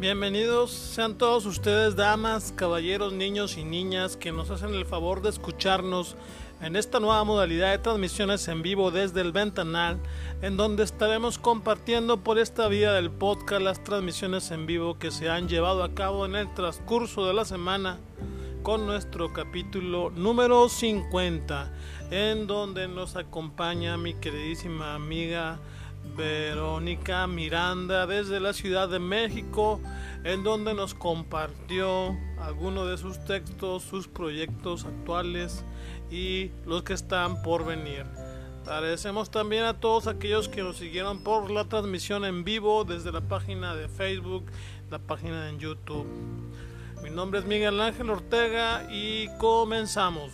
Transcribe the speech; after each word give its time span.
Bienvenidos 0.00 0.70
sean 0.70 1.18
todos 1.18 1.44
ustedes, 1.44 1.94
damas, 1.94 2.54
caballeros, 2.56 3.12
niños 3.12 3.58
y 3.58 3.64
niñas 3.64 4.16
que 4.16 4.32
nos 4.32 4.48
hacen 4.48 4.74
el 4.74 4.86
favor 4.86 5.20
de 5.20 5.28
escucharnos 5.28 6.16
en 6.62 6.74
esta 6.74 7.00
nueva 7.00 7.22
modalidad 7.24 7.70
de 7.70 7.80
transmisiones 7.80 8.48
en 8.48 8.62
vivo 8.62 8.90
desde 8.90 9.20
el 9.20 9.32
Ventanal, 9.32 9.98
en 10.40 10.56
donde 10.56 10.84
estaremos 10.84 11.38
compartiendo 11.38 12.16
por 12.16 12.38
esta 12.38 12.66
vía 12.68 12.92
del 12.92 13.10
podcast 13.10 13.60
las 13.60 13.84
transmisiones 13.84 14.50
en 14.52 14.64
vivo 14.64 14.98
que 14.98 15.10
se 15.10 15.28
han 15.28 15.50
llevado 15.50 15.84
a 15.84 15.92
cabo 15.92 16.24
en 16.24 16.34
el 16.34 16.54
transcurso 16.54 17.26
de 17.26 17.34
la 17.34 17.44
semana 17.44 17.98
con 18.62 18.86
nuestro 18.86 19.34
capítulo 19.34 20.08
número 20.08 20.70
50, 20.70 21.72
en 22.10 22.46
donde 22.46 22.88
nos 22.88 23.16
acompaña 23.16 23.98
mi 23.98 24.14
queridísima 24.14 24.94
amiga 24.94 25.60
Verónica 26.16 27.26
Miranda 27.26 28.06
desde 28.06 28.40
la 28.40 28.52
Ciudad 28.52 28.88
de 28.88 28.98
México, 28.98 29.80
en 30.24 30.42
donde 30.42 30.74
nos 30.74 30.94
compartió 30.94 32.16
algunos 32.40 32.88
de 32.88 32.98
sus 32.98 33.24
textos, 33.24 33.82
sus 33.82 34.08
proyectos 34.08 34.84
actuales 34.84 35.64
y 36.10 36.50
los 36.66 36.82
que 36.82 36.94
están 36.94 37.42
por 37.42 37.64
venir. 37.64 38.04
Agradecemos 38.66 39.30
también 39.30 39.64
a 39.64 39.80
todos 39.80 40.06
aquellos 40.06 40.48
que 40.48 40.62
nos 40.62 40.76
siguieron 40.76 41.22
por 41.24 41.50
la 41.50 41.64
transmisión 41.64 42.24
en 42.24 42.44
vivo 42.44 42.84
desde 42.84 43.10
la 43.10 43.22
página 43.22 43.74
de 43.74 43.88
Facebook, 43.88 44.44
la 44.90 44.98
página 44.98 45.48
en 45.48 45.58
YouTube. 45.58 46.06
Mi 47.02 47.10
nombre 47.10 47.40
es 47.40 47.46
Miguel 47.46 47.80
Ángel 47.80 48.10
Ortega 48.10 48.86
y 48.90 49.28
comenzamos. 49.38 50.32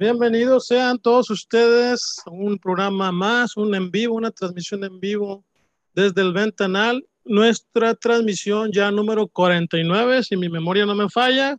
Bienvenidos 0.00 0.66
sean 0.66 0.98
todos 0.98 1.28
ustedes 1.28 2.22
a 2.24 2.30
un 2.30 2.58
programa 2.58 3.12
más, 3.12 3.54
un 3.58 3.74
en 3.74 3.90
vivo, 3.90 4.14
una 4.14 4.30
transmisión 4.30 4.82
en 4.82 4.98
vivo 4.98 5.44
desde 5.94 6.22
el 6.22 6.32
Ventanal. 6.32 7.06
Nuestra 7.22 7.94
transmisión 7.94 8.72
ya 8.72 8.90
número 8.90 9.26
49, 9.28 10.22
si 10.22 10.38
mi 10.38 10.48
memoria 10.48 10.86
no 10.86 10.94
me 10.94 11.10
falla, 11.10 11.58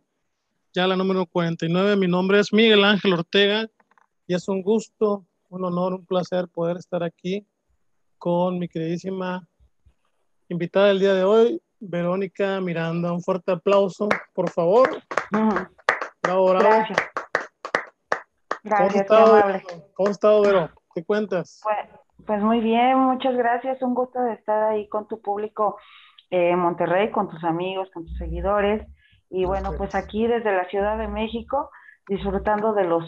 ya 0.74 0.88
la 0.88 0.96
número 0.96 1.28
49. 1.28 1.96
Mi 1.98 2.08
nombre 2.08 2.40
es 2.40 2.52
Miguel 2.52 2.84
Ángel 2.84 3.14
Ortega 3.14 3.70
y 4.26 4.34
es 4.34 4.48
un 4.48 4.64
gusto, 4.64 5.24
un 5.50 5.64
honor, 5.64 5.94
un 5.94 6.06
placer 6.08 6.48
poder 6.48 6.78
estar 6.78 7.04
aquí 7.04 7.46
con 8.18 8.58
mi 8.58 8.68
queridísima 8.68 9.48
invitada 10.50 10.88
del 10.88 11.00
día 11.00 11.14
de 11.14 11.26
hoy, 11.26 11.62
Verónica 11.80 12.60
Miranda. 12.60 13.14
Un 13.14 13.22
fuerte 13.22 13.52
aplauso, 13.52 14.10
por 14.34 14.50
favor. 14.50 15.00
Bravo, 16.24 16.50
bravo. 16.50 16.60
Gracias. 16.60 17.21
Gracias, 18.64 19.08
¿Cómo 19.08 19.36
has 19.36 19.56
estado, 19.56 19.82
¿Cómo 19.96 20.08
has 20.08 20.12
estado, 20.12 20.42
Vero? 20.42 20.70
¿Qué 20.94 21.04
cuentas? 21.04 21.62
Pues, 21.64 22.02
pues, 22.26 22.42
muy 22.42 22.60
bien, 22.60 22.98
muchas 23.00 23.36
gracias. 23.36 23.82
Un 23.82 23.96
gusto 23.96 24.22
de 24.22 24.34
estar 24.34 24.64
ahí 24.64 24.88
con 24.90 25.08
tu 25.08 25.22
público 25.22 25.78
en 26.30 26.60
Monterrey, 26.60 27.12
con 27.12 27.30
tus 27.30 27.44
amigos, 27.44 27.90
con 27.94 28.06
tus 28.06 28.18
seguidores. 28.18 28.88
Y 29.30 29.46
bueno, 29.46 29.72
pues 29.78 29.96
aquí 29.96 30.28
desde 30.28 30.56
la 30.56 30.66
Ciudad 30.66 30.98
de 30.98 31.08
México, 31.08 31.72
disfrutando 32.08 32.74
de 32.74 32.84
los, 32.84 33.06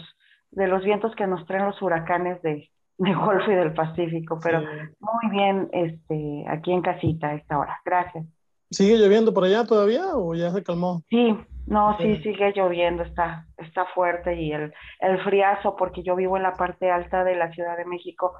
de 0.50 0.66
los 0.66 0.82
vientos 0.82 1.14
que 1.14 1.26
nos 1.26 1.46
traen 1.46 1.66
los 1.66 1.80
huracanes 1.82 2.40
de, 2.42 2.70
de 2.98 3.14
Golfo 3.14 3.50
y 3.50 3.54
del 3.54 3.74
Pacífico. 3.74 4.38
Pero 4.42 4.60
sí. 4.60 4.66
muy 5.00 5.30
bien 5.30 5.68
este, 5.72 6.44
aquí 6.48 6.72
en 6.72 6.82
casita 6.82 7.28
a 7.28 7.34
esta 7.34 7.58
hora. 7.58 7.80
Gracias. 7.84 8.26
¿Sigue 8.74 8.98
lloviendo 8.98 9.32
por 9.32 9.44
allá 9.44 9.64
todavía 9.64 10.16
o 10.16 10.34
ya 10.34 10.50
se 10.50 10.64
calmó? 10.64 11.02
Sí, 11.08 11.36
no, 11.66 11.96
sí, 11.98 12.16
sigue 12.22 12.52
lloviendo, 12.56 13.04
está, 13.04 13.46
está 13.56 13.86
fuerte 13.94 14.34
y 14.34 14.52
el, 14.52 14.72
el 14.98 15.22
friazo, 15.22 15.76
porque 15.76 16.02
yo 16.02 16.16
vivo 16.16 16.36
en 16.36 16.42
la 16.42 16.54
parte 16.54 16.90
alta 16.90 17.22
de 17.22 17.36
la 17.36 17.52
Ciudad 17.52 17.76
de 17.76 17.84
México, 17.84 18.34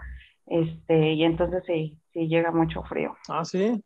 este, 0.47 1.13
y 1.13 1.23
entonces 1.23 1.63
sí, 1.67 1.97
sí 2.13 2.27
llega 2.27 2.51
mucho 2.51 2.83
frío. 2.83 3.17
Ah, 3.29 3.45
sí. 3.45 3.81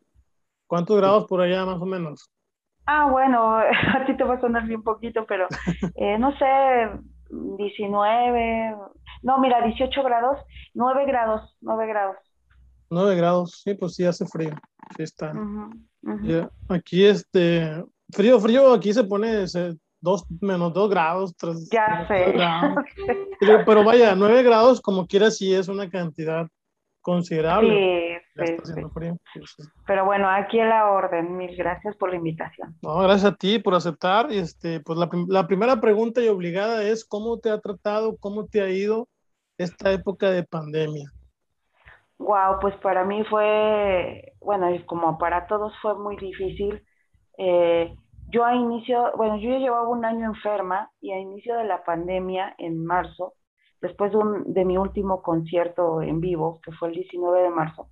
¿Cuántos 0.65 0.97
grados 0.97 1.25
por 1.27 1.41
allá 1.41 1.65
más 1.65 1.79
o 1.79 1.85
menos? 1.85 2.29
Ah, 2.87 3.07
bueno, 3.11 3.57
a 3.95 4.05
ti 4.07 4.17
te 4.17 4.23
va 4.23 4.35
a 4.35 4.41
sonar 4.41 4.65
bien 4.65 4.81
poquito, 4.81 5.25
pero 5.27 5.47
eh, 5.95 6.17
no 6.17 6.35
sé, 6.37 6.45
19, 7.29 8.75
no, 9.21 9.37
mira, 9.37 9.63
18 9.63 10.01
grados, 10.03 10.39
9 10.73 11.05
grados, 11.05 11.55
9 11.61 11.85
grados. 11.85 12.17
9 12.89 13.15
grados, 13.15 13.61
sí, 13.63 13.75
pues 13.75 13.93
sí 13.93 14.05
hace 14.05 14.25
frío, 14.25 14.55
sí 14.97 15.03
está. 15.03 15.31
Uh 15.31 15.35
-huh, 15.35 15.88
-huh. 16.03 16.21
Yeah. 16.23 16.49
Aquí 16.69 17.05
este, 17.05 17.83
frío, 18.11 18.39
frío, 18.39 18.73
aquí 18.73 18.93
se 18.93 19.03
pone 19.03 19.43
ese, 19.43 19.75
dos, 20.01 20.25
menos 20.41 20.73
dos 20.73 20.89
grados. 20.89 21.35
Tres, 21.35 21.69
ya 21.69 22.07
sé. 22.07 22.31
Grados. 22.31 22.85
pero, 23.39 23.63
pero, 23.65 23.83
vaya, 23.83 24.15
nueve 24.15 24.43
grados 24.43 24.81
como 24.81 25.05
quiera 25.07 25.31
sí 25.31 25.53
es 25.53 25.67
una 25.67 25.89
cantidad 25.89 26.47
considerable. 27.01 28.21
Sí, 28.35 28.45
sí, 28.45 28.73
sí. 28.75 28.81
Frío, 28.93 29.17
sí, 29.33 29.63
Pero 29.87 30.05
bueno, 30.05 30.29
aquí 30.29 30.59
en 30.59 30.69
la 30.69 30.89
orden, 30.91 31.37
mil 31.37 31.55
gracias 31.55 31.95
por 31.95 32.09
la 32.09 32.17
invitación. 32.17 32.75
No, 32.81 32.99
gracias 32.99 33.33
a 33.33 33.35
ti 33.35 33.59
por 33.59 33.73
aceptar. 33.75 34.31
Este, 34.31 34.79
pues 34.79 34.99
la, 34.99 35.09
la 35.27 35.47
primera 35.47 35.79
pregunta 35.79 36.21
y 36.21 36.27
obligada 36.27 36.83
es, 36.83 37.05
¿cómo 37.05 37.39
te 37.39 37.49
ha 37.49 37.59
tratado, 37.59 38.17
cómo 38.17 38.45
te 38.45 38.61
ha 38.61 38.69
ido 38.69 39.07
esta 39.57 39.91
época 39.91 40.29
de 40.29 40.43
pandemia? 40.43 41.11
Wow, 42.19 42.59
pues 42.59 42.75
para 42.77 43.05
mí 43.05 43.23
fue, 43.25 44.33
bueno, 44.41 44.67
como 44.85 45.17
para 45.17 45.47
todos 45.47 45.73
fue 45.81 45.97
muy 45.97 46.17
difícil. 46.17 46.83
Eh, 47.37 47.95
yo 48.29 48.43
a 48.45 48.55
inicio, 48.55 49.11
bueno, 49.15 49.37
yo 49.37 49.49
ya 49.51 49.59
llevaba 49.59 49.87
un 49.87 50.03
año 50.05 50.25
enferma 50.25 50.91
y 51.01 51.11
a 51.13 51.19
inicio 51.19 51.55
de 51.57 51.63
la 51.63 51.83
pandemia, 51.83 52.55
en 52.57 52.85
marzo, 52.85 53.35
después 53.81 54.11
de, 54.11 54.17
un, 54.17 54.53
de 54.53 54.65
mi 54.65 54.77
último 54.77 55.21
concierto 55.21 56.01
en 56.01 56.19
vivo, 56.19 56.59
que 56.61 56.73
fue 56.73 56.89
el 56.89 56.95
19 56.95 57.41
de 57.41 57.49
marzo, 57.49 57.89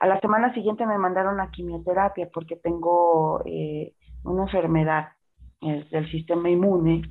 a 0.00 0.06
la 0.06 0.20
semana 0.20 0.54
siguiente 0.54 0.86
me 0.86 0.98
mandaron 0.98 1.40
a 1.40 1.50
quimioterapia 1.50 2.28
porque 2.32 2.56
tengo 2.56 3.42
eh, 3.44 3.94
una 4.24 4.44
enfermedad 4.44 5.08
del 5.60 6.10
sistema 6.10 6.48
inmune. 6.50 7.02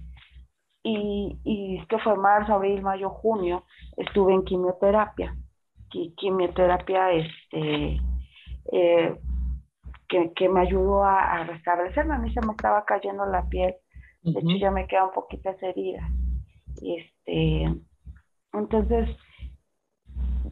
Y, 0.83 1.39
y 1.43 1.85
que 1.87 1.99
fue 1.99 2.15
marzo, 2.17 2.53
abril, 2.53 2.81
mayo, 2.81 3.09
junio, 3.09 3.65
estuve 3.97 4.33
en 4.33 4.43
quimioterapia 4.43 5.35
quimioterapia 6.17 7.11
este, 7.11 8.01
eh, 8.71 9.15
que, 10.07 10.33
que, 10.33 10.49
me 10.49 10.61
ayudó 10.61 11.03
a, 11.03 11.33
a, 11.33 11.43
restablecerme. 11.45 12.15
A 12.15 12.19
mí 12.19 12.33
se 12.33 12.41
me 12.45 12.53
estaba 12.53 12.83
cayendo 12.85 13.25
la 13.25 13.47
piel. 13.47 13.75
De 14.21 14.31
uh 14.31 14.33
-huh. 14.33 14.39
hecho, 14.39 14.57
ya 14.57 14.71
me 14.71 14.87
quedan 14.87 15.11
poquitas 15.11 15.61
heridas. 15.63 16.09
Este, 16.81 17.67
entonces, 18.53 19.09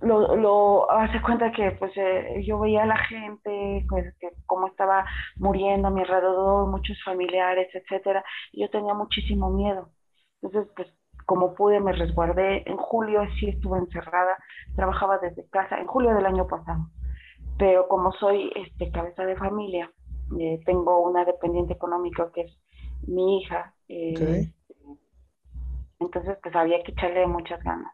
lo, 0.02 0.36
lo 0.36 0.90
hace 0.92 1.22
cuenta 1.22 1.52
que 1.52 1.72
pues 1.72 1.92
eh, 1.98 2.42
yo 2.46 2.60
veía 2.60 2.84
a 2.84 2.88
la 2.88 2.98
gente, 2.98 3.86
pues, 3.90 4.16
que 4.20 4.30
cómo 4.46 4.68
estaba 4.68 5.06
muriendo 5.38 5.88
a 5.88 5.92
mi 5.92 6.02
alrededor, 6.02 6.68
muchos 6.70 6.98
familiares, 7.04 7.68
etcétera, 7.74 8.24
y 8.52 8.62
yo 8.62 8.70
tenía 8.70 8.94
muchísimo 8.94 9.50
miedo. 9.50 9.90
Entonces, 10.42 10.72
pues 10.76 10.88
como 11.30 11.54
pude 11.54 11.80
me 11.80 11.92
resguardé. 11.92 12.64
En 12.66 12.78
julio 12.78 13.22
sí 13.40 13.50
estuve 13.50 13.78
encerrada, 13.78 14.36
trabajaba 14.76 15.20
desde 15.20 15.48
casa, 15.50 15.78
en 15.78 15.86
julio 15.86 16.16
del 16.16 16.26
año 16.26 16.48
pasado. 16.48 16.88
Pero 17.60 17.88
como 17.88 18.12
soy 18.14 18.52
este, 18.56 18.90
cabeza 18.90 19.24
de 19.28 19.36
familia, 19.36 19.92
eh, 20.40 20.60
tengo 20.66 21.08
una 21.08 21.26
dependiente 21.26 21.74
económica 21.74 22.32
que 22.34 22.42
es 22.42 22.58
mi 23.08 23.38
hija. 23.38 23.76
Eh, 23.90 24.52
entonces, 26.00 26.36
pues 26.42 26.56
había 26.56 26.82
que 26.82 26.94
echarle 26.94 27.28
muchas 27.28 27.64
ganas. 27.64 27.94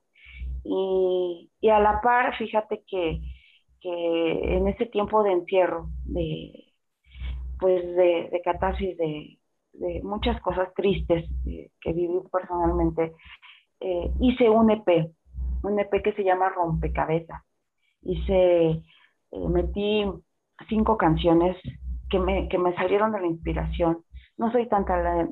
Y, 0.64 1.52
y 1.60 1.70
a 1.70 1.80
la 1.80 2.00
par, 2.00 2.38
fíjate 2.38 2.86
que, 2.88 3.20
que 3.82 4.56
en 4.56 4.70
ese 4.70 4.86
tiempo 4.86 5.24
de 5.24 5.34
encierro, 5.34 5.90
de, 6.06 6.72
pues 7.60 7.84
de, 7.98 8.30
de 8.32 8.42
catarsis, 8.46 8.98
de, 8.98 9.40
de 9.80 10.02
muchas 10.04 10.40
cosas 10.42 10.74
tristes 10.76 11.30
eh, 11.46 11.70
que 11.82 11.94
viví 11.94 12.20
personalmente, 12.32 13.14
eh, 13.80 14.12
hice 14.20 14.50
un 14.50 14.72
EP, 14.72 15.12
un 15.64 15.80
EP 15.80 16.02
que 16.04 16.14
se 16.14 16.24
llama 16.24 16.50
Rompecabezas. 16.50 17.42
Hice, 18.02 18.82
eh, 19.32 19.50
metí 19.50 20.06
cinco 20.70 20.98
canciones 20.98 21.58
que 22.10 22.20
me, 22.20 22.48
que 22.48 22.58
me 22.58 22.74
salieron 22.76 23.12
de 23.12 23.22
la 23.22 23.28
inspiración 23.28 24.04
no 24.38 24.52
soy 24.52 24.68
tan 24.68 24.86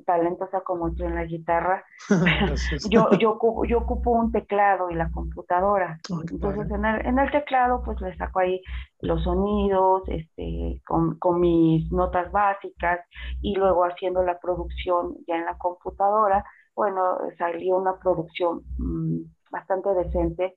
talentosa 0.06 0.62
como 0.62 0.94
tú 0.94 1.04
en 1.04 1.16
la 1.16 1.26
guitarra. 1.26 1.84
yo, 2.90 3.10
yo, 3.20 3.32
ocupo, 3.32 3.66
yo 3.66 3.80
ocupo 3.80 4.12
un 4.12 4.32
teclado 4.32 4.90
y 4.90 4.96
la 4.96 5.12
computadora. 5.12 6.00
Oh, 6.10 6.22
Entonces 6.30 6.72
en 6.72 6.86
el, 6.86 7.06
en 7.06 7.20
el, 7.20 7.32
teclado 7.32 7.84
pues 7.84 8.00
le 8.00 8.16
saco 8.16 8.40
ahí 8.40 8.62
los 9.00 9.24
sonidos 9.24 10.04
este, 10.08 10.82
con, 10.86 11.20
con, 11.20 11.42
mis 11.42 11.92
notas 11.92 12.32
básicas 12.32 13.02
y 13.42 13.56
luego 13.56 13.84
haciendo 13.84 14.24
la 14.24 14.40
producción 14.40 15.18
ya 15.28 15.36
en 15.36 15.46
la 15.46 15.58
computadora, 15.58 16.46
bueno, 16.74 17.18
salió 17.38 17.78
una 17.78 17.98
producción 18.00 18.62
mm, 18.78 19.20
bastante 19.52 19.94
decente. 19.96 20.56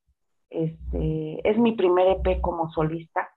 Este, 0.48 1.48
es 1.48 1.58
mi 1.58 1.72
primer 1.72 2.06
EP 2.06 2.40
como 2.40 2.70
solista 2.70 3.28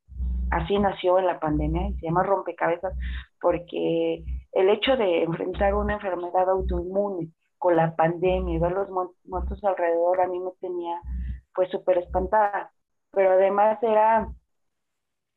así 0.51 0.77
nació 0.79 1.19
en 1.19 1.27
la 1.27 1.39
pandemia 1.39 1.89
y 1.89 1.93
se 1.95 2.07
llama 2.07 2.23
rompecabezas 2.23 2.93
porque 3.41 4.23
el 4.53 4.69
hecho 4.69 4.97
de 4.97 5.23
enfrentar 5.23 5.73
una 5.73 5.93
enfermedad 5.93 6.49
autoinmune 6.49 7.29
con 7.57 7.75
la 7.75 7.95
pandemia 7.95 8.55
y 8.55 8.59
ver 8.59 8.71
los 8.71 8.89
muertos 9.25 9.63
alrededor 9.63 10.21
a 10.21 10.27
mí 10.27 10.39
me 10.39 10.51
tenía 10.59 10.99
pues 11.53 11.69
súper 11.69 11.97
espantada, 11.99 12.71
pero 13.11 13.31
además 13.31 13.81
era 13.83 14.29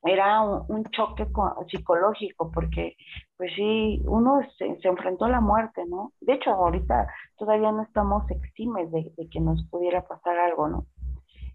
era 0.04 0.40
un, 0.42 0.84
choque 0.90 1.26
psicológico 1.70 2.50
porque 2.50 2.96
pues 3.36 3.52
sí, 3.54 4.02
uno 4.04 4.40
se, 4.58 4.76
enfrentó 4.82 5.26
a 5.26 5.30
la 5.30 5.40
muerte, 5.40 5.84
¿no? 5.86 6.12
De 6.20 6.34
hecho, 6.34 6.50
ahorita 6.50 7.06
todavía 7.36 7.70
no 7.72 7.82
estamos 7.82 8.28
eximes 8.30 8.90
de, 8.90 9.12
que 9.30 9.40
nos 9.40 9.64
pudiera 9.70 10.06
pasar 10.06 10.38
algo, 10.38 10.68
¿no? 10.68 10.86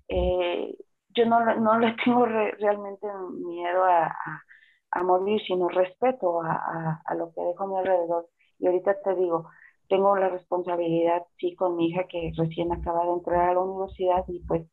Eh, 0.07 0.75
yo 1.18 1.25
no, 1.25 1.56
no 1.56 1.80
le 1.80 1.96
tengo 2.06 2.25
realmente 2.25 3.08
miedo 3.46 3.84
a, 3.84 4.16
a, 4.92 5.04
morir, 5.04 5.42
sino 5.46 5.68
respeto 5.69 6.42
a, 6.42 7.02
a, 7.06 7.16
lo 7.16 7.31
que 7.34 7.42
dejo 7.42 7.64
a 7.64 7.68
mi 7.68 7.78
alrededor. 7.78 8.28
Y 8.60 8.68
ahorita 8.68 9.02
te 9.04 9.16
digo, 9.16 9.50
tengo 9.90 10.16
la 10.18 10.30
responsabilidad, 10.30 11.24
sí, 11.40 11.56
con 11.56 11.75
mi 11.75 11.88
hija 11.88 12.06
que 12.08 12.31
recién 12.38 12.72
acaba 12.72 13.06
de 13.06 13.14
entrar 13.14 13.50
a 13.50 13.54
la 13.54 13.62
universidad 13.62 14.24
y 14.28 14.40
pues 14.48 14.68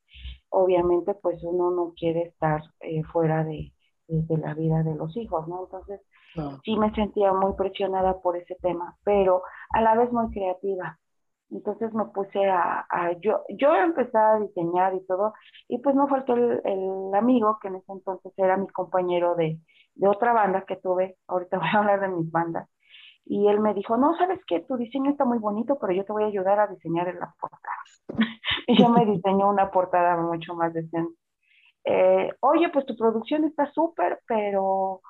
obviamente 0.50 1.14
pues 1.14 1.42
uno 1.42 1.70
no 1.70 1.94
quiere 1.96 2.22
estar 2.22 2.62
eh, 2.80 3.02
fuera 3.04 3.44
de, 3.44 3.72
de, 4.08 4.38
la 4.38 4.54
vida 4.54 4.82
de 4.82 4.94
los 4.94 5.16
hijos, 5.16 5.48
¿no? 5.48 5.64
Entonces 5.64 6.00
sí 6.64 6.76
me 6.76 6.92
sentía 6.94 7.32
muy 7.32 7.54
presionada 7.54 8.20
por 8.20 8.36
ese 8.36 8.56
tema, 8.56 8.96
pero 9.04 9.42
a 9.70 9.80
la 9.80 9.94
vez 9.94 10.12
muy 10.12 10.30
creativa. 10.30 10.98
Entonces 11.54 11.94
me 11.94 12.06
puse 12.06 12.44
a, 12.46 12.84
yo, 13.20 13.44
yo 13.48 13.74
empecé 13.76 14.18
a 14.18 14.40
diseñar 14.40 14.92
y 14.94 15.06
todo, 15.06 15.34
y 15.68 15.78
pues 15.78 15.94
no 15.94 16.08
faltó 16.08 16.34
el, 16.34 17.14
amigo 17.14 17.58
que 17.62 17.68
en 17.68 17.76
ese 17.76 17.92
entonces 17.92 18.32
era 18.36 18.56
mi 18.56 18.66
compañero 18.68 19.36
de, 19.36 19.60
de, 19.94 20.08
otra 20.08 20.32
banda 20.32 20.64
que 20.66 20.76
tuve, 20.76 21.16
ahorita 21.28 21.58
voy 21.58 21.68
a 21.72 21.78
hablar 21.78 22.00
de 22.00 22.08
mis 22.08 22.30
bandas, 22.32 22.68
y 23.24 23.46
él 23.46 23.60
me 23.60 23.72
dijo, 23.72 23.96
no, 23.96 24.16
sabes 24.16 24.40
que 24.46 24.60
tu 24.60 24.76
diseño 24.76 25.12
está 25.12 25.24
muy 25.24 25.38
bonito, 25.38 25.78
pero 25.80 25.92
yo 25.92 26.04
te 26.04 26.12
voy 26.12 26.24
a 26.24 26.26
ayudar 26.26 26.58
a 26.58 26.66
diseñar 26.66 27.06
en 27.08 27.20
la 27.20 27.32
portada. 27.40 27.82
y 28.66 28.76
yo 28.76 28.88
me 28.90 29.06
diseñó 29.06 29.48
una 29.48 29.70
portada 29.70 30.16
mucho 30.16 30.54
más 30.54 30.74
decente. 30.74 31.14
Eh, 31.84 32.30
Oye, 32.40 32.68
pues 32.70 32.84
tu 32.84 32.96
producción 32.96 33.44
está 33.44 33.70
súper, 33.72 34.20
pero 34.26 35.00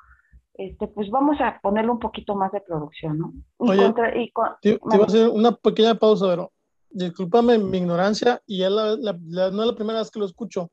este, 0.55 0.87
pues 0.89 1.11
vamos 1.11 1.41
a 1.41 1.59
ponerle 1.61 1.91
un 1.91 1.99
poquito 1.99 2.35
más 2.35 2.53
de 2.53 2.61
producción, 2.61 3.19
¿no? 3.19 3.33
Oye, 3.59 3.93
te, 3.93 4.31
iba 4.71 5.03
a 5.03 5.07
hacer 5.07 5.29
una 5.29 5.53
pequeña 5.53 5.95
pausa, 5.97 6.27
pero 6.29 6.53
discúlpame 6.91 7.59
mi 7.59 7.79
ignorancia, 7.79 8.41
y 8.47 8.59
ya 8.59 8.71
la, 8.71 8.97
no 8.97 9.63
es 9.63 9.69
la 9.69 9.75
primera 9.75 9.99
vez 9.99 10.11
que 10.11 10.21
lo 10.21 10.27
escucho, 10.27 10.71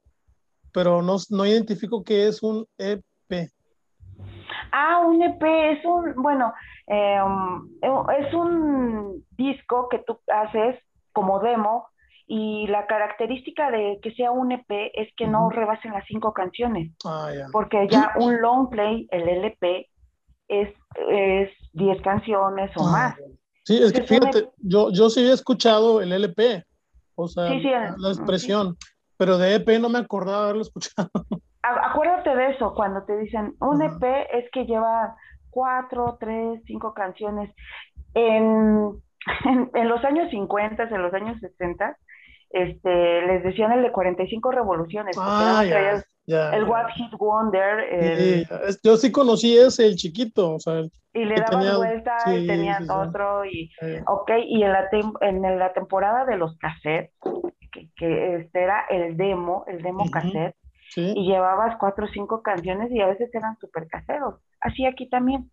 pero 0.72 1.02
no, 1.02 1.18
no 1.30 1.46
identifico 1.46 2.04
qué 2.04 2.28
es 2.28 2.44
un 2.44 2.66
EP. 2.78 3.04
Ah, 4.72 5.00
un 5.06 5.22
EP 5.22 5.42
es 5.42 5.84
un, 5.84 6.14
bueno, 6.16 6.54
em, 6.88 7.68
es 8.20 8.34
un 8.34 9.26
disco 9.32 9.90
que 9.90 10.00
tú 10.00 10.20
haces 10.28 10.80
como 11.12 11.40
demo 11.40 11.88
y 12.34 12.66
la 12.68 12.88
característica 12.88 13.70
de 13.72 14.00
que 14.02 14.14
sea 14.14 14.32
un 14.32 14.54
EP 14.54 14.66
es 14.94 15.14
que 15.18 15.28
no 15.28 15.50
rebasen 15.50 15.92
las 15.92 16.06
cinco 16.08 16.32
canciones. 16.32 16.94
Ah, 17.04 17.30
porque 17.52 17.90
ya 17.90 18.14
un 18.16 18.40
long 18.40 18.70
play, 18.70 19.06
el 19.12 19.28
LP, 19.28 19.90
es, 20.48 20.70
es 21.10 21.50
10 21.74 22.02
canciones 22.02 22.72
o 22.78 22.88
ah, 22.88 22.92
más. 22.92 23.16
Sí, 23.66 23.84
es 23.84 23.92
que 23.92 24.04
fíjate, 24.04 24.50
yo, 24.60 24.94
yo 24.94 25.10
sí 25.10 25.28
he 25.28 25.34
escuchado 25.34 26.02
el 26.02 26.14
LP, 26.14 26.64
o 27.16 27.28
sea, 27.28 27.50
la, 27.98 28.10
expresión, 28.10 28.78
pero 29.18 29.38
de 29.38 29.56
EP 29.56 29.68
no 29.82 29.90
me 29.90 30.00
acordaba 30.00 30.46
haberlo 30.46 30.62
escuchado. 30.62 31.12
Acuérdate 31.64 32.34
de 32.34 32.52
eso, 32.52 32.74
cuando 32.74 33.04
te 33.04 33.18
dicen 33.18 33.56
un 33.60 33.82
EP 33.82 34.04
es 34.32 34.50
que 34.54 34.66
lleva 34.66 35.18
cuatro, 35.50 36.16
tres, 36.18 36.62
cinco 36.66 36.94
canciones. 36.94 37.54
En, 38.14 39.02
en, 39.74 39.90
los 39.90 40.02
años 40.06 40.30
50, 40.32 40.84
en 40.84 41.02
los 41.02 41.14
años 41.14 41.38
60, 41.42 41.98
este, 42.54 43.22
les 43.28 43.44
decían 43.44 43.72
el 43.72 43.84
de 43.84 43.92
45 43.92 44.52
revoluciones. 44.52 45.16
Ah, 45.20 45.64
el 46.28 46.64
What 46.64 46.88
Hit 46.96 47.14
Wonder. 47.18 48.46
yo 48.84 48.98
sí 48.98 49.12
conocí 49.12 49.58
ese, 49.58 49.86
el 49.86 49.96
chiquito. 49.96 50.56
O 50.56 50.60
sea, 50.60 50.82
y 51.14 51.26
le 51.26 51.36
daban 51.36 51.78
vuelta 51.78 52.18
y 52.28 52.48
tenían 52.48 52.90
otro. 52.90 53.46
Y, 53.46 53.72
ok, 54.08 54.32
y 54.46 54.64
en 54.64 54.72
la, 54.72 54.90
en 55.22 55.60
la 55.60 55.74
temporada 55.74 56.26
de 56.26 56.38
los 56.38 56.58
cassettes, 56.58 57.14
que, 57.72 58.36
este 58.36 58.64
era 58.64 58.86
el 58.90 59.18
demo, 59.18 59.66
el 59.68 59.82
demo 59.82 60.10
cassette, 60.10 60.56
y 60.96 61.26
llevabas 61.26 61.78
cuatro 61.80 62.06
o 62.06 62.10
cinco 62.10 62.42
canciones 62.42 62.92
y 62.92 63.02
a 63.02 63.08
veces 63.08 63.34
eran 63.34 63.58
súper 63.60 63.88
caseros. 63.88 64.36
Así 64.60 64.86
aquí 64.86 65.10
también. 65.10 65.50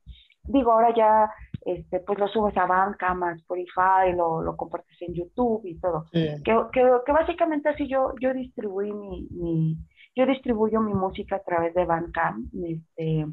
Digo, 0.49 0.73
ahora 0.73 0.95
ya 0.95 1.31
este, 1.61 2.01
pues 2.01 2.19
lo 2.19 2.29
subes 2.29 2.57
a 2.57 2.67
Bandcamp, 2.67 3.23
a 3.23 3.33
Spotify, 3.33 4.17
lo, 4.17 4.43
lo 4.43 4.57
compartes 4.57 4.97
en 5.03 5.15
YouTube 5.15 5.67
y 5.67 5.79
todo. 5.79 6.07
Que, 6.13 6.41
que, 6.73 7.13
básicamente 7.13 7.69
así 7.69 7.87
yo, 7.89 8.15
yo 8.21 8.33
distribuí 8.33 8.93
mi, 8.93 9.29
mi, 9.31 9.77
yo 10.17 10.27
distribuyo 10.27 10.81
mi 10.81 10.95
música 10.95 11.37
a 11.37 11.43
través 11.43 11.75
de 11.75 11.85
Bandcamp. 11.85 12.47
Este, 12.65 13.27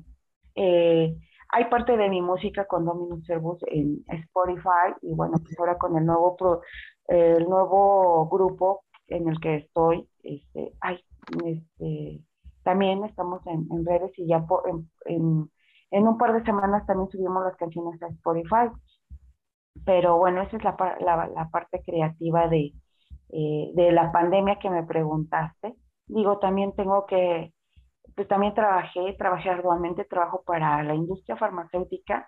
eh, 0.56 1.18
hay 1.50 1.66
parte 1.66 1.96
de 1.96 2.10
mi 2.10 2.22
música 2.22 2.66
con 2.66 2.84
Dominus 2.84 3.26
Servus 3.26 3.60
en 3.68 4.04
Spotify 4.08 4.94
y 5.02 5.14
bueno, 5.14 5.38
pues 5.42 5.58
ahora 5.58 5.78
con 5.78 5.96
el 5.98 6.06
nuevo, 6.06 6.36
pro, 6.36 6.62
el 7.08 7.48
nuevo 7.48 8.28
grupo 8.28 8.84
en 9.08 9.30
el 9.30 9.40
que 9.40 9.58
estoy, 9.58 10.10
este, 10.24 10.74
ay, 10.82 11.00
este, 11.46 12.22
también 12.64 13.04
estamos 13.06 13.46
en, 13.48 13.68
en 13.72 13.86
redes 13.86 14.12
y 14.18 14.28
ya 14.28 14.44
en 14.66 14.90
en 15.06 15.50
un 16.08 16.18
par 16.18 16.34
de 16.34 16.44
semanas 16.44 16.86
también 16.86 17.10
subimos 17.10 17.44
las 17.44 17.56
canciones 17.58 18.02
a 18.04 18.08
Spotify. 18.08 18.70
Pero 19.86 20.18
bueno, 20.18 20.42
esa 20.42 20.58
es 20.58 20.64
la, 20.64 20.76
la, 21.34 21.50
parte 21.50 21.82
creativa 21.86 22.48
de, 22.48 22.74
eh, 23.30 23.72
de 23.74 23.92
la 23.92 24.12
pandemia 24.12 24.60
que 24.60 24.70
me 24.70 24.84
preguntaste. 24.84 25.76
Digo, 26.08 26.40
también 26.40 26.74
tengo 26.76 27.06
que, 27.06 27.54
pues 28.16 28.28
también 28.28 28.54
trabajé, 28.54 29.14
trabajé 29.18 29.50
arduamente, 29.50 30.06
trabajo 30.06 30.44
para 30.46 30.82
la 30.84 30.96
industria 30.96 31.36
farmacéutica. 31.36 32.26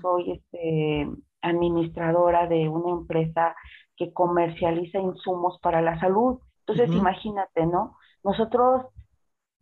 Soy 0.00 0.32
este, 0.32 1.08
administradora 1.42 2.46
de 2.46 2.68
una 2.68 2.90
empresa 2.92 3.54
que 3.96 4.12
comercializa 4.12 4.98
insumos 4.98 5.58
para 5.60 5.82
la 5.82 5.98
salud. 6.00 6.40
Entonces, 6.66 6.94
imagínate, 6.94 7.66
¿no? 7.66 7.96
Nosotros 8.22 8.86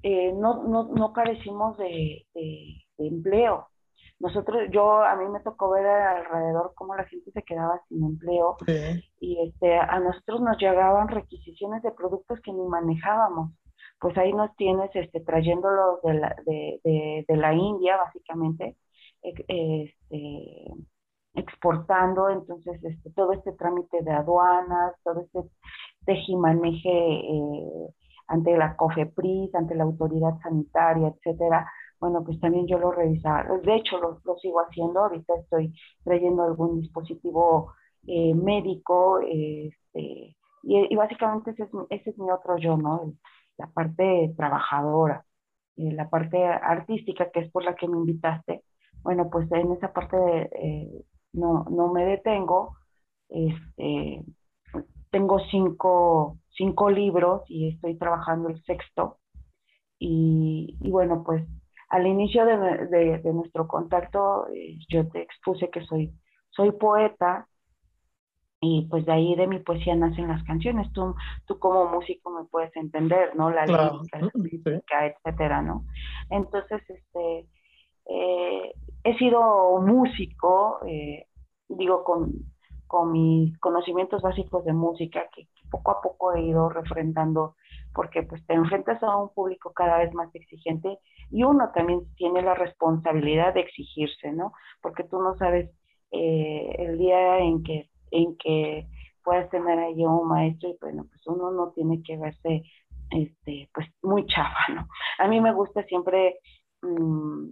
eh, 0.02 0.32
no, 0.32 0.64
no, 0.64 0.84
no 0.84 1.12
carecimos 1.12 1.76
de, 1.78 2.26
empleo. 3.08 3.68
Nosotros, 4.20 4.68
yo, 4.70 5.02
a 5.02 5.16
mí 5.16 5.24
me 5.28 5.40
tocó 5.40 5.70
ver 5.70 5.84
alrededor 5.84 6.72
cómo 6.76 6.94
la 6.94 7.04
gente 7.04 7.30
se 7.32 7.42
quedaba 7.42 7.80
sin 7.88 8.04
empleo 8.04 8.56
y 9.20 9.48
este, 9.48 9.76
a 9.76 9.98
nosotros 9.98 10.40
nos 10.40 10.58
llegaban 10.58 11.08
requisiciones 11.08 11.82
de 11.82 11.90
productos 11.90 12.40
que 12.40 12.52
ni 12.52 12.64
manejábamos. 12.66 13.50
Pues 14.00 14.16
ahí 14.18 14.32
nos 14.32 14.54
tienes 14.56 14.90
este, 14.94 15.20
trayéndolos 15.20 16.02
de 16.02 16.14
la, 16.14 16.36
de, 16.46 17.24
de, 17.26 17.36
la 17.36 17.52
India, 17.52 17.96
básicamente, 17.96 18.76
este, 19.22 19.94
exportando, 21.34 22.30
entonces 22.30 22.82
este, 22.84 23.10
todo 23.10 23.32
este 23.32 23.52
trámite 23.52 24.02
de 24.02 24.12
aduanas, 24.12 24.94
todo 25.02 25.22
este 25.22 25.40
tejimaneje 26.04 26.90
eh, 26.90 27.88
ante 28.26 28.56
la 28.56 28.76
COFEPRIS, 28.76 29.54
ante 29.54 29.74
la 29.74 29.84
autoridad 29.84 30.38
sanitaria, 30.42 31.08
etcétera, 31.08 31.70
bueno, 32.02 32.24
pues 32.24 32.40
también 32.40 32.66
yo 32.66 32.78
lo 32.78 32.90
revisaba. 32.90 33.44
De 33.62 33.76
hecho, 33.76 33.96
lo, 34.00 34.36
sigo 34.38 34.58
haciendo. 34.60 35.04
Ahorita 35.04 35.34
estoy 35.36 35.72
trayendo 36.02 36.42
algún 36.42 36.80
dispositivo 36.80 37.74
eh, 38.08 38.34
médico, 38.34 39.20
este, 39.20 40.36
y, 40.64 40.96
básicamente 40.96 41.52
ese 41.52 41.62
es, 41.62 41.70
ese 41.90 42.10
es 42.10 42.18
mi 42.18 42.28
otro 42.32 42.58
yo, 42.58 42.76
¿no? 42.76 43.14
La 43.56 43.68
parte 43.68 44.34
trabajadora, 44.36 45.24
eh, 45.76 45.92
la 45.92 46.10
parte 46.10 46.44
artística, 46.44 47.30
que 47.30 47.38
es 47.38 47.52
por 47.52 47.64
la 47.64 47.76
que 47.76 47.86
me 47.86 47.96
invitaste. 47.98 48.64
Bueno, 49.04 49.30
pues 49.30 49.50
en 49.52 49.70
esa 49.70 49.92
parte 49.92 50.16
eh, 50.60 51.04
no, 51.32 51.66
no 51.70 51.92
me 51.92 52.04
detengo. 52.04 52.78
Este, 53.28 54.24
tengo 55.10 55.38
cinco, 55.52 56.38
cinco 56.50 56.90
libros 56.90 57.42
y 57.46 57.68
estoy 57.68 57.96
trabajando 57.96 58.48
el 58.48 58.60
sexto. 58.64 59.18
Y, 60.00 60.76
y 60.80 60.90
bueno, 60.90 61.22
pues 61.24 61.46
al 61.92 62.06
inicio 62.06 62.46
de, 62.46 62.86
de, 63.18 63.32
nuestro 63.34 63.68
contacto 63.68 64.48
eh, 64.48 64.78
yo 64.88 65.06
te 65.10 65.20
expuse 65.20 65.68
que 65.68 65.84
soy, 65.84 66.10
soy 66.48 66.72
poeta 66.72 67.46
y 68.62 68.86
pues 68.88 69.04
de 69.04 69.12
ahí 69.12 69.34
de 69.34 69.46
mi 69.46 69.58
poesía 69.58 69.94
nacen 69.94 70.28
las 70.28 70.42
canciones. 70.44 70.90
Tú, 70.94 71.14
tú 71.44 71.58
como 71.58 71.90
músico 71.90 72.30
me 72.30 72.44
puedes 72.44 72.74
entender, 72.76 73.36
¿no? 73.36 73.50
La 73.50 73.66
lírica, 73.66 75.06
etcétera, 75.06 75.60
¿no? 75.60 75.84
Entonces, 76.30 76.80
este, 76.88 77.46
eh, 78.06 78.72
he 79.04 79.18
sido 79.18 79.78
músico, 79.82 80.78
eh, 80.86 81.26
digo, 81.68 82.04
con, 82.04 82.32
con 82.86 83.12
mis 83.12 83.58
conocimientos 83.58 84.22
básicos 84.22 84.64
de 84.64 84.72
música 84.72 85.28
que, 85.34 85.46
poco 85.70 85.90
a 85.90 86.00
poco 86.00 86.32
he 86.32 86.40
ido 86.40 86.70
refrendando 86.70 87.56
porque 87.94 88.22
pues 88.22 88.44
te 88.46 88.54
enfrentas 88.54 89.02
a 89.02 89.16
un 89.16 89.32
público 89.34 89.72
cada 89.72 89.98
vez 89.98 90.12
más 90.14 90.34
exigente 90.34 90.98
y 91.30 91.44
uno 91.44 91.70
también 91.74 92.00
tiene 92.16 92.42
la 92.42 92.54
responsabilidad 92.54 93.54
de 93.54 93.60
exigirse, 93.60 94.32
¿no? 94.32 94.52
Porque 94.80 95.04
tú 95.04 95.20
no 95.20 95.36
sabes 95.36 95.70
eh, 96.10 96.74
el 96.78 96.98
día 96.98 97.38
en 97.38 97.62
que, 97.62 97.90
en 98.10 98.36
que 98.36 98.86
puedas 99.24 99.48
tener 99.50 99.78
ahí 99.78 100.04
un 100.04 100.28
maestro 100.28 100.68
y 100.68 100.76
bueno, 100.80 101.06
pues 101.08 101.26
uno 101.26 101.50
no 101.50 101.72
tiene 101.72 102.02
que 102.02 102.16
verse 102.16 102.62
este, 103.10 103.70
pues 103.74 103.86
muy 104.02 104.26
chafa, 104.26 104.72
¿no? 104.74 104.88
A 105.18 105.28
mí 105.28 105.40
me 105.40 105.52
gusta 105.52 105.84
siempre 105.84 106.38
mm, 106.82 107.50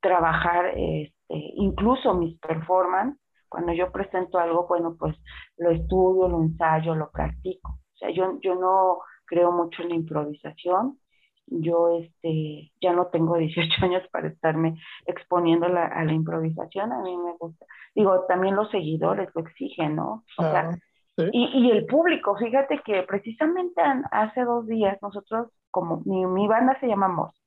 trabajar 0.00 0.72
este, 0.76 1.14
incluso 1.28 2.14
mis 2.14 2.38
performances 2.38 3.20
cuando 3.54 3.72
yo 3.72 3.92
presento 3.92 4.38
algo, 4.38 4.66
bueno, 4.66 4.96
pues 4.98 5.16
lo 5.58 5.70
estudio, 5.70 6.26
lo 6.28 6.42
ensayo, 6.42 6.96
lo 6.96 7.08
practico. 7.12 7.70
O 7.70 7.96
sea, 7.96 8.10
yo, 8.10 8.36
yo 8.40 8.56
no 8.56 8.98
creo 9.34 9.52
mucho 9.52 9.82
en 9.82 9.88
la 9.90 9.94
improvisación. 9.96 10.98
Yo 11.46 11.98
este, 11.98 12.72
ya 12.80 12.92
no 12.92 13.06
tengo 13.06 13.36
18 13.38 13.84
años 13.84 14.02
para 14.10 14.28
estarme 14.28 14.80
exponiendo 15.06 15.66
a 15.66 16.04
la 16.04 16.12
improvisación. 16.12 16.92
A 16.92 17.02
mí 17.02 17.16
me 17.16 17.32
gusta. 17.38 17.66
Digo, 17.94 18.24
también 18.26 18.56
los 18.56 18.70
seguidores 18.70 19.28
lo 19.34 19.42
exigen, 19.42 19.96
¿no? 19.96 20.24
O 20.38 20.42
sea, 20.42 20.70
y, 21.16 21.44
y, 21.54 21.70
el 21.70 21.86
público, 21.86 22.36
fíjate 22.36 22.80
que 22.84 23.04
precisamente 23.04 23.80
hace 24.10 24.42
dos 24.42 24.66
días 24.66 24.98
nosotros, 25.00 25.48
como 25.70 26.02
mi, 26.04 26.26
mi 26.26 26.48
banda 26.48 26.76
se 26.80 26.88
llama 26.88 27.06
Moss, 27.06 27.40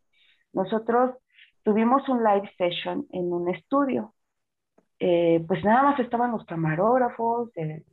nosotros 0.53 1.15
tuvimos 1.63 2.07
un 2.07 2.23
live 2.23 2.49
session 2.57 3.05
en 3.11 3.33
un 3.33 3.49
estudio 3.53 4.13
eh, 4.99 5.43
pues 5.47 5.63
nada 5.63 5.83
más 5.83 5.99
estaban 5.99 6.31
los 6.31 6.45
camarógrafos, 6.45 7.51
el, 7.55 7.83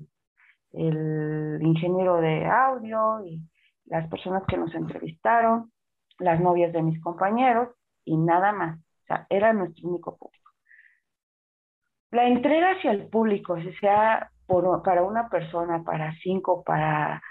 ingeniero 1.60 2.16
de 2.20 2.46
audio 2.46 3.24
y 3.24 3.40
las 3.87 4.09
personas 4.09 4.43
que 4.49 4.57
nos 4.57 4.75
entrevistaron, 4.75 5.73
las 6.19 6.41
novias 6.41 6.73
de 6.73 6.83
mis 6.83 7.00
compañeros 7.03 7.69
y 8.05 8.17
nada 8.17 8.53
más. 8.53 8.79
O 8.79 9.07
sea, 9.07 9.26
era 9.29 9.53
nuestro 9.53 9.88
único 9.88 10.17
público. 10.17 10.50
La 12.11 12.29
entrega 12.29 12.73
hacia 12.73 12.93
el 12.93 13.09
público, 13.09 13.57
si 13.61 13.73
sea 13.75 14.31
para 14.47 15.03
una 15.03 15.29
persona, 15.29 15.83
para 15.83 16.14
cinco, 16.23 16.62
para, 16.62 17.23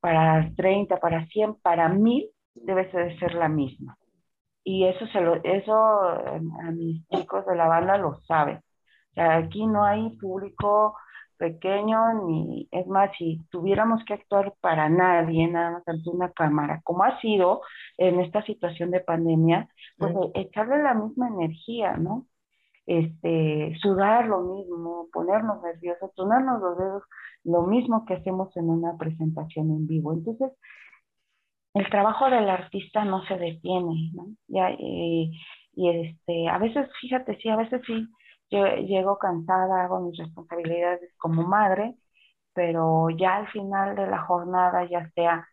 para 0.00 0.50
30, 0.56 0.96
para 0.98 1.26
100, 1.26 1.56
para 1.60 1.88
mil, 1.88 2.28
debe 2.54 2.86
de 2.86 3.18
ser 3.18 3.34
la 3.34 3.48
misma. 3.48 3.96
Y 4.64 4.86
eso, 4.86 5.04
eso 5.44 5.74
a 5.74 6.70
mis 6.72 7.06
chicos 7.08 7.46
de 7.46 7.56
la 7.56 7.68
banda 7.68 7.98
lo 7.98 8.20
saben 8.22 8.60
aquí 9.16 9.66
no 9.66 9.84
hay 9.84 10.10
público 10.16 10.96
pequeño 11.42 11.98
ni 12.28 12.68
es 12.70 12.86
más 12.86 13.10
si 13.18 13.40
tuviéramos 13.50 14.04
que 14.04 14.14
actuar 14.14 14.54
para 14.60 14.88
nadie 14.88 15.48
nada 15.48 15.72
más 15.72 15.88
ante 15.88 16.08
una 16.08 16.30
cámara 16.30 16.80
como 16.84 17.02
ha 17.02 17.20
sido 17.20 17.62
en 17.98 18.20
esta 18.20 18.44
situación 18.44 18.92
de 18.92 19.00
pandemia 19.00 19.68
pues 19.98 20.14
echarle 20.34 20.80
la 20.84 20.94
misma 20.94 21.26
energía 21.26 21.96
no 21.96 22.26
este 22.86 23.74
sudar 23.82 24.26
lo 24.26 24.42
mismo 24.54 25.08
ponernos 25.12 25.60
nerviosos 25.64 26.12
sonarnos 26.14 26.62
los 26.62 26.78
dedos 26.78 27.02
lo 27.42 27.62
mismo 27.62 28.04
que 28.06 28.14
hacemos 28.14 28.56
en 28.56 28.70
una 28.70 28.96
presentación 28.96 29.68
en 29.70 29.88
vivo. 29.88 30.12
Entonces 30.12 30.52
el 31.74 31.90
trabajo 31.90 32.26
del 32.30 32.48
artista 32.48 33.04
no 33.04 33.24
se 33.26 33.36
detiene 33.36 34.12
no 34.14 34.28
ya 34.46 34.70
y 34.78 35.32
este 35.74 36.48
a 36.48 36.58
veces 36.58 36.88
fíjate 37.00 37.36
sí 37.38 37.48
a 37.48 37.56
veces 37.56 37.82
sí 37.84 38.06
yo 38.52 38.66
llego 38.76 39.18
cansada, 39.18 39.84
hago 39.84 40.00
mis 40.00 40.18
responsabilidades 40.18 41.12
como 41.18 41.42
madre, 41.42 41.96
pero 42.54 43.10
ya 43.10 43.36
al 43.36 43.48
final 43.48 43.96
de 43.96 44.06
la 44.06 44.18
jornada, 44.18 44.84
ya 44.88 45.10
sea 45.14 45.46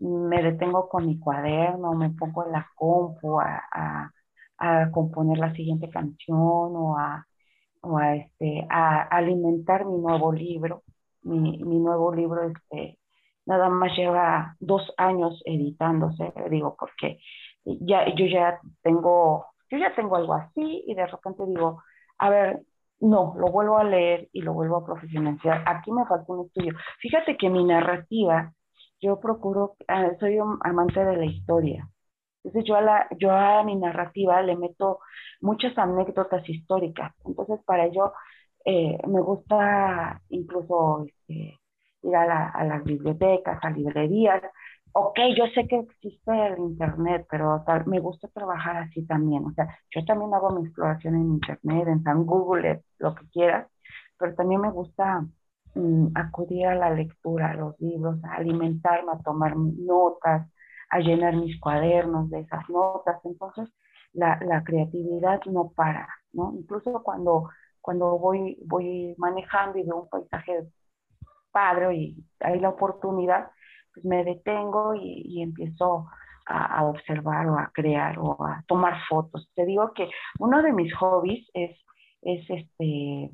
me 0.00 0.42
detengo 0.42 0.88
con 0.88 1.06
mi 1.06 1.18
cuaderno, 1.18 1.94
me 1.94 2.10
pongo 2.10 2.46
en 2.46 2.52
la 2.52 2.66
compu 2.74 3.40
a, 3.40 4.10
componer 4.92 5.38
la 5.38 5.54
siguiente 5.54 5.88
canción 5.88 6.36
o 6.38 6.96
a, 6.98 7.26
este, 8.16 8.66
a 8.70 9.02
alimentar 9.02 9.86
mi 9.86 9.98
nuevo 9.98 10.32
libro. 10.32 10.82
Mi, 11.22 11.58
nuevo 11.58 12.14
libro 12.14 12.42
este, 12.44 12.98
nada 13.46 13.68
más 13.68 13.96
lleva 13.96 14.56
dos 14.60 14.92
años 14.96 15.42
editándose, 15.44 16.32
digo, 16.50 16.76
porque 16.78 17.18
ya, 17.64 18.06
yo 18.14 18.26
ya 18.26 18.60
tengo, 18.82 19.46
yo 19.70 19.78
ya 19.78 19.94
tengo 19.94 20.16
algo 20.16 20.34
así 20.34 20.84
y 20.86 20.94
de 20.94 21.06
repente 21.06 21.44
digo, 21.46 21.82
a 22.20 22.30
ver, 22.30 22.60
no, 23.00 23.34
lo 23.38 23.48
vuelvo 23.50 23.78
a 23.78 23.84
leer 23.84 24.28
y 24.32 24.42
lo 24.42 24.52
vuelvo 24.52 24.76
a 24.76 24.84
profesionalizar. 24.86 25.64
Aquí 25.66 25.90
me 25.90 26.04
falta 26.06 26.32
un 26.32 26.46
estudio. 26.46 26.74
Fíjate 27.00 27.36
que 27.36 27.48
mi 27.48 27.64
narrativa, 27.64 28.52
yo 29.00 29.18
procuro, 29.20 29.76
ah, 29.88 30.10
soy 30.20 30.38
un 30.38 30.58
amante 30.62 31.04
de 31.04 31.16
la 31.16 31.24
historia. 31.24 31.88
Entonces 32.44 32.68
yo 32.68 32.76
a, 32.76 32.82
la, 32.82 33.08
yo 33.18 33.30
a 33.32 33.64
mi 33.64 33.76
narrativa 33.76 34.42
le 34.42 34.56
meto 34.56 35.00
muchas 35.40 35.76
anécdotas 35.78 36.46
históricas. 36.48 37.14
Entonces 37.24 37.60
para 37.64 37.86
ello 37.86 38.12
eh, 38.66 38.98
me 39.08 39.20
gusta 39.22 40.20
incluso 40.28 41.04
este, 41.06 41.58
ir 42.02 42.16
a, 42.16 42.50
a, 42.50 42.64
las 42.64 42.84
bibliotecas, 42.84 43.58
a 43.62 43.70
librerías, 43.70 44.42
ok, 44.92 45.18
yo 45.36 45.46
sé 45.54 45.66
que 45.68 45.78
existe 45.80 46.30
el 46.46 46.58
Internet, 46.58 47.26
pero 47.30 47.64
me 47.86 48.00
gusta 48.00 48.28
trabajar 48.28 48.76
así 48.78 49.06
también. 49.06 49.44
O 49.46 49.52
sea, 49.52 49.68
yo 49.94 50.04
también 50.04 50.34
hago 50.34 50.50
mi 50.50 50.66
exploración 50.66 51.14
en 51.16 51.30
Internet, 51.34 51.88
en 51.88 52.02
San 52.02 52.24
Google, 52.26 52.82
lo 52.98 53.14
que 53.14 53.28
quieras, 53.30 53.68
pero 54.18 54.34
también 54.34 54.60
me 54.60 54.70
gusta 54.70 55.24
mm, 55.74 56.08
acudir 56.14 56.66
a 56.66 56.74
la 56.74 56.90
lectura, 56.90 57.50
a 57.50 57.54
los 57.54 57.80
libros, 57.80 58.22
a 58.24 58.36
alimentarme, 58.36 59.12
a 59.12 59.22
tomar 59.22 59.56
notas, 59.56 60.48
a 60.90 60.98
llenar 61.00 61.36
mis 61.36 61.58
cuadernos 61.60 62.30
de 62.30 62.40
esas 62.40 62.68
notas. 62.68 63.20
Entonces, 63.24 63.68
la, 64.12 64.38
la 64.44 64.64
creatividad 64.64 65.40
no 65.46 65.70
para, 65.70 66.08
¿no? 66.32 66.52
Incluso 66.56 67.02
cuando, 67.02 67.48
cuando 67.80 68.18
voy, 68.18 68.58
voy 68.66 69.14
manejando 69.18 69.78
y 69.78 69.84
veo 69.84 70.02
un 70.02 70.08
paisaje 70.08 70.68
padre 71.50 71.94
y 71.94 72.24
hay 72.40 72.60
la 72.60 72.70
oportunidad, 72.70 73.50
pues 73.92 74.04
me 74.04 74.24
detengo 74.24 74.94
y, 74.94 75.42
empiezo 75.42 76.06
a, 76.46 76.84
observar 76.84 77.46
o 77.48 77.58
a 77.58 77.70
crear 77.72 78.18
o 78.18 78.36
a 78.44 78.64
tomar 78.66 78.94
fotos. 79.08 79.48
Te 79.54 79.64
digo 79.64 79.92
que 79.94 80.08
uno 80.38 80.62
de 80.62 80.72
mis 80.72 80.92
hobbies 80.94 81.48
es, 81.54 81.78
es 82.22 82.44
este, 82.50 83.30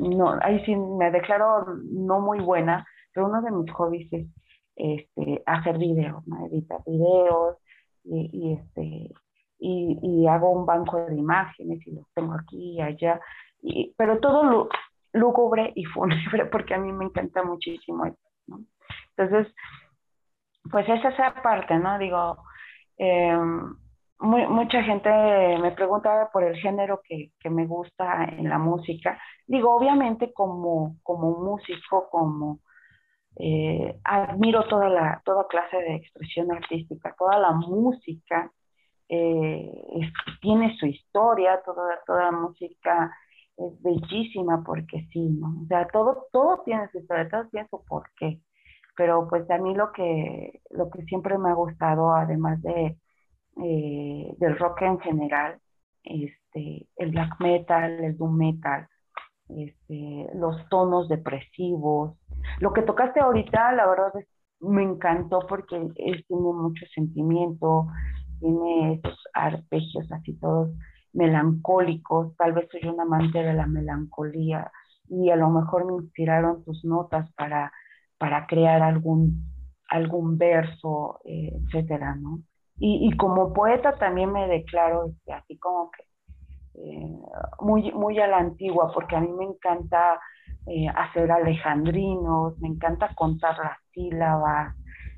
no, 0.00 0.38
ahí 0.42 0.64
sí 0.64 0.76
me 0.76 1.10
declaro 1.10 1.66
no 1.84 2.20
muy 2.20 2.40
buena, 2.40 2.86
pero 3.12 3.26
uno 3.26 3.40
de 3.42 3.50
mis 3.50 3.70
hobbies 3.72 4.12
es 4.12 4.26
este, 4.76 5.42
hacer 5.46 5.78
videos, 5.78 6.22
editar 6.50 6.80
videos 6.86 7.56
y, 8.04 8.52
este, 8.52 9.10
y, 9.58 10.26
hago 10.26 10.50
un 10.50 10.66
banco 10.66 11.04
de 11.04 11.16
imágenes 11.16 11.84
y 11.86 11.92
los 11.92 12.06
tengo 12.14 12.34
aquí 12.34 12.74
y 12.74 12.80
allá, 12.80 13.20
pero 13.96 14.20
todo 14.20 14.68
lúgubre 15.12 15.72
y 15.74 15.84
fúnebre 15.84 16.46
porque 16.52 16.74
a 16.74 16.78
mí 16.78 16.92
me 16.92 17.06
encanta 17.06 17.42
muchísimo 17.42 18.06
esto, 18.06 18.28
¿no? 18.46 18.60
Entonces, 19.16 19.52
pues 20.70 20.88
es 20.88 21.04
esa 21.04 21.34
parte, 21.42 21.76
¿no? 21.78 21.98
Digo, 21.98 22.38
em, 22.96 23.74
mucha 24.20 24.82
gente 24.82 25.10
me 25.60 25.72
pregunta 25.72 26.28
por 26.32 26.44
el 26.44 26.56
género 26.56 27.00
que, 27.04 27.32
que, 27.40 27.50
me 27.50 27.66
gusta 27.66 28.24
en 28.24 28.48
la 28.48 28.58
música. 28.58 29.18
Digo, 29.46 29.74
obviamente 29.76 30.32
como, 30.32 30.96
como 31.02 31.38
músico, 31.38 32.08
como 32.10 32.60
eh, 33.36 34.00
admiro 34.04 34.66
toda 34.66 34.88
la 34.88 35.22
toda 35.24 35.46
clase 35.46 35.76
de 35.76 35.94
expresión 35.96 36.50
artística, 36.52 37.14
toda 37.16 37.38
la 37.38 37.52
música 37.52 38.50
eh, 39.08 39.70
tiene 40.40 40.76
su 40.76 40.86
historia, 40.86 41.62
toda, 41.64 42.00
toda 42.06 42.32
música 42.32 43.16
es 43.56 43.82
bellísima 43.82 44.62
porque 44.64 45.06
sí, 45.12 45.20
¿no? 45.20 45.62
O 45.62 45.66
sea, 45.66 45.86
todo, 45.88 46.26
todo 46.32 46.62
tiene 46.64 46.88
su 46.90 46.98
historia, 46.98 47.28
todo 47.28 47.48
tiene 47.48 47.68
su 47.68 47.84
porqué. 47.84 48.40
Pero 48.98 49.28
pues 49.28 49.48
a 49.50 49.58
mí 49.58 49.74
lo 49.74 49.92
que, 49.92 50.60
lo 50.70 50.90
que 50.90 51.02
siempre 51.04 51.38
me 51.38 51.50
ha 51.50 51.54
gustado, 51.54 52.12
además 52.12 52.60
de 52.62 52.98
eh, 53.64 54.34
del 54.38 54.58
rock 54.58 54.82
en 54.82 54.98
general, 55.00 55.58
este, 56.02 56.86
el 56.96 57.10
black 57.10 57.40
metal, 57.40 58.04
el 58.04 58.16
doom 58.16 58.36
metal, 58.36 58.88
este, 59.48 60.26
los 60.34 60.68
tonos 60.68 61.08
depresivos. 61.08 62.16
Lo 62.60 62.72
que 62.72 62.82
tocaste 62.82 63.20
ahorita, 63.20 63.72
la 63.72 63.86
verdad, 63.86 64.12
me 64.60 64.82
encantó 64.82 65.40
porque 65.48 65.76
él 65.76 66.24
tiene 66.26 66.52
mucho 66.52 66.84
sentimiento, 66.94 67.86
tiene 68.40 68.94
esos 68.94 69.18
arpegios 69.32 70.10
así 70.12 70.34
todos 70.38 70.70
melancólicos, 71.12 72.36
tal 72.36 72.52
vez 72.52 72.68
soy 72.70 72.88
un 72.88 73.00
amante 73.00 73.38
de 73.42 73.54
la 73.54 73.66
melancolía 73.66 74.70
y 75.08 75.30
a 75.30 75.36
lo 75.36 75.50
mejor 75.50 75.86
me 75.86 75.94
inspiraron 75.94 76.64
tus 76.64 76.84
notas 76.84 77.32
para, 77.32 77.72
para 78.18 78.46
crear 78.46 78.82
algún, 78.82 79.44
algún 79.88 80.36
verso, 80.38 81.20
eh, 81.24 81.52
etcétera, 81.54 82.14
¿no? 82.16 82.40
Y, 82.80 83.16
como 83.16 83.52
poeta 83.52 83.96
también 83.96 84.30
me 84.30 84.46
declaro 84.46 85.06
este, 85.06 85.32
así 85.32 85.58
como 85.58 85.90
que 85.90 86.04
eh, 86.74 87.18
muy, 87.60 87.90
muy 87.90 88.20
a 88.20 88.28
la 88.28 88.38
antigua, 88.38 88.92
porque 88.94 89.16
a 89.16 89.20
mí 89.20 89.32
me 89.32 89.44
encanta 89.44 90.20
eh, 90.66 90.86
hacer 90.88 91.32
alejandrinos, 91.32 92.56
me 92.60 92.68
encanta 92.68 93.12
contar 93.16 93.58
las 93.58 93.78
sílabas, 93.92 94.76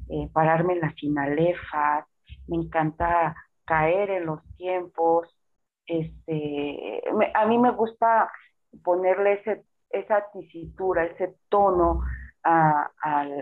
eh, 0.08 0.30
pararme 0.32 0.74
en 0.74 0.80
las 0.80 0.94
finalefas, 0.94 2.06
me 2.46 2.56
encanta 2.56 3.34
caer 3.66 4.08
en 4.10 4.26
los 4.26 4.40
tiempos. 4.56 5.28
Este, 5.86 7.02
a 7.34 7.44
mí 7.44 7.58
me 7.58 7.72
gusta 7.72 8.30
ponerle 8.82 9.34
ese, 9.34 9.64
esa 9.90 10.24
tisitura, 10.32 11.04
ese 11.04 11.34
tono 11.50 12.00
a, 12.44 12.90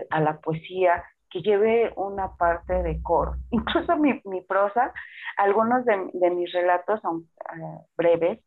a 0.09 0.19
la 0.19 0.39
poesía 0.39 1.03
que 1.29 1.41
lleve 1.41 1.93
una 1.95 2.35
parte 2.35 2.81
de 2.83 3.01
coro. 3.01 3.35
Incluso 3.51 3.95
mi, 3.97 4.21
mi 4.25 4.41
prosa, 4.41 4.93
algunos 5.37 5.85
de, 5.85 6.09
de 6.13 6.29
mis 6.31 6.51
relatos 6.51 6.99
son 7.01 7.27
eh, 7.53 7.85
breves, 7.97 8.39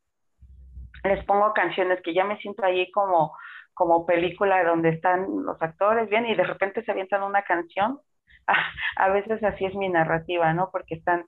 les 1.04 1.25
pongo 1.25 1.52
canciones 1.52 2.00
que 2.02 2.14
ya 2.14 2.25
me 2.25 2.38
siento 2.38 2.64
allí 2.64 2.90
como, 2.92 3.37
como 3.75 4.06
película 4.06 4.62
donde 4.64 4.90
están 4.90 5.26
los 5.44 5.61
actores 5.61 6.09
bien 6.09 6.26
y 6.26 6.35
de 6.35 6.44
repente 6.44 6.85
se 6.85 6.92
avientan 6.92 7.23
una 7.23 7.42
canción. 7.42 8.00
A, 8.97 9.09
veces 9.11 9.42
así 9.44 9.64
es 9.64 9.75
mi 9.75 9.88
narrativa, 9.88 10.52
¿no? 10.52 10.68
Porque 10.71 10.97
están, 10.97 11.25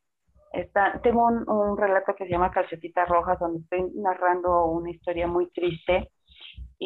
están 0.53 1.01
tengo 1.03 1.27
un, 1.27 1.49
un 1.49 1.79
relato 1.79 2.15
que 2.15 2.25
se 2.25 2.31
llama 2.31 2.51
Calcetitas 2.51 3.09
Rojas 3.09 3.39
donde 3.39 3.61
estoy 3.61 3.85
narrando 3.95 4.67
una 4.67 4.91
historia 4.91 5.27
muy 5.27 5.49
triste 5.51 6.11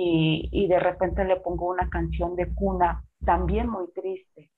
y, 0.00 0.48
y 0.52 0.68
de 0.68 0.78
repente 0.78 1.24
le 1.24 1.40
pongo 1.40 1.68
una 1.70 1.90
canción 1.90 2.36
de 2.36 2.54
cuna 2.54 3.02
también 3.24 3.68
muy 3.68 3.90
triste. 3.92 4.48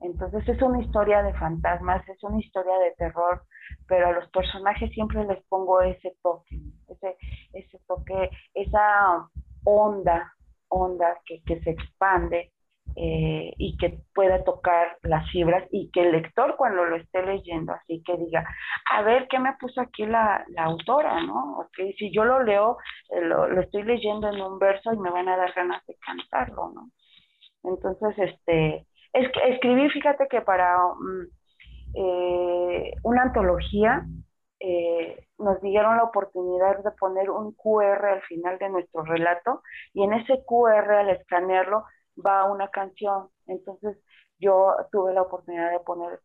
Entonces 0.00 0.48
es 0.48 0.62
una 0.62 0.80
historia 0.80 1.22
de 1.22 1.34
fantasmas, 1.34 2.08
es 2.08 2.22
una 2.22 2.40
historia 2.40 2.78
de 2.78 2.92
terror, 2.92 3.42
pero 3.86 4.06
a 4.06 4.12
los 4.12 4.30
personajes 4.30 4.90
siempre 4.92 5.22
les 5.26 5.44
pongo 5.48 5.82
ese 5.82 6.16
toque, 6.22 6.62
ese, 6.88 7.18
ese 7.52 7.78
toque, 7.86 8.30
esa 8.54 9.28
onda, 9.64 10.32
onda 10.68 11.18
que, 11.26 11.42
que 11.42 11.60
se 11.60 11.72
expande 11.72 12.50
eh, 12.96 13.52
y 13.56 13.76
que 13.76 14.00
pueda 14.14 14.42
tocar 14.44 14.98
las 15.02 15.30
fibras 15.30 15.64
y 15.70 15.90
que 15.90 16.02
el 16.02 16.12
lector 16.12 16.56
cuando 16.56 16.84
lo 16.84 16.96
esté 16.96 17.22
leyendo, 17.22 17.72
así 17.72 18.02
que 18.04 18.16
diga, 18.16 18.44
a 18.90 19.02
ver, 19.02 19.28
¿qué 19.28 19.38
me 19.38 19.54
puso 19.60 19.80
aquí 19.80 20.06
la, 20.06 20.44
la 20.48 20.64
autora? 20.64 21.20
¿no? 21.22 21.58
Okay, 21.58 21.92
si 21.94 22.12
yo 22.12 22.24
lo 22.24 22.42
leo, 22.42 22.78
eh, 23.10 23.20
lo, 23.22 23.48
lo 23.48 23.60
estoy 23.60 23.84
leyendo 23.84 24.28
en 24.28 24.40
un 24.40 24.58
verso 24.58 24.92
y 24.92 24.98
me 24.98 25.10
van 25.10 25.28
a 25.28 25.36
dar 25.36 25.52
ganas 25.54 25.84
de 25.86 25.96
cantarlo, 26.04 26.72
¿no? 26.74 26.90
Entonces, 27.62 28.18
este, 28.18 28.86
es 29.12 29.30
escribir, 29.48 29.90
fíjate 29.92 30.26
que 30.28 30.40
para 30.40 30.78
mm, 30.78 31.26
eh, 31.94 32.92
una 33.02 33.22
antología 33.22 34.04
nos 35.38 35.60
dieron 35.62 35.96
la 35.96 36.04
oportunidad 36.04 36.84
de 36.84 36.90
poner 36.92 37.30
un 37.30 37.52
QR 37.54 38.04
al 38.04 38.22
final 38.22 38.58
de 38.58 38.68
nuestro 38.68 39.04
relato 39.04 39.62
y 39.94 40.02
en 40.02 40.12
ese 40.12 40.44
QR 40.46 40.92
al 40.92 41.10
escanearlo 41.10 41.84
va 42.16 42.44
una 42.44 42.68
canción. 42.68 43.28
Entonces 43.46 43.98
yo 44.38 44.74
tuve 44.90 45.14
la 45.14 45.22
oportunidad 45.22 45.70
de 45.70 45.80
poner 45.80 46.20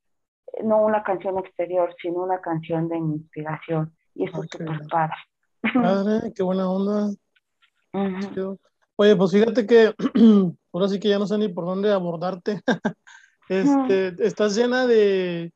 eh, 0.54 0.64
no 0.64 0.82
una 0.84 1.04
canción 1.04 1.38
exterior, 1.38 1.94
sino 2.02 2.24
una 2.24 2.42
canción 2.42 2.88
de 2.88 2.98
inspiración. 2.98 3.96
Y 4.14 4.26
eso 4.26 4.44
es 4.44 4.50
súper 4.50 4.88
padre. 4.90 5.16
Padre, 5.74 6.34
qué 6.34 6.44
buena 6.44 6.70
onda. 6.70 7.10
Oye, 8.98 9.16
pues 9.16 9.32
fíjate 9.32 9.66
que 9.66 9.94
ahora 10.74 10.88
sí 10.88 11.00
que 11.00 11.10
ya 11.10 11.20
no 11.20 11.28
sé 11.28 11.38
ni 11.38 11.50
por 11.50 11.66
dónde 11.66 11.92
abordarte. 11.92 12.62
este, 13.50 14.16
estás 14.26 14.56
llena 14.56 14.88
de, 14.88 15.52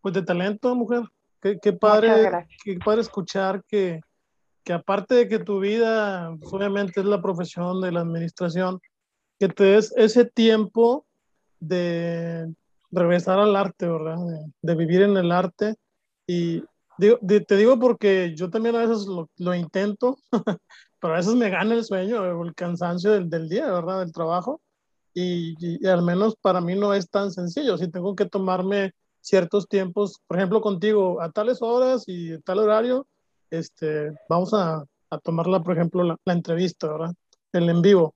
pues 0.00 0.14
de 0.14 0.22
talento, 0.22 0.74
mujer. 0.74 1.02
Qué, 1.40 1.58
qué 1.60 1.72
padre, 1.72 2.46
qué 2.64 2.78
padre 2.82 3.02
escuchar 3.02 3.62
que, 3.64 4.00
que 4.62 4.72
aparte 4.72 5.14
de 5.14 5.28
que 5.28 5.38
tu 5.38 5.60
vida 5.60 6.30
obviamente 6.50 7.00
es 7.00 7.06
la 7.06 7.20
profesión 7.20 7.82
de 7.82 7.92
la 7.92 8.00
administración, 8.00 8.80
que 9.48 9.54
te 9.54 9.64
des 9.64 9.92
ese 9.96 10.24
tiempo 10.24 11.04
de 11.60 12.50
regresar 12.90 13.38
al 13.38 13.56
arte, 13.56 13.86
¿verdad? 13.86 14.16
De, 14.62 14.74
vivir 14.74 15.02
en 15.02 15.18
el 15.18 15.30
arte. 15.32 15.74
Y 16.26 16.62
te 16.98 17.56
digo 17.56 17.78
porque 17.78 18.34
yo 18.34 18.48
también 18.48 18.76
a 18.76 18.86
veces 18.86 19.06
lo, 19.06 19.54
intento, 19.54 20.16
pero 20.98 21.12
a 21.12 21.16
veces 21.18 21.34
me 21.34 21.50
gana 21.50 21.74
el 21.74 21.84
sueño, 21.84 22.42
el 22.42 22.54
cansancio 22.54 23.20
del, 23.20 23.48
día, 23.50 23.70
¿verdad? 23.70 24.00
Del 24.00 24.12
trabajo. 24.12 24.62
Y, 25.12 25.86
al 25.86 26.02
menos 26.02 26.36
para 26.36 26.62
mí 26.62 26.74
no 26.74 26.94
es 26.94 27.10
tan 27.10 27.30
sencillo. 27.30 27.76
Si 27.76 27.88
tengo 27.88 28.16
que 28.16 28.24
tomarme 28.24 28.92
ciertos 29.20 29.68
tiempos, 29.68 30.22
por 30.26 30.38
ejemplo, 30.38 30.62
contigo, 30.62 31.20
a 31.20 31.30
tales 31.30 31.60
horas 31.60 32.04
y 32.06 32.38
tal 32.40 32.60
horario, 32.60 33.06
este, 33.50 34.10
vamos 34.26 34.54
a, 34.54 34.84
a 35.10 35.18
tomarla, 35.18 35.62
por 35.62 35.76
ejemplo, 35.76 36.02
la, 36.02 36.16
la, 36.24 36.32
entrevista, 36.32 36.88
¿verdad? 36.88 37.14
El 37.52 37.68
en 37.68 37.82
vivo. 37.82 38.14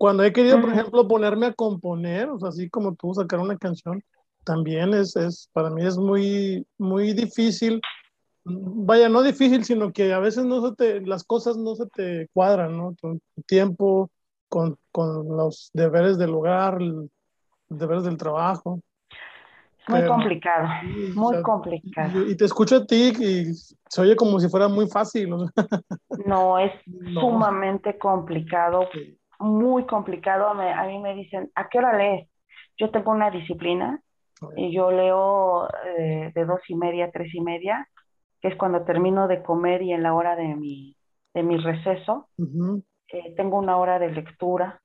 Cuando 0.00 0.24
he 0.24 0.32
querido, 0.32 0.58
por 0.60 0.70
ejemplo, 0.70 1.06
ponerme 1.06 1.46
a 1.46 1.52
componer, 1.52 2.30
o 2.30 2.38
sea, 2.38 2.48
así 2.48 2.70
como 2.70 2.94
tú 2.94 3.12
sacar 3.12 3.38
una 3.38 3.58
canción, 3.58 4.02
también 4.44 4.94
es, 4.94 5.14
es 5.14 5.50
para 5.52 5.68
mí 5.68 5.84
es 5.84 5.98
muy, 5.98 6.66
muy 6.78 7.12
difícil 7.12 7.82
vaya, 8.44 9.08
no 9.08 9.22
difícil, 9.22 9.64
sino 9.64 9.92
que 9.92 10.12
a 10.12 10.18
veces 10.18 10.44
no 10.44 10.66
se 10.66 10.74
te, 10.74 11.00
las 11.02 11.24
cosas 11.24 11.56
no 11.56 11.74
se 11.74 11.86
te 11.86 12.28
cuadran, 12.32 12.76
¿no? 12.76 12.94
Tu, 13.00 13.20
tiempo 13.46 14.10
con, 14.48 14.76
con, 14.92 15.36
los 15.36 15.70
deberes 15.74 16.18
del 16.18 16.34
hogar, 16.34 16.80
los 16.80 17.08
deberes 17.68 18.04
del 18.04 18.16
trabajo. 18.16 18.80
Muy 19.88 20.06
complicado, 20.06 20.68
muy 21.14 21.42
complicado. 21.42 22.28
Y, 22.28 22.36
te 22.36 22.44
escucho 22.44 22.76
a 22.76 22.86
ti 22.86 23.12
y 23.18 23.54
se 23.54 24.00
oye 24.00 24.14
como 24.14 24.38
si 24.38 24.48
fuera 24.48 24.68
muy 24.68 24.86
fácil. 24.88 25.30
No, 26.26 26.58
es 26.58 26.72
sumamente 27.14 27.98
complicado, 27.98 28.88
muy 29.40 29.86
complicado. 29.86 30.48
a 30.48 30.86
mí 30.86 30.98
me 30.98 31.14
dicen, 31.14 31.50
¿a 31.54 31.68
qué 31.68 31.78
hora 31.78 31.96
lees? 31.96 32.28
Yo 32.78 32.90
tengo 32.90 33.10
una 33.10 33.30
disciplina 33.30 34.00
y 34.56 34.72
yo 34.72 34.90
leo 34.90 35.68
eh, 35.98 36.32
de 36.34 36.44
dos 36.44 36.60
y 36.68 36.74
media 36.74 37.06
a 37.06 37.10
tres 37.10 37.34
y 37.34 37.40
media 37.40 37.86
que 38.40 38.48
es 38.48 38.56
cuando 38.56 38.84
termino 38.84 39.28
de 39.28 39.42
comer 39.42 39.82
y 39.82 39.92
en 39.92 40.02
la 40.02 40.14
hora 40.14 40.34
de 40.34 40.54
mi, 40.56 40.96
de 41.34 41.42
mi 41.42 41.58
receso. 41.58 42.28
Eh, 42.38 43.34
tengo 43.36 43.58
una 43.58 43.76
hora 43.76 43.98
de 43.98 44.10
lectura, 44.10 44.80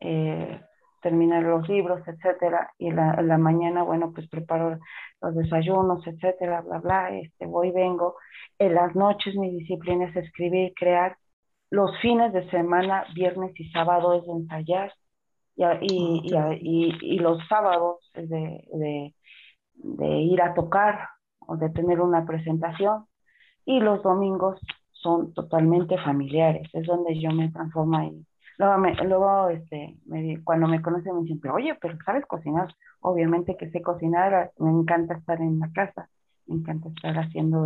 eh, 0.00 0.60
terminar 1.00 1.42
los 1.42 1.68
libros, 1.68 2.06
etcétera, 2.06 2.72
y 2.78 2.90
la, 2.90 3.14
en 3.14 3.28
la 3.28 3.38
mañana, 3.38 3.82
bueno, 3.82 4.12
pues 4.12 4.28
preparo 4.28 4.78
los 5.20 5.34
desayunos, 5.34 6.06
etcétera, 6.06 6.60
bla, 6.62 6.78
bla, 6.78 7.10
este, 7.16 7.46
voy, 7.46 7.70
vengo. 7.70 8.16
En 8.58 8.74
las 8.74 8.94
noches 8.94 9.34
mi 9.36 9.50
disciplina 9.50 10.06
es 10.06 10.16
escribir, 10.16 10.72
crear. 10.74 11.16
Los 11.74 11.90
fines 12.00 12.32
de 12.32 12.48
semana, 12.50 13.04
viernes 13.14 13.58
y 13.58 13.68
sábado 13.70 14.14
es 14.14 14.28
ensayar. 14.28 14.92
Y, 15.56 15.64
y, 15.82 16.34
y, 16.60 16.98
y, 17.14 17.18
los 17.18 17.38
sábados 17.48 17.98
es 18.14 18.28
de, 18.28 18.64
de, 18.72 19.14
de 19.74 20.08
ir 20.20 20.40
a 20.42 20.54
tocar 20.54 21.08
o 21.40 21.56
de 21.56 21.70
tener 21.70 22.00
una 22.00 22.24
presentación 22.26 23.06
y 23.64 23.80
los 23.80 24.02
domingos 24.04 24.60
son 24.92 25.34
totalmente 25.34 25.98
familiares, 25.98 26.68
es 26.74 26.86
donde 26.86 27.20
yo 27.20 27.30
me 27.32 27.50
transformo 27.50 27.96
ahí. 27.98 28.24
Luego, 28.58 28.78
me, 28.78 28.94
luego 29.04 29.48
este, 29.48 29.96
me, 30.06 30.42
cuando 30.44 30.68
me 30.68 30.80
conocen 30.80 31.16
me 31.16 31.22
dicen, 31.22 31.50
oye, 31.50 31.74
pero 31.80 31.98
¿sabes 32.04 32.24
cocinar? 32.26 32.72
Obviamente 33.00 33.56
que 33.56 33.70
sé 33.70 33.82
cocinar, 33.82 34.52
me 34.58 34.70
encanta 34.70 35.14
estar 35.14 35.40
en 35.40 35.58
la 35.58 35.72
casa. 35.72 36.08
me 36.46 36.56
encanta 36.56 36.88
estar 36.88 37.18
haciendo, 37.18 37.64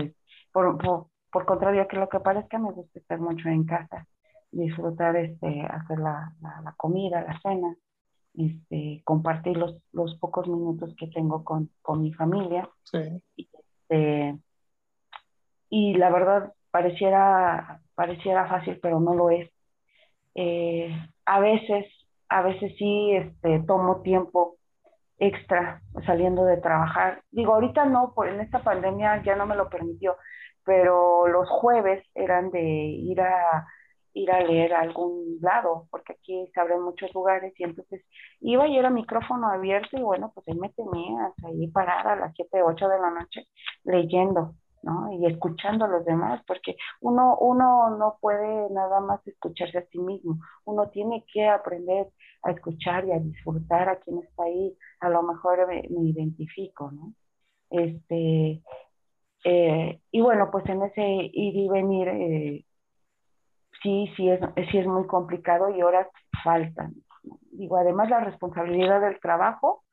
por, 0.52 0.78
por, 0.78 1.08
por 1.30 1.46
contrario 1.46 1.86
que 1.88 1.96
lo 1.96 2.08
que 2.08 2.20
parezca, 2.20 2.58
me 2.58 2.72
gusta 2.72 2.98
estar 2.98 3.18
mucho 3.18 3.48
en 3.48 3.64
casa, 3.64 4.06
disfrutar, 4.50 5.16
este, 5.16 5.62
hacer 5.62 5.98
la, 5.98 6.32
la, 6.40 6.74
comida, 6.76 7.22
la 7.22 7.38
cena, 7.40 7.76
este, 8.34 9.02
compartir 9.04 9.56
los, 9.56 9.76
los 9.92 10.14
pocos 10.16 10.48
minutos 10.48 10.94
que 10.98 11.08
tengo 11.08 11.44
con, 11.44 11.70
con 11.82 12.02
mi 12.02 12.12
familia. 12.12 12.68
Sí. 12.84 13.22
Este, 13.36 14.38
y 15.70 15.94
la 15.94 16.10
verdad 16.10 16.52
pareciera, 16.70 17.80
pareciera 17.94 18.48
fácil, 18.48 18.78
pero 18.80 19.00
no 19.00 19.14
lo 19.14 19.30
es. 19.30 19.50
Eh, 20.34 20.90
a 21.26 21.40
veces, 21.40 21.86
a 22.28 22.42
veces 22.42 22.72
sí 22.78 23.12
este, 23.12 23.60
tomo 23.66 24.02
tiempo 24.02 24.56
extra 25.18 25.82
saliendo 26.06 26.44
de 26.44 26.58
trabajar. 26.58 27.22
Digo, 27.30 27.54
ahorita 27.54 27.84
no, 27.86 28.12
por 28.14 28.28
en 28.28 28.40
esta 28.40 28.62
pandemia 28.62 29.22
ya 29.24 29.36
no 29.36 29.46
me 29.46 29.56
lo 29.56 29.68
permitió, 29.68 30.16
pero 30.68 31.26
los 31.28 31.48
jueves 31.48 32.04
eran 32.14 32.50
de 32.50 32.60
ir 32.60 33.22
a 33.22 33.66
ir 34.12 34.30
a 34.30 34.40
leer 34.40 34.74
a 34.74 34.80
algún 34.80 35.38
lado, 35.40 35.86
porque 35.90 36.12
aquí 36.12 36.50
se 36.52 36.60
abren 36.60 36.82
muchos 36.82 37.12
lugares 37.14 37.54
y 37.58 37.64
entonces 37.64 38.04
iba 38.40 38.68
y 38.68 38.76
era 38.76 38.90
micrófono 38.90 39.48
abierto 39.48 39.96
y 39.96 40.02
bueno, 40.02 40.30
pues 40.34 40.46
ahí 40.48 40.56
me 40.56 40.68
tenías 40.70 41.32
ahí 41.44 41.68
parada 41.68 42.12
a 42.12 42.16
las 42.16 42.34
7, 42.34 42.62
8 42.62 42.88
de 42.88 42.98
la 43.00 43.10
noche 43.10 43.48
leyendo. 43.84 44.54
¿no? 44.82 45.10
Y 45.12 45.26
escuchando 45.26 45.86
a 45.86 45.88
los 45.88 46.04
demás, 46.04 46.40
porque 46.46 46.76
uno, 47.00 47.36
uno 47.40 47.96
no 47.96 48.18
puede 48.20 48.70
nada 48.70 49.00
más 49.00 49.26
escucharse 49.26 49.78
a 49.78 49.86
sí 49.90 49.98
mismo, 49.98 50.38
uno 50.66 50.88
tiene 50.90 51.24
que 51.32 51.48
aprender 51.48 52.06
a 52.44 52.52
escuchar 52.52 53.04
y 53.06 53.12
a 53.12 53.18
disfrutar 53.18 53.88
a 53.88 53.96
quien 53.96 54.18
está 54.18 54.44
ahí, 54.44 54.76
a 55.00 55.08
lo 55.08 55.22
mejor 55.24 55.66
me, 55.66 55.80
identifico, 56.08 56.92
¿no? 56.92 57.12
Este, 57.70 58.62
eh, 59.44 60.00
y 60.10 60.20
bueno, 60.20 60.50
pues 60.50 60.66
en 60.66 60.82
ese 60.82 61.02
ir 61.06 61.56
y 61.56 61.68
venir, 61.68 62.08
eh, 62.08 62.64
sí, 63.82 64.12
sí 64.16 64.28
es, 64.28 64.40
sí 64.70 64.78
es 64.78 64.86
muy 64.86 65.06
complicado 65.06 65.70
y 65.70 65.82
horas 65.82 66.08
faltan. 66.42 66.94
Digo, 67.52 67.76
además 67.76 68.10
la 68.10 68.20
responsabilidad 68.20 69.00
del 69.00 69.20
trabajo, 69.20 69.84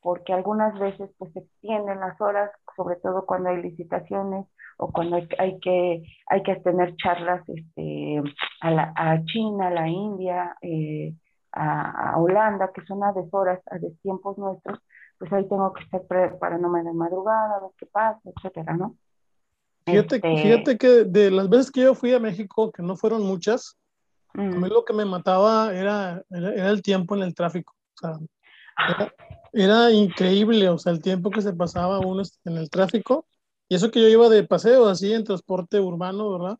porque 0.00 0.32
algunas 0.32 0.78
veces 0.78 1.10
pues 1.18 1.32
se 1.32 1.40
extienden 1.40 2.00
las 2.00 2.20
horas, 2.20 2.50
sobre 2.76 2.96
todo 2.96 3.24
cuando 3.26 3.50
hay 3.50 3.62
licitaciones 3.62 4.46
o 4.76 4.92
cuando 4.92 5.16
hay, 5.16 5.28
hay 5.38 5.58
que 5.60 6.02
hay 6.28 6.42
que 6.42 6.56
tener 6.56 6.94
charlas 6.96 7.42
este, 7.48 8.22
a, 8.60 8.70
la, 8.70 8.92
a 8.96 9.24
China, 9.24 9.68
a 9.68 9.70
la 9.70 9.88
India, 9.88 10.56
eh, 10.60 11.14
a, 11.52 12.18
Holanda, 12.18 12.70
que 12.74 12.84
son 12.84 13.02
a 13.04 13.12
deshoras, 13.12 13.60
a 13.70 13.78
tiempos 14.02 14.36
nuestros, 14.38 14.78
pues 15.24 15.32
ahí 15.32 15.48
tengo 15.48 15.72
que 15.72 15.82
estar 15.84 16.02
preparándome 16.02 16.82
de 16.82 16.92
madrugada, 16.92 17.56
a 17.56 17.60
ver 17.60 17.70
qué 17.78 17.86
pasa, 17.86 18.20
etcétera, 18.24 18.76
¿no? 18.76 18.96
Fíjate, 19.86 20.16
este 20.16 20.42
fíjate 20.42 20.78
que 20.78 20.88
de 21.04 21.30
las 21.30 21.48
veces 21.48 21.70
que 21.70 21.82
yo 21.82 21.94
fui 21.94 22.12
a 22.12 22.20
México, 22.20 22.70
que 22.70 22.82
no 22.82 22.96
fueron 22.96 23.22
muchas, 23.22 23.78
a 24.34 24.42
mí 24.42 24.68
mm. 24.68 24.72
lo 24.72 24.84
que 24.84 24.92
me 24.92 25.04
mataba 25.04 25.74
era, 25.74 26.22
era, 26.30 26.70
el 26.70 26.82
tiempo 26.82 27.14
en 27.14 27.22
el 27.22 27.34
tráfico. 27.34 27.74
O 27.94 27.98
sea, 28.00 28.18
era, 28.88 29.14
era 29.52 29.92
increíble, 29.92 30.68
o 30.68 30.78
sea, 30.78 30.92
el 30.92 31.00
tiempo 31.00 31.30
que 31.30 31.42
se 31.42 31.52
pasaba 31.52 32.00
uno 32.00 32.22
en 32.44 32.56
el 32.56 32.68
tráfico. 32.68 33.26
Y 33.68 33.76
eso 33.76 33.90
que 33.90 34.00
yo 34.00 34.08
iba 34.08 34.28
de 34.28 34.44
paseo, 34.44 34.86
así, 34.88 35.12
en 35.12 35.24
transporte 35.24 35.80
urbano, 35.80 36.30
¿verdad? 36.32 36.58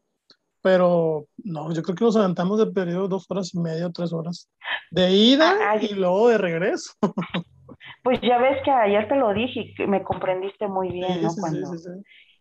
Pero 0.62 1.26
no, 1.36 1.72
yo 1.72 1.82
creo 1.82 1.96
que 1.96 2.04
nos 2.04 2.16
adelantamos 2.16 2.58
de 2.58 2.66
periodo 2.66 3.08
dos 3.08 3.26
horas 3.28 3.52
y 3.52 3.58
media, 3.58 3.90
tres 3.90 4.12
horas. 4.12 4.48
De 4.90 5.10
ida 5.10 5.76
y 5.76 5.94
luego 5.94 6.28
de 6.28 6.38
regreso. 6.38 6.92
Pues 8.04 8.20
ya 8.20 8.38
ves 8.38 8.62
que 8.62 8.70
ayer 8.70 9.08
te 9.08 9.16
lo 9.16 9.34
dije 9.34 9.74
y 9.76 9.86
me 9.86 10.02
comprendiste 10.04 10.68
muy 10.68 10.90
bien, 10.90 11.22
¿no? 11.22 11.30
Cuando 11.40 11.72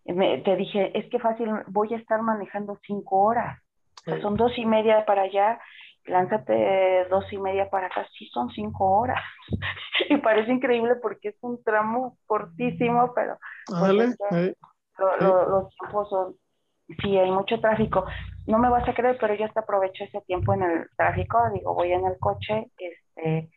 te 0.05 0.55
dije, 0.55 0.97
es 0.97 1.09
que 1.09 1.17
fácil, 1.17 1.49
voy 1.67 1.93
a 1.93 1.97
estar 1.97 2.21
manejando 2.21 2.77
cinco 2.85 3.21
horas. 3.21 3.59
son 4.21 4.35
dos 4.35 4.51
y 4.57 4.65
media 4.65 5.05
para 5.05 5.23
allá 5.23 5.59
lánzate 6.05 7.05
dos 7.09 7.31
y 7.31 7.37
media 7.37 7.69
para 7.69 7.87
acá, 7.87 8.05
sí 8.17 8.27
son 8.27 8.49
cinco 8.49 8.99
horas. 8.99 9.21
y 10.09 10.17
parece 10.17 10.51
increíble 10.51 10.95
porque 11.01 11.29
es 11.29 11.37
un 11.41 11.63
tramo 11.63 12.17
cortísimo, 12.25 13.13
pero 13.13 13.37
pues, 13.67 14.17
los 15.49 15.69
tiempos 15.77 16.09
son, 16.09 16.35
sí, 17.01 17.17
hay 17.17 17.31
mucho 17.31 17.59
tráfico. 17.59 18.05
No 18.47 18.59
me 18.59 18.69
vas 18.69 18.87
a 18.87 18.93
creer, 18.93 19.17
pero 19.19 19.33
yo 19.35 19.45
hasta 19.45 19.61
aprovecho 19.61 20.03
ese 20.03 20.21
tiempo 20.21 20.53
en 20.53 20.63
el 20.63 20.85
tráfico, 20.97 21.39
digo, 21.53 21.73
voy 21.73 21.91
en 21.91 22.05
el 22.05 22.17
coche, 22.19 22.69
este, 22.77 23.49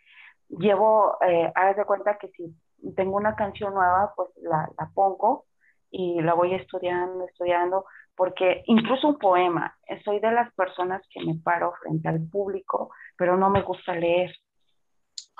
llevo, 0.48 1.18
eh, 1.26 1.50
haz 1.54 1.76
de 1.76 1.84
cuenta 1.84 2.18
que 2.18 2.28
si 2.28 2.54
tengo 2.94 3.16
una 3.16 3.34
canción 3.34 3.74
nueva, 3.74 4.12
pues 4.14 4.30
la, 4.42 4.68
la 4.78 4.90
pongo 4.94 5.44
y 5.90 6.20
la 6.20 6.34
voy 6.34 6.54
estudiando, 6.54 7.24
estudiando, 7.24 7.84
porque 8.14 8.62
incluso 8.66 9.08
un 9.08 9.18
poema, 9.18 9.76
soy 10.04 10.20
de 10.20 10.32
las 10.32 10.52
personas 10.54 11.02
que 11.10 11.24
me 11.24 11.34
paro 11.36 11.74
frente 11.82 12.08
al 12.08 12.26
público, 12.28 12.90
pero 13.16 13.36
no 13.36 13.50
me 13.50 13.62
gusta 13.62 13.94
leer. 13.94 14.30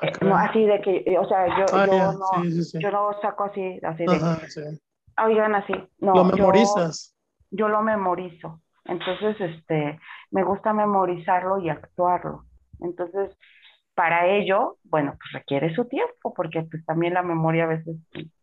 Eh, 0.02 0.12
no, 0.20 0.36
así 0.36 0.64
de 0.64 0.80
que, 0.82 1.02
eh, 1.06 1.18
o 1.18 1.26
sea, 1.26 1.46
yo, 1.58 1.64
ah, 1.72 1.86
yo, 1.86 2.12
no, 2.12 2.44
yo 2.80 2.90
no 2.90 3.20
saco 3.22 3.44
así, 3.44 3.80
así 3.82 4.04
de, 4.04 4.78
oigan, 5.24 5.54
así, 5.54 5.72
no. 5.98 6.14
Lo 6.14 6.24
memorizas. 6.24 7.16
Yo, 7.50 7.68
lo 7.68 7.80
memorizo. 7.82 8.60
Entonces, 8.84 9.40
este, 9.40 9.98
me 10.30 10.44
gusta 10.44 10.72
memorizarlo 10.72 11.58
y 11.58 11.70
actuarlo. 11.70 12.44
Entonces, 12.80 13.36
para 13.96 14.26
ello, 14.28 14.76
bueno, 14.84 15.16
pues 15.18 15.32
requiere 15.32 15.74
su 15.74 15.86
tiempo, 15.86 16.34
porque 16.34 16.62
pues 16.70 16.84
también 16.84 17.14
la 17.14 17.22
memoria 17.22 17.64
a 17.64 17.68
veces 17.68 17.96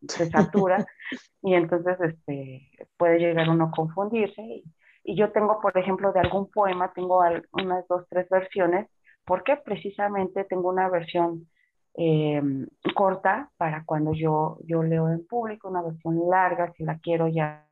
se 0.08 0.26
satura 0.26 0.84
y 1.44 1.54
entonces 1.54 1.96
este, 2.02 2.72
puede 2.98 3.20
llegar 3.20 3.48
uno 3.50 3.66
a 3.66 3.72
confundirse. 3.72 4.42
Y, 4.42 5.16
yo 5.16 5.32
tengo, 5.32 5.60
por 5.62 5.78
ejemplo, 5.78 6.12
de 6.12 6.22
algún 6.22 6.50
poema, 6.50 6.92
tengo 6.94 7.22
unas 7.52 7.88
dos, 7.88 8.06
tres 8.10 8.28
versiones, 8.30 8.88
porque 9.26 9.58
precisamente 9.58 10.44
tengo 10.46 10.70
una 10.70 10.90
versión 10.90 11.48
em, 11.94 12.66
corta 12.96 13.52
para 13.58 13.84
cuando 13.86 14.14
yo, 14.14 14.58
yo 14.66 14.82
leo 14.82 15.10
en 15.10 15.28
público, 15.28 15.70
una 15.70 15.84
versión 15.84 16.20
larga, 16.30 16.74
si 16.78 16.84
la 16.84 16.98
quiero 16.98 17.28
ya 17.28 17.68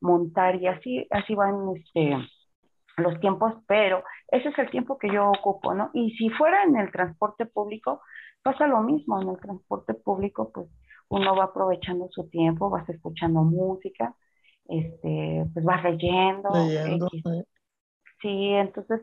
montar 0.00 0.56
y 0.56 0.68
así, 0.68 1.06
así 1.10 1.34
van 1.34 1.72
este, 1.74 2.14
los 2.96 3.20
tiempos, 3.20 3.54
pero 3.66 4.02
ese 4.28 4.48
es 4.48 4.58
el 4.58 4.70
tiempo 4.70 4.98
que 4.98 5.12
yo 5.12 5.30
ocupo, 5.30 5.74
¿no? 5.74 5.90
Y 5.92 6.10
si 6.12 6.30
fuera 6.30 6.62
en 6.64 6.76
el 6.76 6.90
transporte 6.90 7.46
público, 7.46 8.00
pasa 8.42 8.66
lo 8.66 8.80
mismo, 8.80 9.20
en 9.20 9.28
el 9.28 9.38
transporte 9.38 9.94
público, 9.94 10.50
pues 10.52 10.66
uno 11.08 11.36
va 11.36 11.44
aprovechando 11.44 12.08
su 12.10 12.28
tiempo, 12.28 12.70
vas 12.70 12.88
escuchando 12.88 13.42
música, 13.42 14.14
este, 14.68 15.44
pues 15.52 15.64
vas 15.64 15.84
leyendo. 15.84 16.48
Leyendo, 16.52 17.08
sí. 18.20 18.48
entonces 18.52 19.02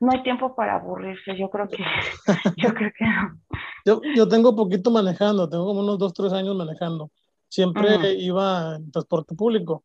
no 0.00 0.10
hay 0.12 0.22
tiempo 0.22 0.56
para 0.56 0.76
aburrirse, 0.76 1.36
yo 1.36 1.48
creo 1.50 1.68
que, 1.68 1.84
yo 2.56 2.74
creo 2.74 2.90
que 2.96 3.04
no. 3.04 3.38
Yo, 3.84 4.00
yo 4.16 4.28
tengo 4.28 4.56
poquito 4.56 4.90
manejando, 4.90 5.48
tengo 5.48 5.66
como 5.66 5.80
unos 5.80 5.98
dos, 5.98 6.14
tres 6.14 6.32
años 6.32 6.56
manejando. 6.56 7.10
Siempre 7.48 8.14
iba 8.14 8.76
en 8.76 8.90
transporte 8.90 9.34
público. 9.34 9.84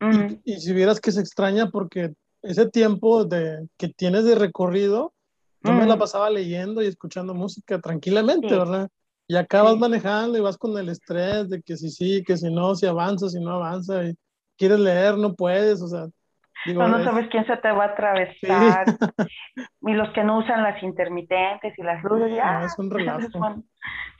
y, 0.00 0.52
y, 0.52 0.60
si 0.60 0.72
vieras 0.72 1.00
que 1.00 1.12
se 1.12 1.20
extraña 1.20 1.70
porque 1.70 2.14
ese 2.42 2.68
tiempo 2.68 3.24
de, 3.24 3.68
que 3.78 3.88
tienes 3.88 4.24
de 4.24 4.34
recorrido, 4.34 5.12
yo 5.64 5.72
me 5.72 5.86
la 5.86 5.96
pasaba 5.96 6.28
leyendo 6.28 6.82
y 6.82 6.86
escuchando 6.86 7.34
música 7.34 7.80
tranquilamente, 7.80 8.48
¿verdad? 8.48 8.88
Y 9.28 9.36
acabas 9.36 9.76
manejando 9.78 10.36
y 10.36 10.40
vas 10.40 10.58
con 10.58 10.76
el 10.76 10.88
estrés 10.88 11.48
de 11.48 11.62
que 11.62 11.76
si 11.76 11.88
sí, 11.88 12.24
que 12.26 12.36
si 12.36 12.52
no, 12.52 12.74
si 12.74 12.86
avanza, 12.86 13.28
si 13.28 13.38
no 13.38 13.52
avanza, 13.52 14.04
y 14.04 14.14
quieres 14.58 14.80
leer, 14.80 15.16
no 15.16 15.34
puedes, 15.34 15.80
o 15.80 15.86
sea. 15.86 16.06
Digo, 16.66 16.86
no, 16.86 17.02
sabes 17.02 17.28
quién 17.30 17.46
se 17.46 17.56
te 17.56 17.70
va 17.70 17.84
a 17.84 17.88
atravesar. 17.88 18.86
Y 19.84 19.92
los 19.94 20.10
que 20.12 20.22
no 20.22 20.38
usan 20.38 20.62
las 20.62 20.80
intermitentes 20.82 21.76
y 21.76 21.82
las 21.82 22.02
luces, 22.04 22.36
ya. 22.36 22.60
No, 22.60 22.66
es 22.66 22.78
un 22.78 22.90
relajo. 22.90 23.64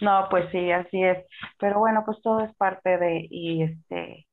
No, 0.00 0.26
pues 0.28 0.50
sí, 0.50 0.72
así 0.72 1.02
es. 1.02 1.18
Pero 1.58 1.78
bueno, 1.78 2.02
pues 2.04 2.20
todo 2.20 2.40
es 2.40 2.54
parte 2.56 2.98
de, 2.98 3.26
y 3.30 3.62
este, 3.62 4.26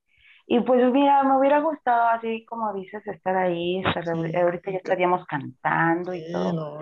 y 0.51 0.59
pues 0.62 0.83
mira, 0.91 1.23
me 1.23 1.38
hubiera 1.38 1.59
gustado 1.59 2.07
así 2.09 2.43
como 2.45 2.73
dices, 2.73 3.05
estar 3.05 3.38
ahí, 3.38 3.83
ahorita 3.85 4.71
ya 4.71 4.77
estaríamos 4.77 5.23
cantando 5.27 6.12
y 6.15 6.23
todo. 6.31 6.79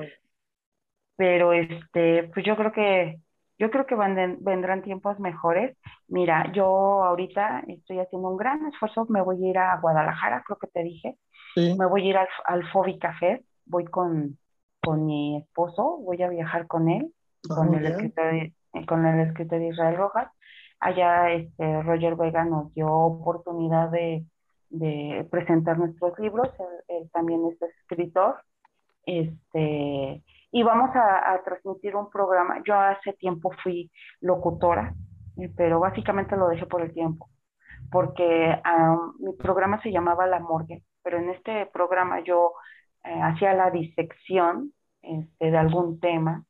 Pero 1.17 1.51
este, 1.51 2.31
pues 2.33 2.45
yo 2.45 2.55
creo 2.55 2.71
que, 2.71 3.19
yo 3.59 3.69
creo 3.69 3.85
que 3.85 3.95
vendrán 4.39 4.83
tiempos 4.83 5.19
mejores. 5.19 5.75
Mira, 6.07 6.49
yo 6.53 6.65
ahorita 7.03 7.65
estoy 7.67 7.99
haciendo 7.99 8.29
un 8.29 8.37
gran 8.37 8.65
esfuerzo, 8.67 9.05
me 9.09 9.21
voy 9.21 9.45
a 9.45 9.49
ir 9.49 9.57
a 9.57 9.77
Guadalajara, 9.81 10.43
creo 10.45 10.59
que 10.59 10.67
te 10.67 10.83
dije. 10.83 11.17
Me 11.57 11.85
voy 11.87 12.03
a 12.03 12.09
ir 12.11 12.17
al, 12.17 12.27
al 12.45 12.71
Fobi 12.71 12.97
Café, 12.97 13.43
voy 13.65 13.83
con, 13.83 14.37
con 14.81 15.05
mi 15.05 15.39
esposo, 15.39 15.97
voy 15.97 16.23
a 16.23 16.29
viajar 16.29 16.67
con 16.67 16.87
él, 16.87 17.13
ah, 17.49 17.55
con, 17.55 17.75
el 17.75 17.85
escritor, 17.85 18.33
con 18.87 19.05
el 19.05 19.27
escritor 19.27 19.61
Israel 19.61 19.97
Rojas 19.97 20.31
Allá 20.79 21.31
este, 21.31 21.81
Roger 21.83 22.15
Vega 22.15 22.45
nos 22.45 22.73
dio 22.73 22.91
oportunidad 22.91 23.89
de, 23.89 24.25
presentar 25.31 25.77
nuestros 25.77 26.17
libros, 26.19 26.49
él, 26.87 27.09
también 27.11 27.41
es 27.45 27.61
escritor, 27.61 28.35
este, 29.05 30.21
y 30.51 30.63
vamos 30.63 30.89
a, 30.93 31.41
transmitir 31.43 31.95
un 31.95 32.09
programa. 32.09 32.61
Yo 32.65 32.75
hace 32.75 33.13
tiempo 33.13 33.51
fui 33.63 33.89
locutora, 34.21 34.93
eh, 35.37 35.51
pero 35.55 35.79
básicamente 35.79 36.35
lo 36.35 36.49
dejé 36.49 36.65
por 36.65 36.81
el 36.81 36.93
tiempo. 36.93 37.29
porque 37.89 38.59
mi 39.19 39.33
programa 39.33 39.81
se 39.81 39.91
llamaba 39.91 40.27
La 40.27 40.39
Morgue, 40.39 40.83
pero 41.01 41.19
en 41.19 41.29
este 41.29 41.67
programa 41.67 42.19
yo 42.19 42.51
eh, 43.05 43.19
hacía 43.21 43.53
la 43.53 43.71
disección 43.71 44.73
este, 45.01 45.51
de 45.51 45.57
algún 45.57 45.99
tema, 46.01 46.43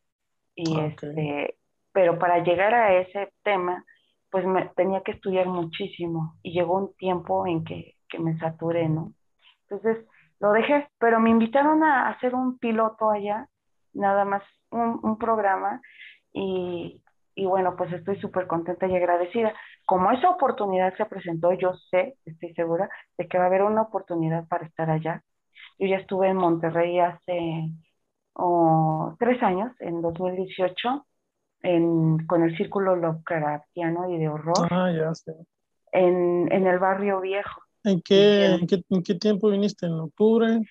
y 0.56 0.80
este, 0.80 1.58
pero 1.92 2.18
para 2.18 2.44
llegar 2.44 2.74
a 2.74 2.94
ese 2.96 3.32
tema, 3.44 3.86
pues 4.32 4.46
me, 4.46 4.70
tenía 4.76 5.02
que 5.02 5.12
estudiar 5.14 5.48
muchísimo 5.48 6.36
y 6.44 6.54
llegó 6.54 6.78
un 6.78 6.94
tiempo 6.96 7.48
en 7.48 7.64
que, 7.64 7.96
que 8.10 8.20
me 8.20 8.38
saturé, 8.40 8.90
¿no? 8.90 9.14
Entonces 9.70 10.06
lo 10.40 10.52
dejé, 10.52 10.90
pero 11.00 11.20
me 11.20 11.30
invitaron 11.30 11.84
a 11.84 12.10
hacer 12.10 12.36
un 12.36 12.58
piloto 12.60 13.10
allá, 13.10 13.48
nada 13.94 14.26
más 14.26 14.44
un, 14.72 15.00
un 15.04 15.18
programa, 15.18 15.82
y, 16.34 17.02
y 17.36 17.46
bueno, 17.46 17.76
pues 17.78 17.92
estoy 17.94 18.20
súper 18.20 18.48
contenta 18.48 18.88
y 18.88 18.96
agradecida. 18.96 19.54
Como 19.86 20.12
esa 20.12 20.30
oportunidad 20.30 20.96
se 20.98 21.06
presentó, 21.06 21.54
yo 21.54 21.74
sé, 21.92 22.18
estoy 22.26 22.54
segura, 22.54 22.90
de 23.18 23.28
que 23.28 23.38
va 23.38 23.46
a 23.46 23.48
haber 23.48 23.64
una 23.64 23.84
oportunidad 23.84 24.48
para 24.48 24.66
estar 24.66 24.90
allá. 24.90 25.24
Yo 25.80 25.88
ya 25.88 25.98
estuve 25.98 26.30
en 26.30 26.38
Monterrey 26.38 27.00
hace 27.00 27.70
oh, 28.34 29.16
tres 29.20 29.42
años, 29.44 29.72
en 29.80 30.02
2018, 30.02 31.06
en, 31.62 32.26
con 32.28 32.44
el 32.44 32.56
Círculo 32.58 32.96
Lovecraftiano 32.96 34.10
y 34.10 34.18
de 34.18 34.30
Horror. 34.30 34.68
Ah, 34.70 34.92
ya 34.92 35.14
sé. 35.14 35.34
En, 35.92 36.52
en 36.52 36.68
el 36.68 36.80
Barrio 36.80 37.22
Viejo. 37.22 37.62
¿En 37.84 38.02
qué, 38.02 38.46
en, 38.46 38.68
qué, 38.68 38.82
¿En 38.90 39.04
qué, 39.04 39.16
tiempo 39.16 39.50
viniste? 39.50 39.86
¿En 39.86 39.94
octubre? 39.94 40.62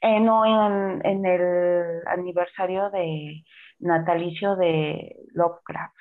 Eh, 0.00 0.20
no, 0.20 0.44
en, 0.44 1.04
en 1.06 1.24
el 1.24 2.06
aniversario 2.06 2.90
de 2.90 3.44
natalicio 3.78 4.56
de 4.56 5.16
Lovecraft 5.32 5.94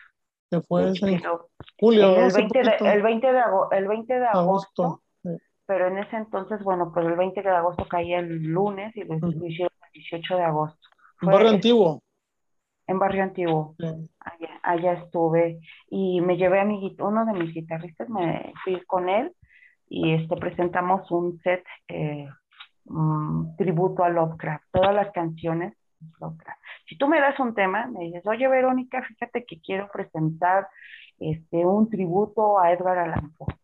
fue 0.62 0.88
en 0.88 0.96
julio, 1.80 2.16
el, 2.18 2.32
20 2.32 2.62
de, 2.62 2.94
el, 2.94 3.02
20 3.02 3.28
de, 3.32 3.42
el 3.72 3.88
20 3.88 4.14
de 4.20 4.26
agosto, 4.28 5.02
pero 5.66 5.88
en 5.88 5.98
ese 5.98 6.18
entonces, 6.18 6.62
bueno, 6.64 6.92
pues 6.94 7.06
el 7.06 7.16
20 7.16 7.42
de 7.42 7.50
agosto 7.50 7.88
caía 7.88 8.20
el 8.20 8.44
lunes 8.44 8.96
y 8.96 9.04
lo 9.04 9.16
hicieron 9.16 9.74
el 9.86 9.92
18 9.94 10.38
de 10.38 10.44
agosto. 10.44 10.88
¿En 11.22 11.30
Barrio 11.30 11.50
Antiguo? 11.50 12.03
En 12.94 13.00
Barrio 13.00 13.24
Antiguo. 13.24 13.76
Allá, 14.20 14.60
allá, 14.62 14.94
estuve 14.94 15.60
y 15.90 16.22
me 16.22 16.38
llevé 16.38 16.60
a 16.60 16.64
mi, 16.64 16.96
uno 17.00 17.26
de 17.26 17.34
mis 17.34 17.52
guitarristas, 17.52 18.08
me 18.08 18.54
fui 18.64 18.80
con 18.86 19.10
él 19.10 19.34
y 19.90 20.14
este, 20.14 20.36
presentamos 20.38 21.10
un 21.10 21.40
set 21.40 21.66
eh, 21.88 22.30
mm, 22.86 23.56
tributo 23.58 24.04
a 24.04 24.10
Lovecraft, 24.10 24.66
todas 24.72 24.94
las 24.94 25.12
canciones 25.12 25.74
Lovecraft. 26.20 26.62
Si 26.88 26.96
tú 26.96 27.08
me 27.08 27.20
das 27.20 27.40
un 27.40 27.56
tema, 27.56 27.88
me 27.88 28.02
dices, 28.02 28.28
oye 28.28 28.48
Verónica, 28.48 29.02
fíjate 29.02 29.44
que 29.44 29.60
quiero 29.60 29.90
presentar 29.92 30.68
este, 31.18 31.66
un 31.66 31.90
tributo 31.90 32.60
a 32.60 32.72
Edgar 32.74 33.00
Allan 33.00 33.34
Poe. 33.36 33.56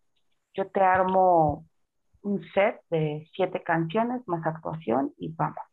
Yo 0.56 0.68
te 0.72 0.82
armo 0.82 1.65
un 2.24 2.42
set 2.56 2.82
de 2.89 3.30
siete 3.36 3.62
canciones 3.62 4.28
más 4.28 4.44
actuación 4.44 5.13
y 5.20 5.32
vamos. 5.36 5.68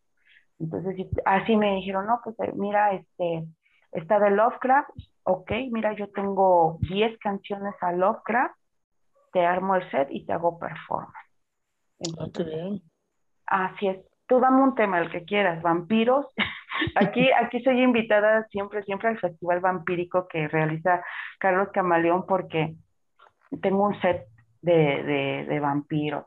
Entonces, 0.58 1.06
así 1.24 1.56
me 1.56 1.74
dijeron, 1.76 2.06
no, 2.06 2.20
pues 2.24 2.38
eh, 2.40 2.52
mira, 2.54 2.92
este, 2.92 3.44
está 3.92 4.18
de 4.18 4.30
Lovecraft, 4.30 4.90
ok, 5.24 5.50
mira, 5.70 5.94
yo 5.94 6.08
tengo 6.10 6.78
diez 6.80 7.16
canciones 7.18 7.74
a 7.80 7.92
Lovecraft, 7.92 8.56
te 9.32 9.44
armo 9.44 9.76
el 9.76 9.90
set 9.90 10.08
y 10.10 10.24
te 10.24 10.32
hago 10.32 10.58
performance. 10.58 11.14
ah, 12.18 12.26
bien. 12.44 12.82
Así 13.46 13.88
es. 13.88 13.98
Tú 14.26 14.40
dame 14.40 14.62
un 14.62 14.74
tema, 14.74 14.98
el 14.98 15.10
que 15.10 15.24
quieras, 15.24 15.62
vampiros, 15.62 16.26
Aquí, 16.94 17.30
aquí 17.32 17.62
soy 17.62 17.82
invitada 17.82 18.46
siempre, 18.50 18.82
siempre 18.84 19.08
al 19.08 19.18
Festival 19.18 19.60
Vampírico 19.60 20.26
que 20.28 20.48
realiza 20.48 21.02
Carlos 21.38 21.68
Camaleón 21.72 22.26
porque 22.26 22.74
tengo 23.62 23.86
un 23.86 24.00
set 24.00 24.26
de, 24.60 25.46
de, 25.48 25.60
vampiros. 25.60 26.24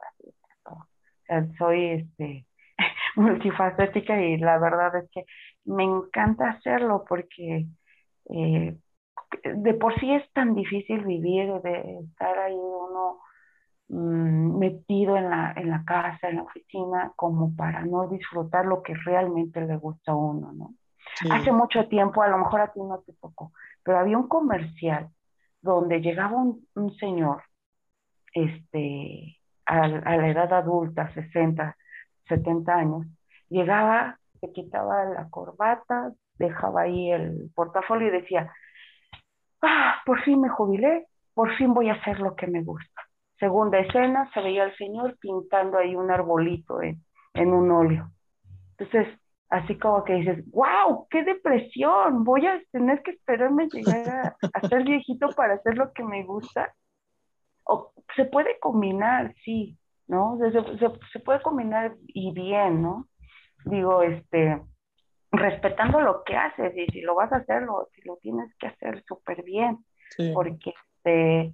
O 0.63 0.87
sea, 1.25 1.47
soy 1.57 1.85
este, 1.85 2.45
multifacética 3.19 4.21
y 4.21 4.37
la 4.37 4.57
verdad 4.59 4.95
es 4.95 5.09
que 5.11 5.25
me 5.65 5.83
encanta 5.83 6.49
hacerlo 6.49 7.05
porque 7.07 7.67
eh, 8.29 8.77
de 9.43 9.73
por 9.75 9.99
sí 9.99 10.11
es 10.13 10.31
tan 10.33 10.55
difícil 10.55 11.05
vivir, 11.05 11.53
de 11.61 11.99
estar 11.99 12.37
ahí 12.39 12.55
uno 12.55 13.19
Mm, 13.89 14.59
metido 14.59 15.17
en 15.17 15.31
la, 15.31 15.51
en 15.55 15.71
la 15.71 15.83
casa, 15.83 16.29
en 16.29 16.35
la 16.35 16.43
oficina, 16.43 17.11
como 17.15 17.55
para 17.55 17.83
no 17.83 18.07
disfrutar 18.07 18.65
lo 18.65 18.83
que 18.83 18.93
realmente 18.93 19.61
le 19.61 19.77
gusta 19.77 20.11
a 20.11 20.15
uno, 20.15 20.51
¿no? 20.53 20.75
Hace 21.31 21.51
mucho 21.51 21.87
tiempo, 21.87 22.21
a 22.21 22.27
lo 22.27 22.37
mejor 22.37 22.61
a 22.61 22.71
ti 22.71 22.79
no 22.79 22.99
te 22.99 23.13
tocó, 23.13 23.51
pero 23.83 23.97
había 23.97 24.15
un 24.15 24.27
comercial 24.27 25.09
donde 25.59 26.01
llegaba 26.01 26.37
un, 26.37 26.67
un 26.75 26.93
señor, 26.97 27.41
este, 28.31 29.39
a, 29.65 29.81
a, 29.81 30.17
la 30.17 30.27
edad 30.29 30.53
adulta, 30.53 31.11
60, 31.11 31.75
70 32.29 32.73
años, 32.73 33.07
llegaba, 33.49 34.17
se 34.39 34.51
quitaba 34.53 35.05
la 35.05 35.29
corbata, 35.29 36.13
dejaba 36.35 36.81
ahí 36.81 37.11
el 37.11 37.51
portafolio 37.53 38.07
y 38.07 38.21
decía, 38.21 38.51
ah, 39.61 39.95
por 40.05 40.21
fin 40.23 40.39
me 40.41 40.49
jubilé, 40.49 41.07
por 41.33 41.55
fin 41.57 41.73
voy 41.73 41.89
a 41.89 41.93
hacer 41.93 42.19
lo 42.19 42.35
que 42.35 42.47
me 42.47 42.63
gusta. 42.63 43.01
Segunda 43.39 43.79
escena, 43.79 44.29
se 44.33 44.41
veía 44.41 44.63
al 44.63 44.75
señor 44.75 45.17
pintando 45.19 45.77
ahí 45.77 45.95
un 45.95 46.11
arbolito 46.11 46.81
en, 46.81 46.99
un 47.35 47.71
óleo. 47.71 48.11
Entonces, 48.77 49.07
así 49.49 49.77
como 49.77 50.03
que 50.03 50.15
dices, 50.15 50.43
wow, 50.51 51.07
qué 51.09 51.23
depresión, 51.23 52.23
voy 52.23 52.45
a 52.45 52.61
tener 52.71 53.01
que 53.01 53.11
esperarme 53.11 53.67
llegar 53.67 54.35
a, 54.53 54.67
ser 54.67 54.83
viejito 54.83 55.29
para 55.29 55.55
hacer 55.55 55.77
lo 55.77 55.93
que 55.93 56.03
me 56.03 56.23
gusta. 56.23 56.73
O 57.63 57.93
se 58.15 58.25
puede 58.25 58.59
combinar, 58.59 59.33
sí, 59.45 59.77
¿no? 60.09 60.37
Se, 60.39 60.51
se, 61.11 61.19
puede 61.19 61.41
combinar 61.41 61.95
y 62.07 62.33
bien, 62.33 62.81
¿no? 62.81 63.07
Digo, 63.65 64.01
este, 64.01 64.59
respetando 65.31 66.01
lo 66.01 66.23
que 66.23 66.35
haces 66.35 66.75
y 66.75 66.87
si 66.87 67.01
lo 67.01 67.15
vas 67.15 67.31
a 67.31 67.37
hacer, 67.37 67.63
si 67.93 68.01
lo 68.01 68.17
tienes 68.17 68.53
que 68.57 68.67
hacer 68.67 69.03
súper 69.07 69.43
bien, 69.43 69.77
porque 70.33 70.73
este, 70.75 71.53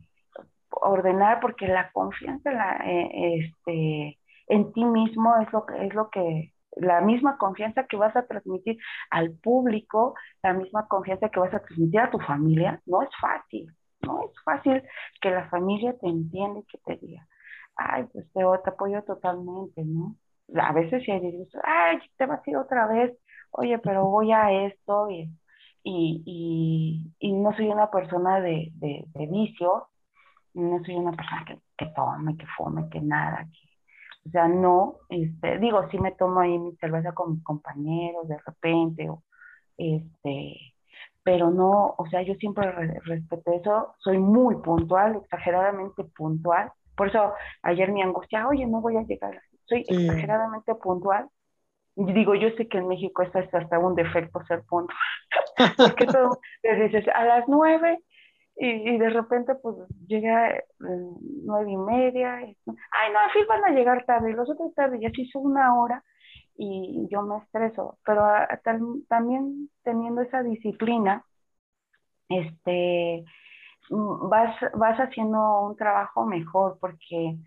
ordenar 0.70 1.42
porque 1.42 1.68
la 1.68 1.92
confianza 1.92 2.50
en, 2.50 2.58
la, 2.58 2.78
eh, 2.86 3.40
este, 3.40 4.20
en 4.48 4.74
ti 4.74 4.86
mismo 4.86 5.36
es 5.42 5.52
lo 5.52 5.66
que 5.66 5.86
es 5.86 5.94
lo 5.94 6.10
que 6.10 6.54
la 6.78 7.02
misma 7.02 7.38
confianza 7.38 7.86
que 7.86 7.98
vas 7.98 8.16
a 8.16 8.26
transmitir 8.26 8.78
al 9.10 9.32
público, 9.32 10.16
la 10.44 10.54
misma 10.54 10.88
confianza 10.88 11.30
que 11.30 11.40
vas 11.40 11.54
a 11.54 11.60
transmitir 11.60 12.00
a 12.00 12.12
tu 12.12 12.20
familia, 12.20 12.82
no 12.86 13.02
es 13.02 13.10
fácil, 13.20 13.74
no 14.02 14.22
es 14.24 14.32
fácil 14.44 14.84
que 15.22 15.30
la 15.30 15.50
familia 15.50 15.96
te 16.00 16.08
entienda 16.08 16.60
y 16.60 16.66
que 16.66 16.78
te 16.80 16.98
diga, 16.98 17.26
ay, 17.76 18.06
pues 18.14 18.26
te, 18.34 18.42
apoyo 18.70 19.04
totalmente, 19.04 19.84
¿no? 19.84 20.16
A 20.56 20.74
veces 20.74 21.04
si 21.04 21.12
hay 21.12 21.20
disgustos, 21.22 21.62
ay, 21.64 22.00
te 22.18 22.26
vas 22.26 22.42
a 22.46 22.50
ir 22.50 22.58
otra 22.58 22.88
vez, 22.88 23.18
oye, 23.52 23.80
pero 23.80 24.06
voy 24.06 24.32
a 24.32 24.52
esto 24.68 25.10
y, 25.10 25.30
y, 25.84 27.02
y, 27.20 27.34
no 27.34 27.56
soy 27.56 27.68
una 27.68 27.90
persona 27.92 28.40
de, 28.42 28.72
de, 28.76 29.06
de 29.08 29.28
vicio, 29.28 29.88
no 30.54 30.84
soy 30.84 30.96
una 30.96 31.12
persona 31.12 31.46
que, 31.46 31.60
que 31.78 31.86
tome, 31.96 32.38
que 32.38 32.46
fume, 32.58 32.90
que 32.90 33.02
nada, 33.02 33.48
o 34.26 34.30
sea, 34.32 34.48
no, 34.48 34.96
este, 35.10 35.60
digo, 35.60 35.88
sí 35.92 36.00
me 36.00 36.12
tomo 36.14 36.40
ahí 36.40 36.58
mi 36.58 36.76
cerveza 36.78 37.14
con 37.14 37.34
mis 37.34 37.44
compañeros 37.44 38.28
de 38.28 38.38
repente, 38.40 39.10
o, 39.10 39.24
este, 39.78 40.58
pero 41.24 41.52
no, 41.52 41.94
o 41.98 42.08
sea, 42.10 42.24
yo 42.24 42.34
siempre 42.36 42.72
respeto 43.02 43.52
eso, 43.54 43.96
soy 44.00 44.18
muy 44.18 44.56
puntual, 44.58 45.18
exageradamente 45.18 46.04
puntual, 46.06 46.72
por 46.96 47.10
eso 47.10 47.34
ayer 47.62 47.92
mi 47.92 48.02
angustia, 48.02 48.48
oye, 48.48 48.66
no 48.66 48.82
voy 48.82 48.98
a 48.98 49.04
llegar, 49.04 49.42
soy 49.66 49.86
exageradamente 49.88 50.76
puntual, 50.76 51.28
y 51.96 52.12
digo, 52.12 52.36
yo 52.36 52.50
sé 52.58 52.68
que 52.68 52.78
en 52.78 52.88
México 52.88 53.22
esto 53.22 53.40
es 53.40 53.54
hasta 53.54 53.80
un 53.80 53.96
defecto 53.96 54.44
ser 54.46 54.64
puntual, 54.64 54.98
porque 55.78 56.06
todo, 56.06 56.40
le 56.64 56.84
dices, 56.88 57.08
a 57.14 57.24
las 57.24 57.48
nueve, 57.48 58.00
y, 58.58 58.98
de 58.98 59.10
repente 59.10 59.54
pues 59.56 59.76
llega 60.08 60.64
nueve 60.80 61.72
y 61.72 61.78
media, 61.78 62.36
ay 62.36 62.56
no, 62.66 63.20
así 63.20 63.40
van 63.50 63.66
a 63.66 63.72
llegar 63.72 64.06
tarde, 64.06 64.32
y 64.32 64.34
los 64.34 64.50
otros 64.50 64.74
tarde, 64.74 64.98
y 65.02 65.06
así 65.06 65.26
son 65.28 65.48
una 65.48 65.76
hora 65.76 66.04
y 66.58 67.08
yo 67.12 67.22
me 67.22 67.38
estreso, 67.38 67.98
pero 68.06 68.24
también 69.10 69.70
teniendo 69.84 70.22
esa 70.22 70.42
disciplina, 70.42 71.26
este, 72.30 73.26
vas, 73.90 74.56
vas 74.74 74.98
haciendo 75.00 75.62
un 75.62 75.76
trabajo 75.76 76.26
mejor 76.26 76.78
porque 76.80 77.38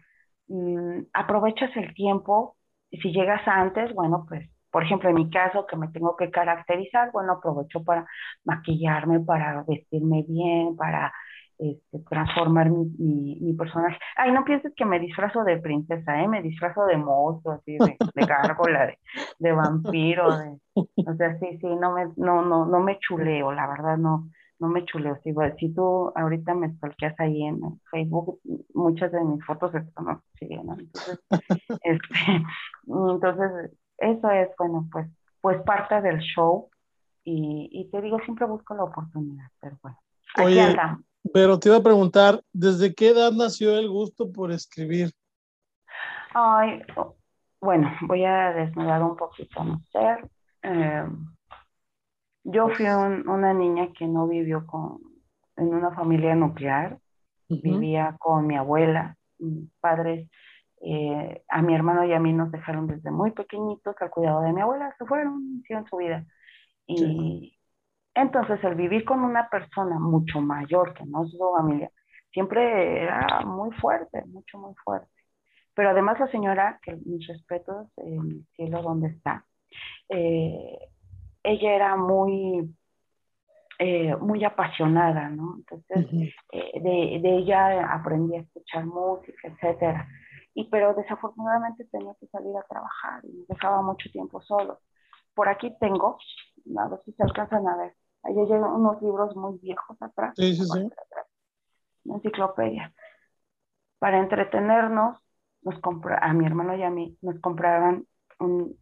mm, 0.48 1.02
aprovechas 1.12 1.70
el 1.76 1.94
tiempo, 1.94 2.56
y 2.90 2.98
si 3.00 3.12
llegas 3.12 3.46
antes, 3.46 3.94
bueno, 3.94 4.24
pues 4.28 4.48
por 4.70 4.84
ejemplo, 4.84 5.08
en 5.08 5.16
mi 5.16 5.30
caso, 5.30 5.66
que 5.66 5.76
me 5.76 5.88
tengo 5.88 6.16
que 6.16 6.30
caracterizar, 6.30 7.10
bueno, 7.12 7.34
aprovecho 7.34 7.82
para 7.84 8.06
maquillarme, 8.44 9.20
para 9.20 9.64
vestirme 9.66 10.24
bien, 10.28 10.76
para 10.76 11.12
este, 11.58 11.98
transformar 12.08 12.70
mi, 12.70 13.38
mi, 13.40 13.54
personaje. 13.54 13.98
Ay, 14.16 14.30
no 14.32 14.44
pienses 14.44 14.72
que 14.76 14.84
me 14.84 15.00
disfrazo 15.00 15.42
de 15.44 15.58
princesa, 15.58 16.22
¿eh? 16.22 16.28
Me 16.28 16.42
disfrazo 16.42 16.84
de 16.84 16.96
monstruo, 16.98 17.54
así, 17.54 17.78
de, 17.78 17.96
de 18.14 18.26
gárgola, 18.26 18.86
de, 18.86 18.98
de, 19.38 19.52
vampiro, 19.52 20.36
de, 20.36 20.58
o 20.74 21.14
sea, 21.16 21.38
sí, 21.38 21.58
sí, 21.60 21.66
no 21.66 21.92
me, 21.92 22.06
no, 22.16 22.42
no, 22.42 22.66
no 22.66 22.80
me 22.80 22.98
chuleo, 23.00 23.52
la 23.52 23.66
verdad, 23.66 23.96
no, 23.96 24.28
no 24.58 24.68
me 24.68 24.84
chuleo. 24.84 25.18
Si, 25.22 25.34
si 25.58 25.74
tú 25.74 26.12
ahorita 26.14 26.54
me 26.54 26.72
stalkeas 26.74 27.18
ahí 27.18 27.44
en 27.44 27.80
Facebook, 27.90 28.40
muchas 28.74 29.12
de 29.12 29.22
mis 29.24 29.44
fotos 29.44 29.74
están 29.74 30.04
¿no? 30.04 30.20
Entonces, 30.78 31.18
este, 31.82 32.42
entonces, 32.86 33.72
eso 33.98 34.30
es, 34.30 34.48
bueno, 34.58 34.88
pues, 34.90 35.08
pues 35.40 35.62
parte 35.62 36.00
del 36.00 36.18
show. 36.18 36.70
Y, 37.24 37.68
y 37.72 37.90
te 37.90 38.00
digo, 38.00 38.18
siempre 38.24 38.46
busco 38.46 38.74
la 38.74 38.84
oportunidad, 38.84 39.48
pero 39.60 39.78
bueno. 39.82 39.98
Oye, 40.42 40.76
pero 41.32 41.58
te 41.58 41.68
iba 41.68 41.78
a 41.78 41.82
preguntar, 41.82 42.42
¿desde 42.52 42.94
qué 42.94 43.10
edad 43.10 43.32
nació 43.32 43.76
el 43.76 43.88
gusto 43.88 44.30
por 44.32 44.50
escribir? 44.52 45.10
Ay, 46.34 46.82
bueno, 47.60 47.90
voy 48.02 48.24
a 48.24 48.52
desnudar 48.52 49.02
un 49.02 49.16
poquito 49.16 49.64
no 49.64 49.80
sé. 49.90 50.18
Em, 50.62 51.26
yo 52.50 52.68
fui 52.70 52.86
una 52.86 53.52
niña 53.52 53.88
que 53.92 54.06
no 54.06 54.26
vivió 54.26 54.66
con, 54.66 55.00
en 55.56 55.74
una 55.74 55.90
familia 55.90 56.34
nuclear, 56.34 56.98
vivía 57.48 58.16
con 58.18 58.46
mi 58.46 58.56
abuela, 58.56 59.16
mis 59.38 59.70
padres, 59.80 60.30
eh, 60.80 61.42
a 61.48 61.60
mi 61.60 61.74
hermano 61.74 62.04
y 62.04 62.12
a 62.12 62.20
mí 62.20 62.32
nos 62.32 62.50
dejaron 62.50 62.86
desde 62.86 63.10
muy 63.10 63.32
pequeñitos 63.32 63.94
al 64.00 64.10
cuidado 64.10 64.40
de 64.42 64.52
mi 64.52 64.62
abuela, 64.62 64.94
se 64.96 65.04
fueron, 65.04 65.60
hicieron 65.60 65.86
su 65.88 65.96
vida. 65.96 66.24
Y 66.86 67.54
entonces 68.14 68.64
el 68.64 68.76
vivir 68.76 69.04
con 69.04 69.20
una 69.20 69.50
persona 69.50 69.98
mucho 69.98 70.40
mayor 70.40 70.94
que 70.94 71.04
no 71.04 71.24
es 71.24 71.30
su 71.30 71.38
familia, 71.38 71.90
siempre 72.32 73.02
era 73.02 73.42
muy 73.44 73.72
fuerte, 73.72 74.24
mucho, 74.24 74.58
muy 74.58 74.74
fuerte. 74.84 75.10
Pero 75.74 75.90
además 75.90 76.18
la 76.18 76.30
señora, 76.30 76.80
que 76.82 76.96
mis 77.04 77.26
respetos, 77.26 77.88
en 77.98 78.20
el 78.20 78.46
cielo 78.56 78.82
donde 78.82 79.08
está, 79.08 79.44
eh, 80.08 80.78
ella 81.48 81.74
era 81.74 81.96
muy, 81.96 82.74
eh, 83.78 84.14
muy 84.16 84.44
apasionada, 84.44 85.28
¿no? 85.28 85.56
Entonces, 85.58 86.34
eh, 86.52 86.80
de, 86.80 87.20
de, 87.22 87.36
ella 87.38 87.92
aprendí 87.92 88.36
a 88.36 88.40
escuchar 88.40 88.84
música, 88.84 89.48
etcétera. 89.48 90.06
Y, 90.54 90.64
pero 90.68 90.94
desafortunadamente 90.94 91.84
tenía 91.86 92.14
que 92.20 92.26
salir 92.26 92.56
a 92.56 92.66
trabajar 92.68 93.24
y 93.24 93.32
me 93.32 93.44
dejaba 93.48 93.80
mucho 93.82 94.10
tiempo 94.10 94.42
solo. 94.42 94.80
Por 95.34 95.48
aquí 95.48 95.74
tengo, 95.78 96.18
a 96.76 96.88
ver 96.88 97.00
si 97.04 97.12
se 97.12 97.22
alcanzan 97.22 97.66
a 97.68 97.76
ver, 97.76 97.94
ahí 98.24 98.34
llegan 98.34 98.64
unos 98.64 99.00
libros 99.00 99.36
muy 99.36 99.58
viejos 99.58 99.96
atrás. 100.02 100.34
Sí, 100.36 100.54
sí, 100.54 100.64
sí. 100.64 100.90
Una 102.04 102.16
enciclopedia. 102.16 102.92
Para 103.98 104.18
entretenernos, 104.18 105.18
nos 105.62 105.78
compra, 105.80 106.18
a 106.18 106.32
mi 106.32 106.46
hermano 106.46 106.76
y 106.76 106.82
a 106.82 106.90
mí 106.90 107.16
nos 107.20 107.40
compraban 107.40 108.06
un, 108.38 108.76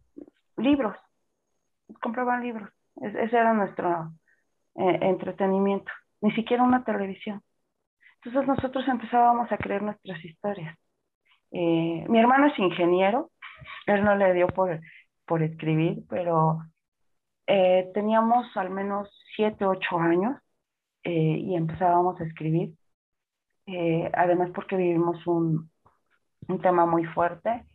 libros 0.57 0.97
compraban 2.01 2.43
libros. 2.43 2.69
ese 3.01 3.37
era 3.37 3.53
nuestro 3.53 4.11
eh, 4.75 4.99
entretenimiento. 5.01 5.91
Ni 6.21 6.31
siquiera 6.31 6.63
una 6.63 6.83
televisión. 6.83 7.41
Entonces 8.15 8.47
nosotros 8.47 8.87
empezábamos 8.87 9.51
a 9.51 9.57
creer 9.57 9.81
nuestras 9.83 10.23
historias. 10.23 10.77
Eh, 11.51 12.05
mi 12.09 12.19
hermano 12.19 12.47
es 12.47 12.59
ingeniero, 12.59 13.31
él 13.85 14.03
no 14.03 14.15
le 14.15 14.33
dio 14.33 14.47
por, 14.47 14.79
por 15.25 15.43
escribir, 15.43 16.03
pero 16.09 16.59
eh, 17.47 17.89
teníamos 17.93 18.45
al 18.57 18.69
menos 18.69 19.09
siete, 19.35 19.65
ocho 19.65 19.99
años 19.99 20.37
y 21.03 21.55
empezábamos 21.55 22.19
a 22.19 22.25
escribir. 22.25 22.73
además 24.13 24.49
porque 24.53 24.75
vivimos 24.75 25.25
un, 25.25 25.71
un 26.49 26.61
tema 26.61 26.85
muy 26.85 27.05
fuerte 27.05 27.65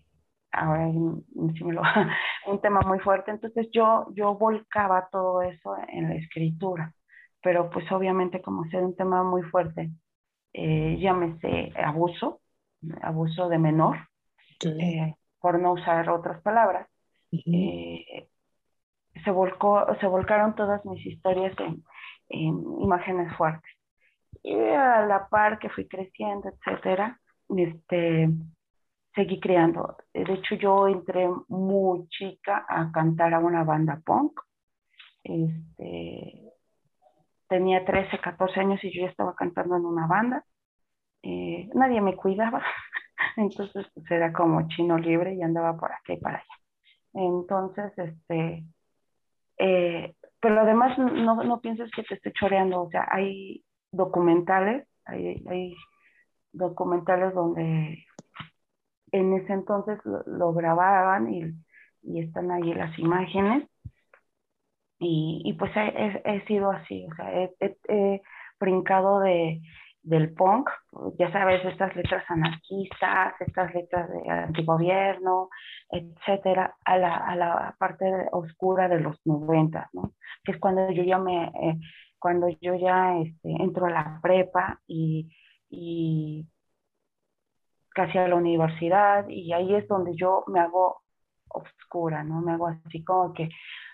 ahora 0.53 0.87
un 2.47 2.61
tema 2.61 2.81
muy 2.83 2.99
fuerte, 3.01 3.31
entonces 3.31 3.69
yo, 3.73 4.07
yo 4.15 4.35
volcaba 4.35 5.09
todo 5.11 5.43
eso 5.43 5.77
en 5.89 6.09
la 6.09 6.15
escritura, 6.17 6.95
pero 7.43 7.71
pues 7.71 7.91
obviamente 7.91 8.43
como 8.43 8.65
ser 8.67 8.85
un 8.85 8.95
tema 8.95 9.23
muy 9.23 9.43
fuerte, 9.43 9.91
eh, 10.53 10.99
llámese 11.01 11.73
abuso, 11.83 12.41
abuso 13.01 13.49
de 13.49 13.59
menor, 13.59 13.97
eh, 14.65 15.15
por 15.41 15.59
no 15.59 15.73
usar 15.73 16.09
otras 16.11 16.41
palabras, 16.43 16.89
eh, 17.33 18.29
se, 19.25 19.31
volcó, 19.31 19.87
se 20.01 20.07
volcaron 20.07 20.55
todas 20.55 20.85
mis 20.85 21.05
historias 21.07 21.55
en, 21.59 21.83
imágenes 22.81 23.35
fuertes. 23.37 23.71
Y 24.43 24.55
a 24.55 25.05
la 25.07 25.29
par 25.29 25.59
que 25.59 25.69
fui 25.69 25.87
creciendo, 25.87 26.49
etcétera, 26.49 27.21
este, 27.57 28.29
seguí 29.15 29.41
creando. 29.41 29.97
De 30.13 30.23
hecho, 30.23 30.55
yo 30.57 30.89
entré 30.89 31.29
muy 31.49 32.09
chica 32.09 32.65
a 32.69 32.91
cantar 32.93 33.35
a 33.35 33.39
una 33.39 33.65
banda 33.65 34.01
punk. 34.05 34.41
Este, 35.25 36.53
tenía 37.49 37.85
13, 37.85 38.19
14 38.19 38.61
años 38.61 38.81
y 38.83 38.93
yo 38.95 39.05
ya 39.05 39.11
estaba 39.11 39.35
cantando 39.35 39.77
en 39.77 39.85
una 39.85 40.07
banda. 40.07 40.45
Eh, 41.23 41.69
nadie 41.75 42.01
me 42.01 42.17
cuidaba, 42.17 42.65
entonces 43.37 43.87
pues, 43.95 44.11
era 44.11 44.33
como 44.33 44.67
chino 44.69 44.99
libre 44.99 45.35
y 45.35 45.43
andaba 45.43 45.77
por 45.77 45.93
aquí 45.93 46.15
y 46.15 46.17
para 46.17 46.39
allá. 46.39 46.55
Entonces, 47.15 47.93
este, 47.97 48.65
eh, 49.59 50.15
pero 50.41 50.61
además 50.61 50.99
no, 50.99 51.45
no 51.45 51.61
pienses 51.61 51.91
que 51.93 52.03
te 52.03 52.15
estoy 52.15 52.33
choreando, 52.33 52.83
o 52.83 52.91
sea, 52.91 53.07
hay 53.09 53.63
documentales, 53.93 54.89
hay, 55.05 55.45
hay 55.49 55.77
documentales 56.53 57.35
donde 57.35 58.05
en 59.13 59.35
ese 59.35 59.53
entonces 59.53 59.99
lo, 60.05 60.53
grababan 60.53 61.33
y, 61.33 61.43
y, 62.03 62.21
están 62.21 62.51
ahí 62.51 62.75
las 62.75 62.99
imágenes. 62.99 63.69
Y, 64.99 65.43
y 65.45 65.53
pues 65.55 65.73
he, 65.77 66.23
he, 66.25 66.47
sido 66.47 66.71
así, 66.71 67.07
o 67.11 67.15
sea, 67.17 67.33
he, 67.35 68.23
brincado 68.61 69.19
de, 69.21 69.61
del 70.03 70.33
punk, 70.33 70.71
ya 71.19 71.31
sabes, 71.33 71.65
estas 71.65 71.95
letras 71.97 72.25
anarquistas, 72.29 73.35
estas 73.41 73.75
letras 73.75 74.09
de 74.11 74.31
antigobierno, 74.31 75.49
etcétera, 75.91 76.77
a 76.85 76.97
la, 76.97 77.17
a 77.17 77.37
la 77.37 77.77
parte 77.79 78.05
oscura 78.31 78.89
de 78.89 79.01
los 79.01 79.17
noventas, 79.27 79.89
¿no? 79.93 80.15
Que 80.45 80.53
es 80.53 80.59
cuando 80.59 80.91
yo 80.93 81.03
ya 81.03 81.19
me, 81.19 81.47
eh, 81.47 81.79
cuando 82.19 82.49
yo 82.61 82.77
ya 82.77 83.19
este, 83.19 83.51
entro 83.51 83.87
a 83.87 83.91
la 83.91 84.21
prepa 84.23 84.81
y, 84.87 85.29
y 85.69 86.47
casi 87.95 88.19
a 88.19 88.29
la 88.29 88.37
universidad 88.37 89.29
y 89.29 89.53
ahí 89.53 89.75
es 89.75 89.87
donde 89.89 90.15
yo 90.15 90.45
me 90.47 90.61
hago 90.61 91.03
oscura, 91.49 92.25
¿no? 92.25 92.41
Me 92.41 92.53
hago 92.53 92.69
así 92.69 93.05
como 93.05 93.33
que, 93.35 93.49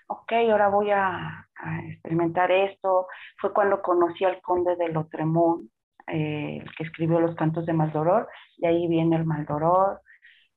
ok, 0.07 0.31
ahora 0.51 0.69
voy 0.69 0.91
a, 0.91 1.45
experimentar 1.87 2.51
esto. 2.51 3.07
Fue 3.37 3.53
cuando 3.53 3.81
conocí 3.81 4.23
al 4.25 4.41
conde 4.41 4.75
de 4.77 4.89
Lotremont, 4.89 5.69
eh, 6.07 6.63
que 6.77 6.83
escribió 6.83 7.19
los 7.19 7.35
cantos 7.35 7.65
de 7.65 7.73
Maldoror, 7.73 8.29
y 8.57 8.65
ahí 8.65 8.87
viene 8.87 9.17
el 9.17 9.25
Maldoror, 9.25 10.01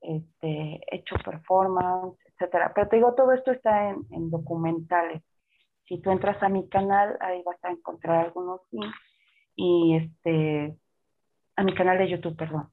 este, 0.00 0.81
hecho 0.90 1.16
performance, 1.24 2.16
etcétera. 2.26 2.72
Pero 2.74 2.88
te 2.88 2.96
digo, 2.96 3.14
todo 3.14 3.33
esto 3.33 3.52
está 3.52 3.90
en, 3.90 3.98
en 4.11 4.31
documentales. 4.31 5.22
Si 5.87 6.00
tú 6.00 6.11
entras 6.11 6.42
a 6.42 6.48
mi 6.48 6.68
canal, 6.68 7.16
ahí 7.20 7.42
vas 7.44 7.62
a 7.64 7.70
encontrar 7.70 8.26
algunos 8.26 8.61
links 8.70 8.96
y 9.57 9.96
este, 9.96 10.76
a 11.57 11.64
mi 11.64 11.74
canal 11.74 11.98
de 11.98 12.09
YouTube, 12.09 12.37
perdón. 12.37 12.72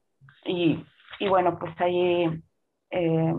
Y, 0.49 0.83
y 1.19 1.29
bueno, 1.29 1.59
pues 1.59 1.79
ahí 1.79 2.25
eh, 2.89 3.33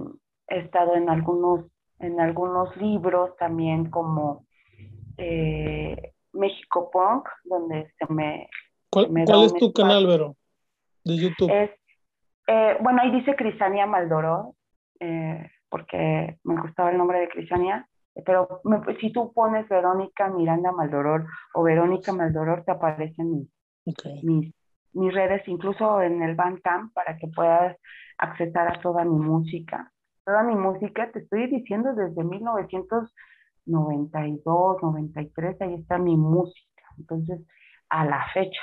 he 0.48 0.58
estado 0.58 0.94
en 0.94 1.10
algunos, 1.10 1.66
en 1.98 2.20
algunos 2.20 2.76
libros 2.76 3.36
también 3.36 3.90
como 3.90 4.46
eh, 5.16 6.12
México 6.32 6.88
Punk, 6.92 7.28
donde 7.44 7.92
se 7.98 8.12
me... 8.12 8.48
¿Cuál, 8.90 9.08
¿cuál 9.26 9.44
es 9.44 9.54
tu 9.54 9.72
canal, 9.72 10.06
Vero? 10.06 10.36
De 11.04 11.16
YouTube. 11.16 11.50
Es, 11.50 11.70
eh, 12.46 12.76
bueno, 12.80 13.02
ahí 13.02 13.10
dice 13.10 13.34
Crisania 13.34 13.86
Maldoror, 13.86 14.54
porque 15.68 16.38
me 16.44 16.60
gustaba 16.60 16.90
el 16.90 16.98
nombre 16.98 17.20
de 17.20 17.28
Crisania, 17.28 17.88
pero 18.24 18.60
si 19.00 19.12
tú 19.12 19.32
pones 19.32 19.68
Verónica 19.68 20.28
Miranda 20.28 20.72
Maldoror 20.72 21.26
o 21.54 21.62
Verónica 21.62 22.12
Maldoror, 22.12 22.64
te 22.64 22.72
aparecen 22.72 23.30
mis, 23.32 23.48
mis, 24.22 24.54
mis 24.92 25.14
redes, 25.14 25.46
incluso 25.46 26.02
en 26.02 26.20
el 26.22 26.34
Bandcamp, 26.34 26.92
para 26.92 27.16
que 27.16 27.28
puedas 27.28 27.76
accesar 28.18 28.68
a 28.68 28.78
toda 28.80 29.04
mi 29.04 29.18
música. 29.18 29.92
Toda 30.24 30.42
mi 30.42 30.54
música, 30.54 31.10
te 31.12 31.20
estoy 31.20 31.46
diciendo 31.48 31.94
desde 31.94 32.24
1992, 32.24 34.82
93, 34.82 35.60
ahí 35.60 35.74
está 35.74 35.98
mi 35.98 36.16
música. 36.16 36.82
Entonces, 36.98 37.40
a 37.88 38.04
la 38.04 38.26
fecha, 38.32 38.60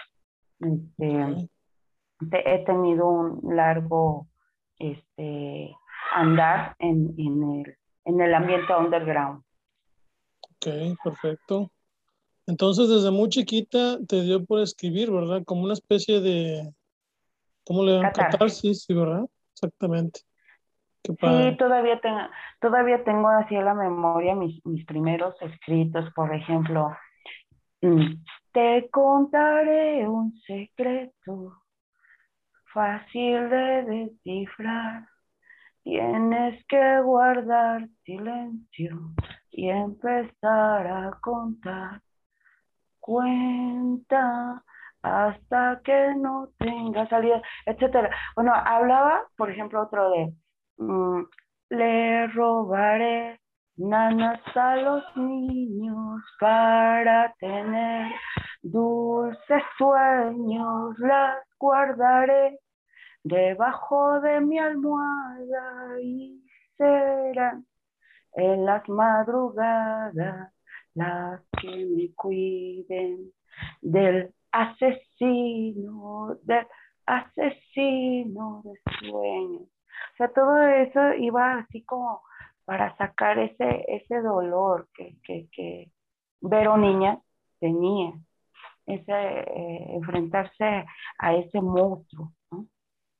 este, 0.59 1.49
he 2.32 2.65
tenido 2.65 3.07
un 3.07 3.55
largo 3.55 4.28
este, 4.78 5.73
andar 6.13 6.75
en, 6.80 7.13
en, 7.17 7.51
el, 7.51 7.78
en 8.05 8.21
el 8.21 8.34
ambiente 8.34 8.75
underground. 8.75 9.43
Ok, 10.43 10.67
perfecto. 11.03 11.69
Entonces, 12.48 12.88
desde 12.88 13.12
muy 13.12 13.28
chiquita 13.28 14.00
te 14.08 14.22
dio 14.22 14.43
por 14.45 14.62
escribir, 14.62 15.12
¿verdad? 15.12 15.43
Como 15.45 15.64
una 15.64 15.74
especie 15.74 16.22
de, 16.22 16.74
¿cómo 17.66 17.84
le 17.84 17.93
llaman? 17.93 18.14
Catarsis, 18.14 18.86
sí, 18.86 18.93
¿verdad? 18.93 19.26
Exactamente. 19.54 20.22
sí, 21.04 21.58
todavía 21.58 22.00
tengo, 22.00 22.20
todavía 22.62 23.04
tengo 23.04 23.28
así 23.28 23.56
en 23.56 23.66
la 23.66 23.74
memoria 23.74 24.34
mis, 24.34 24.66
mis 24.66 24.86
primeros 24.86 25.36
escritos, 25.41 26.06
por 26.14 26.34
ejemplo. 26.34 26.95
Mm, 27.82 28.24
te 28.54 28.89
contaré 28.91 30.08
un 30.08 30.34
secreto 30.48 31.62
fácil 32.74 33.50
de 33.50 33.84
descifrar. 33.84 35.06
Tienes 35.84 36.66
que 36.68 37.02
guardar 37.02 37.88
silencio 38.04 39.12
y 39.52 39.70
empezar 39.70 40.88
a 40.88 41.18
contar. 41.22 42.02
Cuenta 43.08 44.62
hasta 45.01 45.80
que 45.86 46.14
no 46.16 46.49
tenga 46.60 47.08
salida, 47.08 47.41
etcétera. 47.66 48.10
Bueno, 48.36 48.51
hablaba, 48.53 49.24
por 49.38 49.49
ejemplo, 49.49 49.82
otro 49.82 50.10
de 50.12 50.34
mm, 50.78 51.24
le 51.70 52.28
robaré 52.28 53.39
nanas 53.78 54.41
a 54.55 54.76
los 54.76 55.03
niños 55.16 56.22
para 56.38 57.34
tener 57.39 58.12
dulces 58.62 59.64
sueños, 59.78 60.99
las 60.99 61.38
guardaré 61.58 62.60
debajo 63.24 64.20
de 64.20 64.41
mi 64.41 64.60
almohada 64.60 66.01
y 66.01 66.43
serán 66.76 67.66
en 68.34 68.66
las 68.66 68.88
madrugadas 68.89 70.57
las 70.98 71.41
que 71.62 71.86
me 71.86 72.14
cuiden 72.16 73.32
del 73.82 74.34
asesino, 74.52 76.38
del 76.43 76.66
asesino 77.06 78.64
de 78.64 78.80
sueños. 79.00 79.62
O 79.62 80.18
sea, 80.18 80.28
todo 80.34 80.60
eso 80.62 81.14
iba 81.14 81.60
así 81.60 81.84
como 81.84 82.22
para 82.66 82.95
sacar 82.98 83.39
ese, 83.39 83.86
ese 83.88 84.22
dolor 84.22 84.89
que, 84.93 85.18
que, 85.24 85.48
que 85.52 85.91
Vero 86.41 86.78
Niña 86.78 87.20
tenía, 87.60 88.14
ese, 88.86 89.12
eh, 89.12 89.95
enfrentarse 89.95 90.86
a 91.20 91.36
ese 91.36 91.62
monstruo. 91.62 92.34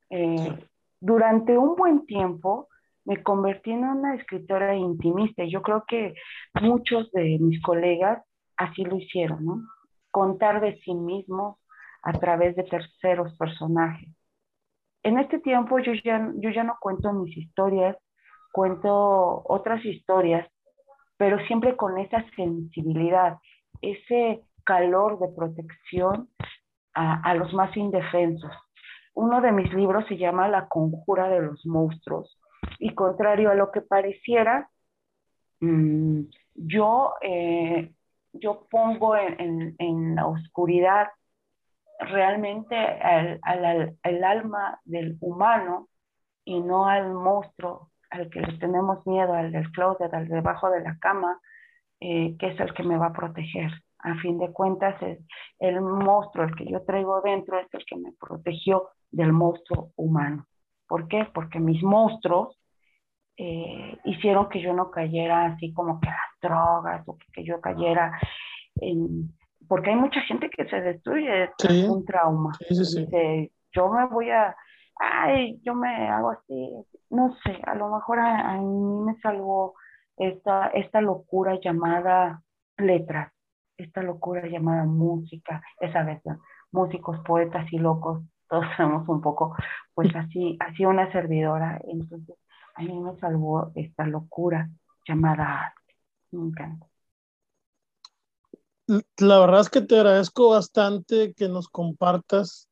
Eh, 0.09 0.67
durante 0.99 1.57
un 1.57 1.75
buen 1.75 2.05
tiempo 2.05 2.69
me 3.07 3.23
convertí 3.23 3.71
en 3.71 3.85
una 3.85 4.15
escritora 4.15 4.75
intimista. 4.75 5.45
Yo 5.45 5.61
creo 5.61 5.85
que 5.87 6.13
muchos 6.61 7.09
de 7.13 7.37
mis 7.39 7.61
colegas 7.61 8.21
así 8.57 8.83
lo 8.83 8.97
hicieron, 8.97 9.45
¿no? 9.45 9.61
Contar 10.11 10.59
de 10.59 10.77
sí 10.79 10.93
mismos 10.93 11.57
a 12.03 12.11
través 12.11 12.57
de 12.57 12.63
terceros 12.63 13.33
personajes. 13.37 14.09
En 15.03 15.19
este 15.19 15.39
tiempo 15.39 15.79
yo 15.79 15.93
ya, 16.03 16.31
yo 16.35 16.49
ya 16.49 16.65
no 16.65 16.75
cuento 16.81 17.13
mis 17.13 17.35
historias, 17.37 17.95
cuento 18.51 19.41
otras 19.45 19.85
historias, 19.85 20.45
pero 21.15 21.39
siempre 21.47 21.77
con 21.77 21.97
esa 21.97 22.25
sensibilidad, 22.35 23.37
ese 23.81 24.41
calor 24.65 25.17
de 25.19 25.29
protección 25.29 26.29
a, 26.93 27.21
a 27.21 27.33
los 27.35 27.53
más 27.53 27.75
indefensos. 27.77 28.51
Uno 29.13 29.39
de 29.39 29.53
mis 29.53 29.73
libros 29.73 30.05
se 30.09 30.17
llama 30.17 30.49
La 30.49 30.67
conjura 30.67 31.29
de 31.29 31.41
los 31.41 31.65
monstruos 31.65 32.37
y 32.80 32.93
contrario 32.93 33.51
a 33.51 33.55
lo 33.55 33.71
que 33.71 33.82
pareciera, 33.82 34.69
mmm, 35.59 36.21
yo, 36.55 37.13
eh, 37.21 37.91
yo 38.34 38.67
pongo 38.69 39.15
en, 39.15 39.39
en, 39.39 39.75
en, 39.80 40.15
la 40.15 40.28
oscuridad 40.28 41.07
realmente 41.99 42.75
al, 42.75 43.39
al, 43.43 43.97
al, 44.03 44.23
alma 44.23 44.80
del 44.86 45.17
humano 45.21 45.88
y 46.45 46.59
no 46.59 46.88
al 46.88 47.13
monstruo 47.13 47.91
al 48.09 48.30
que 48.30 48.39
le 48.39 48.57
tenemos 48.57 49.05
miedo, 49.05 49.34
al 49.34 49.51
del 49.51 49.69
closet, 49.71 50.13
al 50.13 50.28
debajo 50.30 50.69
de 50.69 50.82
la 50.82 50.97
cama, 50.99 51.39
eh, 51.99 52.38
que 52.38 52.47
es 52.47 52.59
el 52.59 52.73
que 52.73 52.84
me 52.84 52.97
va 52.97 53.07
a 53.07 53.13
proteger 53.13 53.71
a 53.99 54.15
fin 54.15 54.38
de 54.38 54.51
cuentas 54.51 55.01
es 55.01 55.19
el 55.59 55.82
monstruo, 55.82 56.45
el 56.45 56.55
que 56.55 56.65
yo 56.65 56.84
traigo 56.84 57.21
dentro 57.21 57.59
es 57.59 57.67
el 57.73 57.86
que 57.86 57.95
me 57.97 58.11
protegió 58.13 58.89
del 59.11 59.34
monstruo 59.34 59.91
humano. 59.95 60.45
¿Por 60.88 61.07
qué? 61.07 61.28
Porque 61.34 61.59
mis 61.59 61.82
monstruos 61.84 62.57
eh, 63.38 63.97
hicieron 64.05 64.49
que 64.49 64.61
yo 64.61 64.73
no 64.73 64.91
cayera 64.91 65.45
así 65.45 65.73
como 65.73 65.99
que 65.99 66.07
las 66.07 66.17
drogas 66.41 67.07
o 67.07 67.17
que, 67.33 67.43
yo 67.43 67.61
cayera 67.61 68.19
en... 68.81 69.29
Porque 69.67 69.89
hay 69.89 69.95
mucha 69.95 70.21
gente 70.21 70.49
que 70.49 70.67
se 70.69 70.81
destruye 70.81 71.49
sí. 71.57 71.88
un 71.89 72.05
trauma. 72.05 72.53
Sí, 72.67 72.85
sí, 72.85 73.01
Dice, 73.01 73.51
yo 73.71 73.89
me 73.89 74.05
voy 74.07 74.29
a... 74.29 74.55
Ay, 74.99 75.59
yo 75.63 75.75
me 75.75 76.07
hago 76.07 76.31
así. 76.31 76.73
No 77.09 77.35
sé, 77.43 77.59
a 77.63 77.75
lo 77.75 77.89
mejor 77.89 78.19
a, 78.19 78.53
a 78.53 78.57
mí 78.57 79.05
me 79.05 79.15
salvó 79.19 79.75
esta, 80.17 80.67
esta 80.67 81.01
locura 81.01 81.59
llamada 81.61 82.41
letras 82.77 83.31
esta 83.77 84.01
locura 84.01 84.47
llamada 84.47 84.85
música, 84.85 85.61
esa 85.79 86.03
vez, 86.03 86.21
músicos, 86.71 87.19
poetas 87.25 87.71
y 87.71 87.77
locos, 87.77 88.23
todos 88.49 88.65
somos 88.77 89.07
un 89.07 89.21
poco, 89.21 89.55
pues 89.93 90.13
así, 90.15 90.57
así 90.59 90.85
una 90.85 91.11
servidora, 91.11 91.79
entonces 91.88 92.35
a 92.78 92.84
mí 92.84 92.99
me 92.99 93.15
salvó 93.17 93.71
esta 93.75 94.05
locura 94.05 94.69
llamada 95.07 95.65
arte, 95.65 95.95
me 96.32 96.47
encanta. 96.47 96.88
La 99.17 99.39
verdad 99.39 99.61
es 99.61 99.69
que 99.69 99.82
te 99.82 99.95
agradezco 99.97 100.49
bastante 100.49 101.34
que 101.34 101.49
nos 101.49 101.67
compartas 101.67 102.69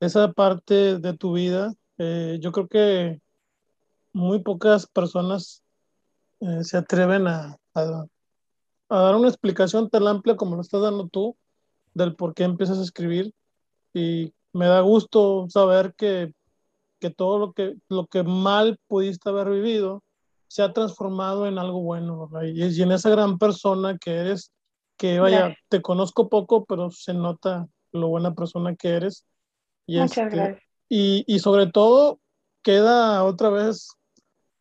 esa 0.00 0.32
parte 0.32 0.98
de 0.98 1.16
tu 1.16 1.34
vida. 1.34 1.72
Eh, 1.98 2.38
yo 2.40 2.52
creo 2.52 2.68
que 2.68 3.20
muy 4.12 4.42
pocas 4.42 4.86
personas 4.86 5.62
eh, 6.40 6.64
se 6.64 6.76
atreven 6.76 7.28
a, 7.28 7.56
a, 7.74 8.04
a 8.88 8.98
dar 8.98 9.14
una 9.14 9.28
explicación 9.28 9.88
tan 9.88 10.06
amplia 10.08 10.36
como 10.36 10.56
lo 10.56 10.62
estás 10.62 10.82
dando 10.82 11.08
tú 11.08 11.36
del 11.94 12.16
por 12.16 12.34
qué 12.34 12.44
empiezas 12.44 12.78
a 12.78 12.82
escribir 12.82 13.32
y 13.94 14.34
me 14.52 14.66
da 14.66 14.80
gusto 14.80 15.46
saber 15.48 15.94
que, 15.94 16.34
que 17.08 17.14
todo 17.14 17.38
lo 17.38 17.52
que, 17.52 17.76
lo 17.88 18.06
que 18.06 18.22
mal 18.22 18.78
pudiste 18.88 19.28
haber 19.28 19.50
vivido 19.50 20.02
se 20.48 20.62
ha 20.62 20.72
transformado 20.72 21.46
en 21.46 21.58
algo 21.58 21.80
bueno, 21.80 22.28
¿verdad? 22.28 22.48
Y, 22.48 22.82
en 22.82 22.92
esa 22.92 23.10
gran 23.10 23.38
persona 23.38 23.98
que 23.98 24.12
eres, 24.12 24.52
que 24.96 25.20
vaya, 25.20 25.56
te 25.68 25.82
conozco 25.82 26.28
poco, 26.28 26.64
pero 26.64 26.90
se 26.90 27.14
nota 27.14 27.66
lo 27.92 28.08
buena 28.08 28.34
persona 28.34 28.74
que 28.74 28.88
eres. 28.88 29.24
Y, 29.86 29.98
Muchas 29.98 30.18
este, 30.18 30.36
gracias. 30.36 30.62
y, 30.88 31.24
y 31.26 31.38
sobre 31.38 31.66
todo 31.66 32.18
queda 32.62 33.22
otra 33.24 33.50
vez 33.50 33.88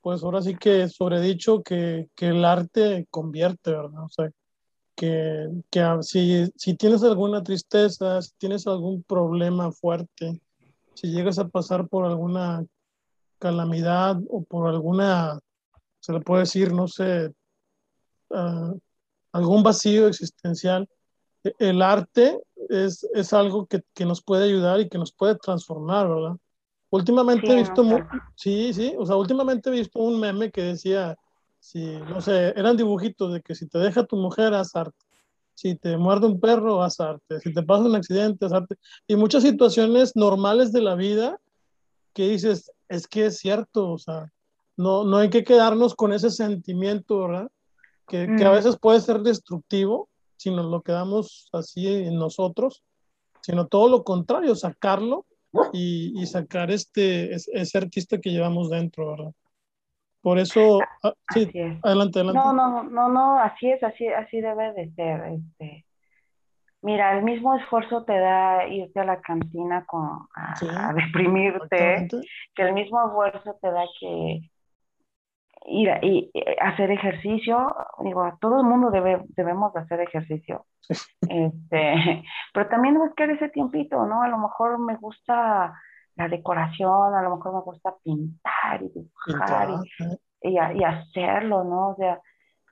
pues 0.02 0.22
ahora 0.22 0.44
sí 0.44 0.56
que 0.56 0.88
sobredicho 0.88 1.64
que, 1.64 2.10
que 2.14 2.28
el 2.28 2.46
arte 2.46 3.08
convierte, 3.10 3.72
¿verdad? 3.72 4.04
O 4.04 4.10
sea, 4.10 4.30
que, 4.94 5.48
que 5.72 5.84
si, 6.02 6.46
si 6.56 6.76
tienes 6.76 7.02
alguna 7.02 7.42
tristeza, 7.42 8.22
si 8.22 8.30
tienes 8.38 8.68
algún 8.68 9.02
problema 9.02 9.72
fuerte, 9.72 10.40
si 10.96 11.08
llegas 11.08 11.38
a 11.40 11.48
pasar 11.48 11.88
por 11.88 12.06
alguna 12.06 12.66
calamidad 13.38 14.18
o 14.30 14.44
por 14.44 14.68
alguna, 14.68 15.40
se 16.00 16.14
le 16.14 16.22
puede 16.22 16.42
decir, 16.42 16.74
no 16.74 16.88
sé, 16.88 17.34
uh, 18.30 18.80
algún 19.34 19.62
vacío 19.62 20.08
existencial, 20.08 20.90
el 21.60 21.82
arte 21.82 22.40
es, 22.70 23.08
es 23.14 23.34
algo 23.34 23.68
que, 23.68 23.84
que, 23.94 24.06
nos 24.06 24.24
puede 24.24 24.46
ayudar 24.46 24.80
y 24.80 24.90
que 24.90 24.98
nos 24.98 25.12
puede 25.12 25.36
transformar, 25.36 26.08
¿verdad? 26.08 26.38
Últimamente 26.90 27.48
Sí, 27.48 27.54
he 27.54 27.56
visto, 27.58 27.84
no, 27.84 28.08
sí, 28.36 28.74
sí, 28.74 28.96
o 28.98 29.06
sea, 29.06 29.16
últimamente 29.18 29.70
he 29.70 29.74
visto 29.74 30.00
un 30.00 30.20
meme 30.20 30.50
que 30.50 30.62
decía, 30.64 31.16
si, 31.60 31.98
no 31.98 32.22
sé, 32.22 32.54
eran 32.56 32.78
dibujitos 32.78 33.34
de 33.34 33.42
que 33.42 33.54
si 33.54 33.68
te 33.68 33.80
deja 33.80 34.06
tu 34.06 34.16
mujer, 34.16 34.54
haz 34.54 34.76
arte. 34.76 35.05
Si 35.56 35.76
te 35.76 35.98
muerde 35.98 36.28
un 36.28 36.40
perro, 36.40 36.84
haz 36.84 37.00
arte. 37.00 37.40
Si 37.40 37.54
te 37.54 37.64
pasa 37.64 37.84
un 37.86 37.96
accidente, 37.96 38.46
haz 38.46 38.54
arte. 38.54 38.76
Y 39.08 39.16
muchas 39.16 39.42
situaciones 39.44 40.16
normales 40.16 40.72
de 40.72 40.82
la 40.82 40.96
vida 40.96 41.40
que 42.14 42.30
dices, 42.30 42.72
es 42.90 43.08
que 43.08 43.26
es 43.28 43.38
cierto, 43.40 43.92
o 43.92 43.98
sea, 43.98 44.32
no, 44.78 45.04
no 45.06 45.18
hay 45.18 45.30
que 45.30 45.44
quedarnos 45.44 45.96
con 45.96 46.14
ese 46.14 46.30
sentimiento, 46.30 47.20
¿verdad? 47.28 47.50
Que, 48.08 48.30
que 48.38 48.46
a 48.46 48.52
Mm. 48.52 48.56
veces 48.56 48.78
puede 48.80 49.00
ser 49.02 49.22
destructivo 49.22 50.10
si 50.38 50.52
nos 50.52 50.66
lo 50.66 50.82
quedamos 50.82 51.50
así 51.54 51.88
en 51.88 52.16
nosotros, 52.16 52.84
sino 53.42 53.68
todo 53.68 53.88
lo 53.90 54.04
contrario, 54.04 54.56
sacarlo 54.56 55.26
y, 55.74 56.22
y 56.22 56.26
sacar 56.26 56.70
este, 56.72 57.34
es- 57.34 57.50
ese 57.54 57.78
artista 57.78 58.20
que 58.20 58.32
llevamos 58.32 58.70
dentro, 58.70 59.10
¿verdad? 59.12 59.32
Por 60.26 60.40
eso, 60.40 60.80
ah, 61.04 61.14
sí, 61.32 61.44
Así 61.44 61.60
es. 61.60 61.86
adelante, 61.86 62.18
adelante. 62.18 62.40
No, 62.40 62.52
no, 62.52 62.82
no, 62.82 63.10
no, 63.10 63.38
así 63.38 63.70
es, 63.70 63.84
así, 63.84 64.08
así 64.08 64.42
debe 64.42 64.74
de 64.74 64.92
ser. 64.96 65.22
Este, 65.26 65.86
mira, 66.82 67.16
el 67.16 67.24
mismo 67.24 67.54
esfuerzo 67.56 68.06
te 68.06 68.18
da 68.18 68.68
irte 68.68 69.02
a 69.02 69.06
la 69.06 69.22
cantina 69.22 69.86
con, 69.86 70.28
a, 70.36 70.56
Sí, 70.56 70.66
a 70.68 70.94
deprimirte, 70.94 72.08
que 72.56 72.64
el 72.64 72.74
mismo 72.74 73.06
esfuerzo 73.06 73.56
te 73.62 73.70
da 73.70 73.84
que 74.00 74.50
ir 75.68 75.92
a, 75.92 76.04
y, 76.04 76.32
hacer 76.60 76.90
ejercicio. 76.90 77.68
Digo, 78.00 78.36
todo 78.42 78.62
el 78.62 78.66
mundo 78.66 78.90
debe, 78.90 79.22
debemos 79.38 79.76
de 79.76 79.82
hacer 79.82 80.00
ejercicio. 80.00 80.66
Este, 80.90 82.24
pero 82.52 82.68
también 82.68 82.98
buscar 82.98 83.30
ese 83.30 83.50
tiempito, 83.50 84.04
¿no? 84.08 84.24
A 84.24 84.28
lo 84.28 84.40
mejor 84.40 84.80
me 84.80 84.96
gusta 84.96 85.80
la 86.16 86.28
decoración, 86.28 87.14
a 87.14 87.22
lo 87.22 87.36
mejor 87.36 87.56
me 87.56 87.62
gusta 87.62 87.96
pintar 88.04 88.82
y 88.84 88.90
dibujar 88.90 89.70
y 89.70 89.74
Pintar, 90.42 90.76
y, 90.76 90.84
hacerlo, 90.84 91.64
¿no? 91.64 91.90
O 91.90 91.96
sea, 91.96 92.22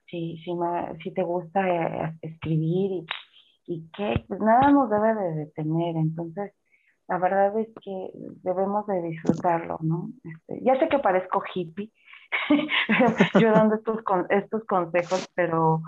si, 0.08 0.38
si, 0.44 0.54
me- 0.54 0.98
si 1.04 1.14
te 1.14 1.24
gusta 1.24 1.68
eh, 1.68 2.14
escribir 2.22 2.92
y, 2.92 3.06
y 3.68 3.90
que 3.92 4.24
pues 4.28 4.40
nada 4.40 4.72
nos 4.72 4.90
debe 4.90 5.14
de 5.16 5.36
detener. 5.46 5.96
Entonces, 5.98 6.54
la 7.08 7.18
verdad 7.18 7.58
es 7.60 7.68
que 7.82 8.10
debemos 8.44 8.88
de 8.88 9.02
disfrutarlo, 9.02 9.78
¿no? 9.82 10.10
Este, 10.24 10.64
ya 10.64 10.80
sé 10.80 10.88
que 10.90 11.00
parezco 11.00 11.44
hippie, 11.54 11.92
yo 13.40 13.52
dando 13.52 13.76
estos, 13.76 14.00
estos 14.30 14.64
consejos, 14.66 15.28
pero 15.36 15.82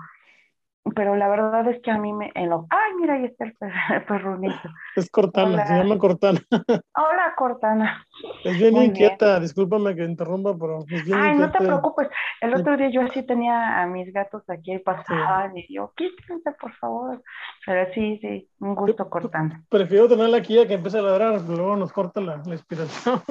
pero 0.94 1.16
la 1.16 1.28
verdad 1.28 1.68
es 1.68 1.82
que 1.82 1.90
a 1.90 1.98
mí 1.98 2.12
me 2.12 2.30
lo 2.46 2.66
Ay, 2.70 2.75
mira, 2.98 3.14
ahí 3.14 3.24
está 3.24 3.44
el, 3.44 3.54
perrunito. 4.06 4.68
Es 4.94 5.10
Cortana, 5.10 5.66
se 5.66 5.74
llama 5.74 5.98
Cortana. 5.98 6.40
Hola, 6.94 7.34
Cortana. 7.36 8.04
Es 8.44 8.58
bien 8.58 8.76
inquieta, 8.76 9.40
discúlpame 9.40 9.94
que 9.94 10.04
interrumpa, 10.04 10.56
pero 10.58 10.80
es 10.88 11.04
bien 11.04 11.18
Ay, 11.18 11.36
no 11.36 11.50
te 11.50 11.58
preocupes. 11.58 12.08
El 12.40 12.54
otro 12.54 12.76
día 12.76 12.90
yo 12.90 13.02
así 13.02 13.22
tenía 13.22 13.82
a 13.82 13.86
mis 13.86 14.12
gatos 14.12 14.42
aquí 14.48 14.74
y 14.74 14.78
pasaban 14.78 15.56
y 15.56 15.66
yo, 15.74 15.92
quítense, 15.96 16.52
por 16.52 16.72
favor. 16.74 17.22
Pero 17.64 17.92
sí, 17.92 18.18
sí, 18.20 18.48
un 18.60 18.74
gusto, 18.74 19.08
Cortana. 19.08 19.62
Prefiero 19.68 20.08
tenerla 20.08 20.38
aquí 20.38 20.58
a 20.58 20.66
que 20.66 20.74
empiece 20.74 20.98
a 20.98 21.02
ladrar, 21.02 21.40
luego 21.42 21.76
nos 21.76 21.92
corta 21.92 22.20
la, 22.20 22.42
la 22.44 22.52
inspiración. 22.52 23.22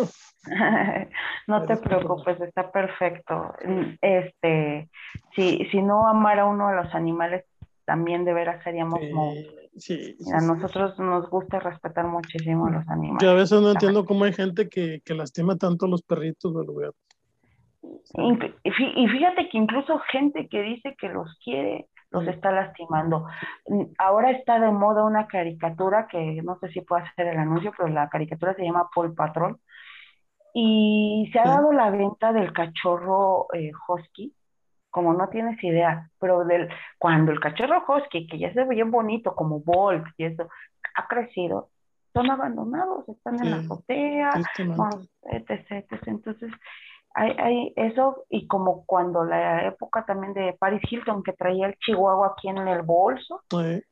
no 1.48 1.66
te 1.66 1.78
preocupes, 1.78 2.40
está 2.42 2.72
perfecto. 2.72 3.54
Este, 4.02 4.90
si, 5.36 5.66
si 5.72 5.82
no 5.82 6.08
amara 6.08 6.46
uno 6.46 6.68
a 6.68 6.76
los 6.76 6.94
animales, 6.94 7.46
también 7.86 8.26
de 8.26 8.34
veras 8.34 8.64
seríamos 8.64 9.00
sí, 9.78 10.16
a 10.34 10.42
nosotros 10.42 10.98
nos 11.00 11.30
gusta 11.30 11.60
respetar 11.60 12.08
muchísimo 12.08 12.68
a 12.68 12.72
los 12.72 12.88
animales. 12.90 13.22
Yo 13.22 13.32
a 13.32 13.36
veces 13.36 13.62
no 13.62 13.72
entiendo 13.72 14.06
cómo 14.06 14.26
hay 14.26 14.34
gente 14.34 14.70
que, 14.70 15.02
que 15.04 15.14
lastima 15.14 15.58
tanto 15.58 15.86
a 15.86 15.90
los 15.90 16.02
perritos 16.02 16.56
de 16.56 16.66
los 16.66 16.78
gatos. 16.78 17.06
Y 18.14 19.08
fíjate 19.08 19.50
que 19.50 19.58
incluso 19.58 20.00
gente 20.12 20.48
que 20.50 20.62
dice 20.62 20.96
que 21.00 21.10
los 21.10 21.38
quiere, 21.44 21.88
los 22.12 22.28
está 22.28 22.52
lastimando. 22.52 23.26
Ahora 23.98 24.32
está 24.32 24.60
de 24.60 24.72
moda 24.72 25.04
una 25.04 25.28
caricatura 25.28 26.08
que 26.08 26.42
no 26.44 26.58
sé 26.60 26.70
si 26.70 26.82
puedo 26.82 27.04
hacer 27.04 27.28
el 27.28 27.38
anuncio, 27.38 27.72
pero 27.78 27.90
la 27.90 28.10
caricatura 28.10 28.56
se 28.56 28.64
llama 28.64 28.90
Paul 28.94 29.14
Patrol 29.14 29.60
y 30.54 31.30
se 31.34 31.40
ha 31.40 31.44
dado 31.44 31.74
la 31.74 31.90
venta 31.90 32.32
del 32.32 32.54
cachorro 32.54 33.48
eh, 33.54 33.72
husky, 33.88 34.34
como 34.96 35.14
no 35.14 35.28
tienes 35.28 35.62
idea, 35.62 36.10
pero 36.22 36.46
del, 36.46 36.70
cuando 36.98 37.34
el 37.34 37.42
cachorro 37.42 37.84
husky, 37.86 38.28
que 38.28 38.40
ya 38.40 38.54
se 38.54 38.64
ve 38.64 38.76
bien 38.76 38.92
bonito, 38.92 39.36
como 39.36 39.60
Bolt 39.60 40.06
y 40.18 40.24
eso, 40.24 40.48
ha 40.96 41.06
crecido, 41.10 41.68
son 42.14 42.32
abandonados, 42.32 43.04
están 43.10 43.44
en 43.44 43.52
la 43.52 43.58
azotea, 43.58 44.30
etc, 45.24 45.86
Entonces, 46.06 46.50
hay, 47.14 47.32
hay, 47.38 47.74
eso, 47.76 48.24
y 48.30 48.48
como 48.48 48.86
cuando 48.86 49.26
la 49.26 49.68
época 49.68 50.06
también 50.06 50.34
de 50.34 50.54
Paris 50.54 50.82
Hilton, 50.90 51.24
que 51.24 51.34
traía 51.34 51.68
el 51.68 51.76
chihuahua 51.76 52.28
aquí 52.28 52.48
en 52.48 52.66
el 52.66 52.84
bolso, 52.84 53.42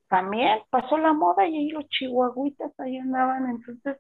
también 0.08 0.60
pasó 0.70 0.98
la 0.98 1.12
moda 1.12 1.46
y 1.46 1.58
ahí 1.58 1.70
los 1.72 1.86
chihuahuitas 1.90 2.80
ahí 2.80 2.98
andaban, 2.98 3.50
entonces 3.50 3.98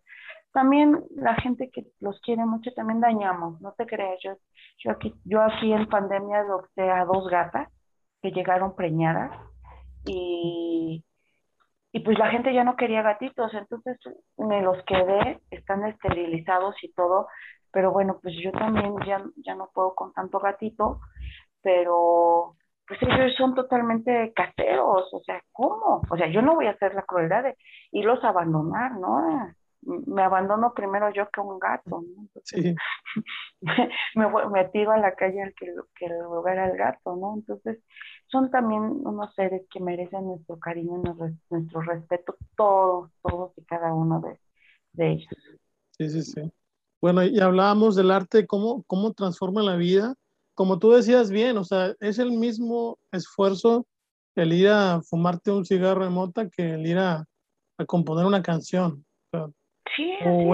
también 0.53 1.03
la 1.17 1.35
gente 1.35 1.69
que 1.69 1.83
los 1.99 2.17
quiere 2.21 2.45
mucho 2.45 2.71
también 2.73 3.01
dañamos, 3.01 3.59
no 3.59 3.73
te 3.73 3.85
creas, 3.85 4.19
yo, 4.23 4.37
yo 4.83 4.91
aquí, 4.91 5.13
yo 5.25 5.41
aquí 5.41 5.71
en 5.71 5.87
pandemia 5.87 6.39
adopté 6.39 6.89
a 6.89 7.05
dos 7.05 7.27
gatas 7.29 7.69
que 8.21 8.31
llegaron 8.31 8.75
preñadas 8.75 9.31
y, 10.05 11.03
y 11.91 11.99
pues 12.01 12.17
la 12.19 12.29
gente 12.29 12.53
ya 12.53 12.63
no 12.63 12.75
quería 12.75 13.01
gatitos, 13.01 13.53
entonces 13.53 13.97
me 14.37 14.61
los 14.61 14.83
quedé, 14.85 15.39
están 15.51 15.85
esterilizados 15.85 16.75
y 16.83 16.91
todo, 16.93 17.27
pero 17.71 17.91
bueno, 17.91 18.19
pues 18.21 18.35
yo 18.43 18.51
también 18.51 18.95
ya, 19.05 19.23
ya 19.37 19.55
no 19.55 19.69
puedo 19.73 19.95
con 19.95 20.13
tanto 20.13 20.39
gatito, 20.39 20.99
pero 21.61 22.55
pues 22.87 23.01
ellos 23.03 23.35
son 23.37 23.55
totalmente 23.55 24.33
caseros, 24.33 25.13
o 25.13 25.19
sea, 25.21 25.41
¿cómo? 25.53 26.01
O 26.09 26.17
sea, 26.17 26.27
yo 26.27 26.41
no 26.41 26.55
voy 26.55 26.67
a 26.67 26.71
hacer 26.71 26.93
la 26.93 27.03
crueldad 27.03 27.43
de 27.43 27.57
irlos 27.91 28.23
a 28.23 28.29
abandonar, 28.29 28.91
¿no? 28.99 29.53
Me 29.85 30.23
abandono 30.23 30.73
primero 30.73 31.11
yo 31.13 31.29
que 31.29 31.41
un 31.41 31.59
gato, 31.59 32.01
¿no? 32.01 32.27
sí. 32.43 32.75
me, 34.15 34.27
me, 34.51 34.65
tiro 34.69 34.91
a 34.91 34.97
la 34.97 35.15
calle 35.15 35.41
al 35.41 35.53
que, 35.53 35.73
que 35.95 36.07
ver 36.43 36.59
al 36.59 36.77
gato, 36.77 37.15
¿no? 37.15 37.35
Entonces, 37.35 37.79
son 38.27 38.49
también 38.51 38.81
unos 38.81 39.33
seres 39.35 39.63
que 39.71 39.79
merecen 39.79 40.25
nuestro 40.25 40.59
cariño, 40.59 40.97
nuestro, 40.97 41.81
respeto, 41.81 42.35
todos, 42.55 43.11
todos 43.21 43.51
y 43.57 43.63
cada 43.65 43.93
uno 43.93 44.21
de, 44.21 44.39
de, 44.93 45.11
ellos. 45.11 45.33
Sí, 45.97 46.09
sí, 46.09 46.21
sí. 46.23 46.41
Bueno, 47.01 47.23
y 47.23 47.39
hablábamos 47.39 47.95
del 47.95 48.11
arte, 48.11 48.47
cómo, 48.47 48.83
cómo 48.83 49.13
transforma 49.13 49.61
la 49.61 49.75
vida. 49.75 50.15
Como 50.55 50.79
tú 50.79 50.91
decías 50.91 51.31
bien, 51.31 51.57
o 51.57 51.63
sea, 51.63 51.93
es 51.99 52.19
el 52.19 52.31
mismo 52.31 52.97
esfuerzo 53.11 53.85
el 54.35 54.53
ir 54.53 54.69
a 54.69 55.01
fumarte 55.01 55.51
un 55.51 55.65
cigarro 55.65 56.03
de 56.03 56.09
mota 56.09 56.49
que 56.49 56.73
el 56.73 56.85
ir 56.87 56.97
a, 56.97 57.25
a 57.77 57.85
componer 57.85 58.25
una 58.25 58.41
canción 58.41 59.05
o 59.31 59.51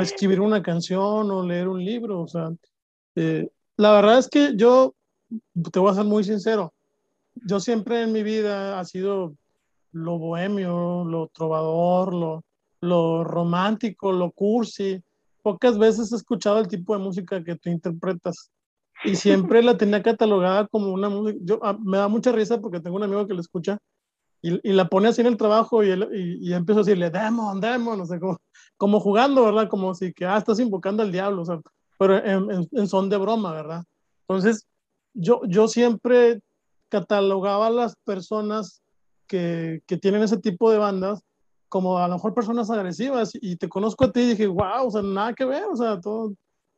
escribir 0.02 0.42
una 0.42 0.62
canción 0.62 1.32
o 1.32 1.46
leer 1.46 1.68
un 1.68 1.84
libro. 1.84 2.22
O 2.22 2.28
sea, 2.28 2.52
eh, 3.16 3.50
la 3.78 3.94
verdad 3.94 4.20
es 4.20 4.28
que 4.28 4.54
yo 4.56 4.94
te 5.72 5.80
voy 5.80 5.92
a 5.92 5.96
ser 5.96 6.06
muy 6.06 6.24
sincero. 6.24 6.74
Yo 7.36 7.60
siempre 7.60 8.04
en 8.04 8.12
mi 8.12 8.24
vida 8.24 8.80
ha 8.80 8.86
sido 8.86 9.36
lo 9.92 10.18
bohemio, 10.18 11.06
lo 11.06 11.28
trovador, 11.28 12.14
lo, 12.14 12.44
lo 12.82 13.24
romántico, 13.24 14.12
lo 14.12 14.32
cursi. 14.32 15.02
Pocas 15.42 15.78
veces 15.78 16.12
he 16.12 16.16
escuchado 16.16 16.60
el 16.60 16.68
tipo 16.68 16.98
de 16.98 17.04
música 17.04 17.44
que 17.44 17.56
tú 17.56 17.70
interpretas 17.70 18.52
y 19.04 19.16
siempre 19.16 19.64
la 19.64 19.78
tenía 19.78 20.04
catalogada 20.04 20.68
como 20.68 20.92
una 20.92 21.10
música. 21.10 21.40
Yo, 21.44 21.60
ah, 21.64 21.78
me 21.80 21.98
da 21.98 22.08
mucha 22.08 22.32
risa 22.32 22.60
porque 22.60 22.80
tengo 22.80 22.98
un 22.98 23.04
amigo 23.04 23.28
que 23.28 23.34
lo 23.34 23.42
escucha 23.42 23.78
y, 24.42 24.72
la 24.72 24.88
pone 24.88 25.10
así 25.10 25.22
en 25.22 25.28
el 25.28 25.38
trabajo 25.38 25.84
y, 25.84 25.90
y, 26.42 26.54
empiezo 26.54 26.80
a 26.80 26.84
decirle, 26.84 27.10
demon, 27.10 27.60
demon, 27.60 27.98
no 27.98 28.06
sé, 28.06 28.20
como, 28.20 28.40
como 28.80 29.02
jugando, 29.02 29.44
¿verdad? 29.44 29.68
Como 29.68 29.94
si 29.94 30.14
que, 30.14 30.26
ah, 30.26 30.38
estás 30.38 30.60
invocando 30.60 31.04
al 31.04 31.12
diablo, 31.12 31.42
o 31.42 31.46
sea, 31.46 31.60
pero 31.98 32.18
en, 32.18 32.68
en, 32.72 32.88
son 32.88 33.10
de 33.10 33.18
broma, 33.18 33.52
¿verdad? 33.52 33.84
Entonces, 34.22 34.66
yo, 35.14 35.42
yo 35.46 35.68
siempre 35.68 36.40
catalogaba 36.88 37.68
a 37.68 37.72
las 37.72 37.98
personas 38.06 38.82
que, 39.28 39.82
que 39.86 39.98
tienen 39.98 40.24
ese 40.24 40.38
tipo 40.38 40.72
de 40.72 40.78
bandas 40.78 41.22
como 41.68 42.00
a 42.00 42.08
lo 42.08 42.16
mejor 42.16 42.34
personas 42.34 42.72
agresivas 42.72 43.32
y 43.34 43.58
te 43.58 43.68
conozco 43.68 44.06
a 44.06 44.12
ti 44.14 44.22
y 44.22 44.30
dije, 44.30 44.48
wow, 44.48 44.88
o 44.88 44.92
sea, 44.92 45.02
nada 45.02 45.34
que 45.34 45.44
ver, 45.44 45.66
o 45.66 45.76
sea, 45.76 46.00
todo, 46.00 46.32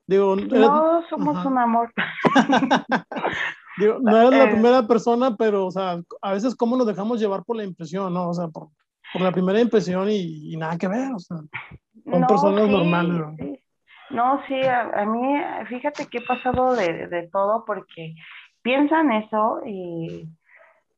digo... 0.08 0.36
No, 0.36 1.04
somos 1.08 1.46
un 1.46 1.58
amor. 1.58 1.94
Digo, 3.78 4.00
no 4.02 4.18
eres 4.18 4.32
la 4.32 4.44
eh. 4.44 4.52
primera 4.52 4.86
persona, 4.86 5.36
pero, 5.38 5.66
o 5.68 5.72
sea, 5.72 6.02
a 6.22 6.34
veces 6.34 6.56
cómo 6.56 6.76
nos 6.76 6.86
dejamos 6.86 7.22
llevar 7.22 7.46
por 7.46 7.56
la 7.56 7.64
impresión, 7.64 8.14
¿no? 8.14 8.30
O 8.30 8.34
sea, 8.34 8.50
por, 8.50 8.68
por 9.14 9.22
la 9.22 9.32
primera 9.32 9.62
impresión 9.62 10.10
y, 10.10 10.56
nada 10.58 10.78
que 10.78 10.88
ver, 10.88 11.14
o 11.14 11.20
sea, 11.20 11.38
son 12.12 12.28
personas 12.28 12.70
normales. 12.70 13.14
¿no? 13.14 13.36
Sí. 13.38 13.60
No, 14.12 14.42
sí, 14.46 14.60
a, 14.62 15.06
mí, 15.06 15.42
fíjate 15.68 16.08
que 16.08 16.18
he 16.18 16.22
pasado 16.22 16.76
de, 16.76 17.08
de 17.08 17.30
todo 17.30 17.64
porque 17.66 18.16
piensan 18.62 19.12
eso 19.14 19.62
y, 19.66 20.28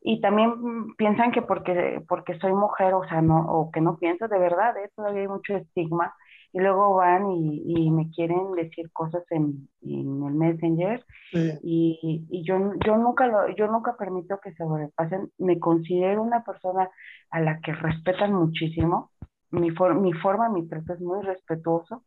y, 0.01 0.20
también 0.20 0.95
piensan 0.97 1.32
que 1.32 1.43
porque, 1.43 2.01
porque 2.07 2.39
soy 2.39 2.53
mujer, 2.53 2.95
o 2.95 3.07
sea, 3.07 3.22
no, 3.22 3.45
o 3.47 3.72
que 3.72 3.82
no 3.82 3.97
pienso 3.97 4.28
de 4.28 4.39
verdad, 4.39 4.76
¿eh? 4.78 4.89
todavía 4.95 5.22
hay 5.22 5.28
mucho 5.28 5.55
estigma 5.55 6.16
y 6.53 6.59
luego 6.59 6.95
van 6.95 7.32
y, 7.32 7.64
y 7.66 7.91
me 7.91 8.11
quieren 8.11 8.53
decir 8.53 8.91
cosas 8.91 9.24
en, 9.32 9.68
en 9.82 10.24
el 10.24 10.34
Messenger 10.34 11.03
y, 11.34 12.28
y, 12.30 12.43
yo, 12.43 12.74
yo, 12.86 12.95
nunca 12.97 13.26
lo, 13.26 13.49
yo 13.55 13.68
nunca 13.68 13.95
permito 13.97 14.39
que 14.39 14.51
se 14.51 14.57
sobrepasen. 14.57 15.32
Me 15.39 15.59
considero 15.59 16.22
una 16.22 16.43
persona 16.43 16.89
a 17.32 17.39
la 17.41 17.59
que 17.59 17.74
respetan 17.74 18.34
muchísimo. 18.34 19.09
Mi, 19.53 19.69
mi 19.69 20.13
forma, 20.13 20.49
mi 20.49 20.67
trato 20.67 20.93
es 20.93 20.99
muy 20.99 21.23
respetuoso. 21.23 22.03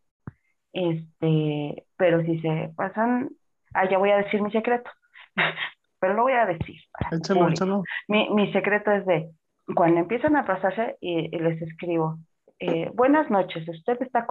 Este, 0.72 1.86
pero 1.97 2.22
si 2.22 2.40
se 2.40 2.72
pasan, 2.76 3.30
ah, 3.72 3.88
ya 3.88 3.99
voy 3.99 4.11
a 4.11 4.18
decir 4.18 4.42
mi 4.42 4.51
secreto, 4.51 4.90
pero 6.01 6.14
lo 6.14 6.22
voy 6.24 6.34
a 6.34 6.47
decir. 6.47 6.76
Échalo, 7.12 7.49
échalo. 7.49 7.82
Mi, 8.09 8.28
mi 8.30 8.53
secreto 8.53 8.90
es 8.90 9.07
de, 9.07 9.30
cuando 9.74 10.01
empiezan 10.01 10.36
a 10.36 10.44
pasarse 10.44 10.97
y 11.01 11.30
les 11.30 11.62
escribo, 11.62 12.18
eh, 12.59 12.90
buenas 12.94 13.30
noches, 13.30 13.68
usted 13.68 14.01
está 14.01 14.26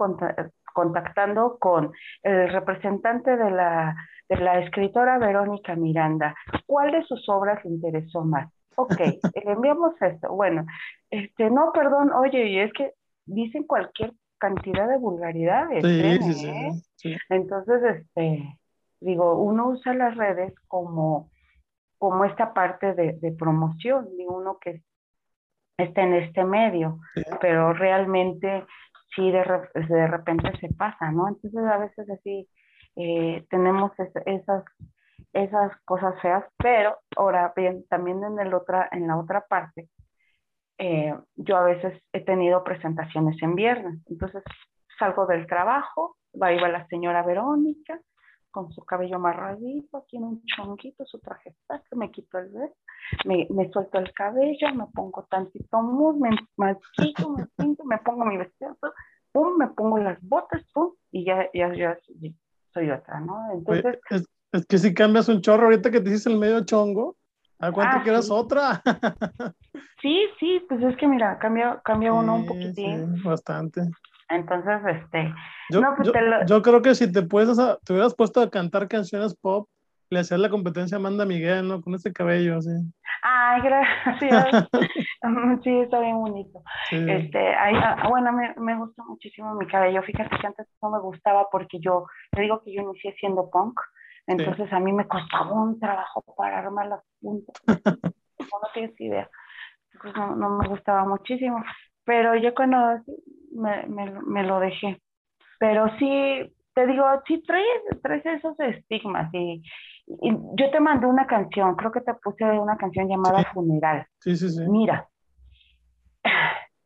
contactando 0.72 1.58
con 1.58 1.92
el 2.22 2.48
representante 2.48 3.36
de 3.36 3.50
la, 3.50 3.96
de 4.28 4.36
la 4.36 4.60
escritora 4.60 5.18
Verónica 5.18 5.76
Miranda. 5.76 6.34
¿Cuál 6.66 6.92
de 6.92 7.04
sus 7.04 7.28
obras 7.28 7.64
le 7.64 7.70
interesó 7.70 8.24
más? 8.24 8.52
Ok, 8.76 8.98
le 8.98 9.20
enviamos 9.52 10.00
esto. 10.00 10.32
Bueno, 10.34 10.66
este, 11.10 11.50
no, 11.50 11.70
perdón, 11.72 12.12
oye, 12.12 12.46
y 12.48 12.58
es 12.58 12.72
que 12.72 12.92
dicen 13.26 13.64
cualquier 13.64 14.12
cantidad 14.38 14.88
de 14.88 14.98
vulgaridades. 14.98 15.84
Sí, 15.84 16.46
¿eh? 16.46 16.72
sí, 16.96 17.16
Entonces, 17.28 17.82
este, 17.82 18.58
digo, 19.00 19.40
uno 19.40 19.68
usa 19.68 19.94
las 19.94 20.16
redes 20.16 20.54
como, 20.68 21.30
como 21.98 22.24
esta 22.24 22.54
parte 22.54 22.94
de, 22.94 23.18
de 23.20 23.32
promoción, 23.32 24.08
y 24.18 24.24
uno 24.26 24.58
que 24.58 24.82
está 25.76 26.02
en 26.02 26.14
este 26.14 26.44
medio, 26.44 27.00
pero 27.40 27.72
realmente 27.72 28.64
sí 29.14 29.30
de, 29.30 29.44
de, 29.74 30.06
repente 30.06 30.50
se 30.58 30.68
pasa, 30.74 31.10
¿no? 31.10 31.28
Entonces 31.28 31.60
a 31.64 31.78
veces 31.78 32.08
así 32.10 32.48
eh, 32.96 33.46
tenemos 33.50 33.92
esas, 34.24 34.64
esas 35.32 35.76
cosas 35.84 36.20
feas, 36.22 36.44
pero 36.56 36.98
ahora 37.16 37.52
bien, 37.54 37.84
también 37.88 38.22
en, 38.24 38.38
el 38.38 38.54
otra, 38.54 38.88
en 38.90 39.06
la 39.06 39.18
otra 39.18 39.46
parte, 39.46 39.88
eh, 40.78 41.14
yo 41.36 41.56
a 41.56 41.64
veces 41.64 42.02
he 42.12 42.20
tenido 42.20 42.62
presentaciones 42.64 43.40
en 43.42 43.54
viernes, 43.54 44.00
entonces 44.06 44.42
salgo 44.98 45.26
del 45.26 45.46
trabajo, 45.46 46.16
va 46.40 46.54
va 46.60 46.68
la 46.68 46.86
señora 46.88 47.22
Verónica 47.22 48.00
con 48.50 48.72
su 48.72 48.82
cabello 48.84 49.16
amarradito, 49.16 50.06
tiene 50.08 50.26
un 50.26 50.42
chonguito, 50.44 51.04
su 51.04 51.20
traje 51.20 51.54
me 51.94 52.10
quito 52.10 52.38
el 52.38 52.48
vestido, 52.48 52.74
me, 53.26 53.46
me, 53.50 53.70
suelto 53.70 53.98
el 53.98 54.12
cabello, 54.14 54.74
me 54.74 54.86
pongo 54.94 55.26
tantito 55.30 55.82
mousse, 55.82 56.20
me 56.20 56.30
maquillo, 56.56 57.30
me 57.36 57.46
pinto, 57.54 57.84
me 57.84 57.98
pongo 57.98 58.24
mi 58.24 58.38
vestido, 58.38 58.74
pum, 59.30 59.58
me 59.58 59.66
pongo 59.68 59.98
las 59.98 60.18
botas, 60.22 60.62
pum, 60.72 60.94
y 61.10 61.26
ya, 61.26 61.50
ya, 61.52 61.74
ya 61.74 61.98
soy 62.72 62.90
otra, 62.90 63.20
¿no? 63.20 63.52
Entonces... 63.52 63.98
es, 64.08 64.66
que 64.66 64.78
si 64.78 64.94
cambias 64.94 65.28
un 65.28 65.42
chorro, 65.42 65.64
ahorita 65.64 65.90
que 65.90 66.00
te 66.00 66.08
dices 66.08 66.26
el 66.26 66.38
medio 66.38 66.64
chongo, 66.64 67.16
¿a 67.58 67.72
cuánto 67.72 67.98
ah, 67.98 68.02
quieras 68.02 68.30
otra? 68.30 68.82
sí, 70.02 70.26
sí, 70.38 70.64
pues 70.68 70.82
es 70.82 70.96
que 70.96 71.06
mira, 71.06 71.38
cambia, 71.38 71.80
cambia 71.84 72.12
uno 72.12 72.36
un 72.36 72.46
poquitín. 72.46 73.22
bastante. 73.22 73.82
Entonces, 74.28 74.80
este... 74.84 75.32
Yo, 75.70 75.82
pues 75.96 76.10
yo, 76.46 76.62
creo 76.62 76.82
que 76.82 76.94
si 76.94 77.10
te, 77.10 77.22
puedes, 77.22 77.56
te 77.84 77.92
hubieras 77.92 78.14
puesto 78.14 78.40
a 78.40 78.50
cantar 78.50 78.88
canciones 78.88 79.34
pop, 79.34 79.68
le 80.10 80.20
hacías 80.20 80.38
la 80.38 80.50
competencia 80.50 80.96
a 80.96 81.00
Amanda 81.00 81.24
Miguel, 81.24 81.66
¿no? 81.66 81.80
Con 81.80 81.94
ese 81.94 82.12
cabello 82.12 82.58
así. 82.58 82.70
Ay, 83.22 83.60
gracias. 83.62 84.68
sí, 85.64 85.80
está 85.80 86.00
bien 86.00 86.16
bonito. 86.16 86.62
Este, 86.90 87.54
ah, 87.54 88.06
bueno, 88.08 88.32
me, 88.32 88.54
me 88.56 88.76
gusta 88.76 89.02
muchísimo 89.04 89.54
mi 89.54 89.66
cabello. 89.66 90.02
Fíjate 90.02 90.36
que 90.38 90.46
antes 90.46 90.66
no 90.80 90.90
me 90.90 91.00
gustaba 91.00 91.48
porque 91.50 91.78
yo, 91.80 92.06
te 92.30 92.42
digo 92.42 92.62
que 92.62 92.72
yo 92.72 92.82
inicié 92.82 93.14
siendo 93.18 93.50
punk, 93.50 93.80
entonces 94.26 94.72
a 94.72 94.80
mí 94.80 94.92
me 94.92 95.06
costaba 95.06 95.52
un 95.52 95.78
trabajo 95.78 96.22
para 96.36 96.58
armar 96.58 96.86
las 96.88 97.00
puntas. 97.20 97.54
no, 98.38 98.68
tienes 98.74 99.00
idea. 99.00 99.28
Entonces 99.92 100.20
no, 100.20 100.36
no, 100.36 100.58
me 100.58 100.68
gustaba 100.68 101.04
muchísimo. 101.04 101.62
Pero 102.04 102.34
yo 102.36 102.54
cuando 102.54 103.00
me, 103.52 103.86
me, 103.86 104.10
me 104.22 104.42
lo 104.42 104.60
dejé. 104.60 105.00
Pero 105.58 105.88
sí, 105.98 106.52
te 106.74 106.86
digo, 106.86 107.04
sí 107.26 107.42
traes, 107.46 108.02
traes 108.02 108.24
esos 108.26 108.58
estigmas 108.60 109.32
y, 109.32 109.62
yo 110.08 110.70
te 110.70 110.78
mandé 110.78 111.06
una 111.06 111.26
canción, 111.26 111.74
creo 111.74 111.90
que 111.90 112.00
te 112.00 112.14
puse 112.14 112.44
una 112.44 112.76
canción 112.76 113.08
llamada 113.08 113.42
Funeral. 113.52 114.06
Sí, 114.20 114.36
sí, 114.36 114.50
sí. 114.50 114.62
Mira, 114.68 115.08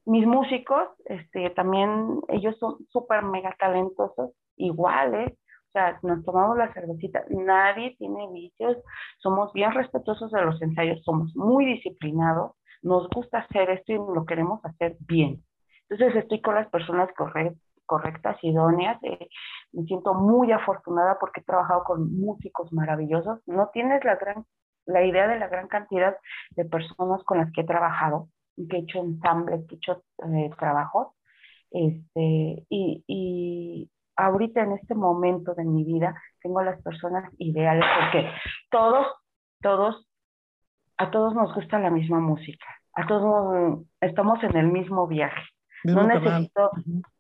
mis 0.07 0.27
músicos, 0.27 0.89
este, 1.05 1.51
también 1.51 2.21
ellos 2.29 2.57
son 2.59 2.79
súper 2.89 3.23
mega 3.23 3.55
talentosos, 3.59 4.31
iguales, 4.57 5.37
o 5.71 5.73
sea, 5.73 5.99
nos 6.03 6.25
tomamos 6.25 6.57
la 6.57 6.73
cervecita, 6.73 7.25
nadie 7.31 7.95
tiene 7.97 8.29
vicios, 8.33 8.77
somos 9.19 9.53
bien 9.53 9.73
respetuosos 9.73 10.31
de 10.33 10.43
los 10.43 10.61
ensayos, 10.61 11.03
somos 11.05 11.35
muy 11.37 11.65
disciplinados, 11.65 12.53
nos 12.83 13.09
gusta 13.09 13.39
hacer 13.39 13.71
esto 13.71 13.93
y 13.93 13.97
lo 13.97 14.25
queremos 14.27 14.65
hacer 14.65 14.97
bien. 15.01 15.45
Entonces 15.89 16.23
estoy 16.23 16.41
con 16.41 16.55
las 16.57 16.69
personas 16.71 17.09
correctas 17.17 17.63
correctas, 17.91 18.37
idóneas. 18.43 19.03
Eh, 19.03 19.29
me 19.73 19.83
siento 19.83 20.15
muy 20.15 20.53
afortunada 20.53 21.19
porque 21.19 21.41
he 21.41 21.45
trabajado 21.45 21.83
con 21.83 22.17
músicos 22.17 22.73
maravillosos. 22.73 23.41
No 23.47 23.71
tienes 23.73 24.05
la 24.05 24.15
gran 24.15 24.45
la 24.87 25.05
idea 25.05 25.29
de 25.29 25.39
la 25.39 25.49
gran 25.49 25.69
cantidad 25.69 26.17
de 26.51 26.65
personas 26.65 27.23
con 27.25 27.39
las 27.39 27.53
que 27.53 27.63
he 27.63 27.65
trabajado, 27.65 28.29
que 28.69 28.77
he 28.77 28.81
hecho 28.81 28.99
ensambles, 28.99 29.65
he 29.71 29.75
hecho 29.75 30.03
eh, 30.25 30.51
trabajos. 30.59 31.09
Este, 31.71 32.67
y, 32.69 33.05
y 33.07 33.91
ahorita 34.25 34.63
en 34.63 34.73
este 34.73 34.95
momento 34.95 35.55
de 35.55 35.65
mi 35.65 35.85
vida 35.85 36.15
tengo 36.43 36.63
las 36.63 36.81
personas 36.83 37.31
ideales 37.39 37.85
porque 37.99 38.31
todos, 38.71 39.07
todos, 39.61 40.09
a 40.97 41.11
todos 41.11 41.35
nos 41.35 41.55
gusta 41.55 41.79
la 41.79 41.91
misma 41.91 42.21
música, 42.21 42.67
a 42.95 43.07
todos 43.07 43.85
estamos 44.01 44.43
en 44.45 44.57
el 44.57 44.67
mismo 44.69 45.07
viaje. 45.07 45.43
No 45.85 46.07
necesito, 46.07 46.71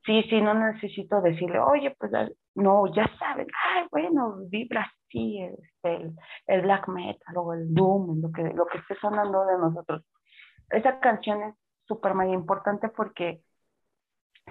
sí, 0.04 0.22
sí, 0.28 0.40
no 0.42 0.52
necesito 0.52 1.22
decirle, 1.22 1.58
oye, 1.60 1.96
pues 1.98 2.12
no, 2.54 2.86
ya 2.94 3.10
saben, 3.18 3.46
ay, 3.64 3.86
bueno, 3.90 4.36
vibra 4.50 4.82
así, 4.82 5.40
este, 5.40 6.12
el, 6.46 6.62
black 6.62 6.88
metal 6.88 7.36
o 7.36 7.54
el 7.54 7.72
doom, 7.72 8.20
lo 8.20 8.30
que, 8.30 8.42
lo 8.54 8.66
que 8.66 8.78
esté 8.78 8.96
sonando 8.96 9.46
de 9.46 9.56
nosotros. 9.56 10.04
Esa 10.68 11.00
canción 11.00 11.42
es 11.42 11.54
súper 11.86 12.14
muy 12.14 12.32
importante 12.32 12.88
porque 12.90 13.40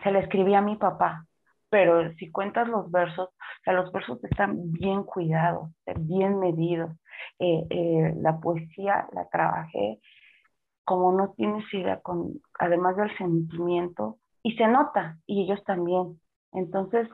se 0.04 0.12
la 0.12 0.20
escribí 0.20 0.56
a 0.56 0.62
mi 0.62 0.76
papá, 0.76 1.26
pero 1.70 2.12
si 2.14 2.32
cuentas 2.32 2.68
los 2.68 2.90
versos, 2.92 3.30
o 3.30 3.64
sea, 3.64 3.74
los 3.74 3.92
versos 3.92 4.24
están 4.24 4.72
bien 4.72 5.04
cuidados, 5.04 5.70
bien 5.98 6.40
medidos. 6.40 6.92
Eh, 7.38 7.66
eh, 7.70 8.14
la 8.18 8.40
poesía 8.40 9.08
la 9.14 9.28
trabajé 9.30 10.00
como 10.90 11.12
no 11.12 11.34
tienes 11.38 11.72
idea, 11.72 12.00
con, 12.02 12.42
además 12.58 12.98
del 12.98 13.16
sentimiento, 13.16 14.18
y 14.42 14.56
se 14.56 14.68
nota, 14.68 15.20
y 15.28 15.44
ellos 15.44 15.64
también. 15.64 16.20
Entonces, 16.52 17.08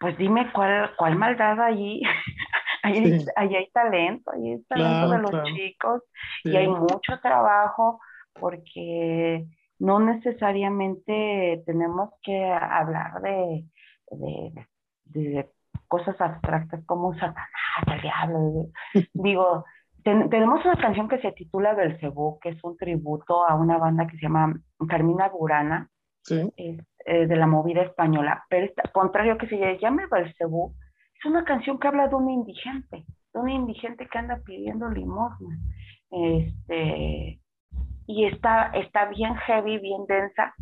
pues 0.00 0.18
dime 0.18 0.50
cuál, 0.52 0.90
cuál 0.96 1.14
maldad 1.14 1.60
allí. 1.60 2.02
ahí, 2.82 3.24
hay 3.36 3.70
talento, 3.70 4.32
ahí 4.32 4.54
hay 4.54 4.62
talento 4.64 5.08
de 5.08 5.18
los 5.18 5.44
chicos, 5.54 6.02
y 6.42 6.56
hay 6.56 6.66
mucho 6.66 7.20
trabajo, 7.22 8.00
porque 8.32 9.46
no 9.78 10.00
necesariamente 10.00 11.62
tenemos 11.66 12.10
que 12.22 12.44
hablar 12.44 13.20
de, 13.22 13.64
de, 14.10 14.66
de 15.04 15.50
cosas 15.86 16.20
abstractas 16.20 16.84
como 16.84 17.14
Satanás, 17.14 17.48
el 17.86 18.00
diablo. 18.00 18.66
Digo, 19.12 19.64
tenemos 20.02 20.64
una 20.64 20.76
canción 20.76 21.08
que 21.08 21.20
se 21.20 21.32
titula 21.32 21.74
Belcebú, 21.74 22.38
que 22.40 22.50
es 22.50 22.64
un 22.64 22.76
tributo 22.76 23.46
a 23.48 23.54
una 23.54 23.78
banda 23.78 24.06
que 24.06 24.16
se 24.16 24.22
llama 24.22 24.54
Carmina 24.88 25.28
Burana, 25.28 25.90
eh, 26.30 27.26
de 27.26 27.36
la 27.36 27.46
movida 27.46 27.82
española. 27.82 28.44
Pero 28.48 28.70
contrario 28.92 29.38
que 29.38 29.48
se 29.48 29.78
llame 29.78 30.06
Belcebú, 30.10 30.74
es 31.18 31.24
una 31.24 31.44
canción 31.44 31.78
que 31.78 31.88
habla 31.88 32.08
de 32.08 32.14
un 32.14 32.30
indigente, 32.30 33.04
de 33.32 33.40
un 33.40 33.48
indigente 33.48 34.06
que 34.06 34.18
anda 34.18 34.40
pidiendo 34.44 34.88
limosna. 34.88 35.58
Este, 36.10 37.40
y 38.08 38.24
está, 38.24 38.72
está 38.74 39.04
bien 39.10 39.36
heavy, 39.36 39.78
bien 39.78 40.04
densa, 40.08 40.52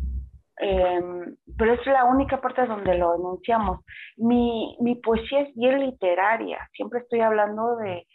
em, 0.57 1.35
pero 1.57 1.73
es 1.73 1.87
la 1.87 2.05
única 2.05 2.39
parte 2.39 2.67
donde 2.67 2.95
lo 2.95 3.15
enunciamos. 3.15 3.79
Mi, 4.17 4.77
mi 4.81 4.93
poesía 4.95 5.41
es 5.41 5.55
bien 5.55 5.79
literaria, 5.79 6.59
siempre 6.73 6.99
estoy 6.99 7.21
hablando 7.21 7.77
de 7.77 8.05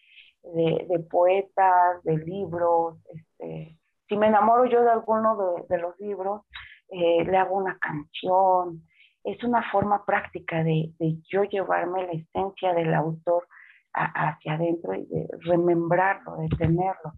de, 0.43 0.99
poetas, 1.11 2.03
de 2.05 2.19
libros. 2.19 2.99
Este, 3.15 3.79
si 4.09 4.17
me 4.17 4.27
enamoro 4.29 4.67
yo 4.67 4.83
de 4.83 4.91
alguno 4.91 5.65
de, 5.69 5.79
los 5.79 5.99
libros, 6.01 6.43
eh, 6.89 7.25
le 7.25 7.37
hago 7.37 7.57
una 7.57 7.79
canción. 7.79 8.83
Es 9.25 9.43
una 9.45 9.71
forma 9.71 10.05
práctica 10.05 10.65
de, 10.65 10.93
yo 11.31 11.45
llevarme 11.45 12.07
la 12.07 12.13
esencia 12.13 12.75
del 12.75 12.93
autor 12.95 13.47
hacia 13.95 14.55
adentro 14.55 14.95
y 14.95 15.05
de 15.07 15.29
remembrarlo, 15.41 16.37
de 16.39 16.49
tenerlo. 16.57 17.13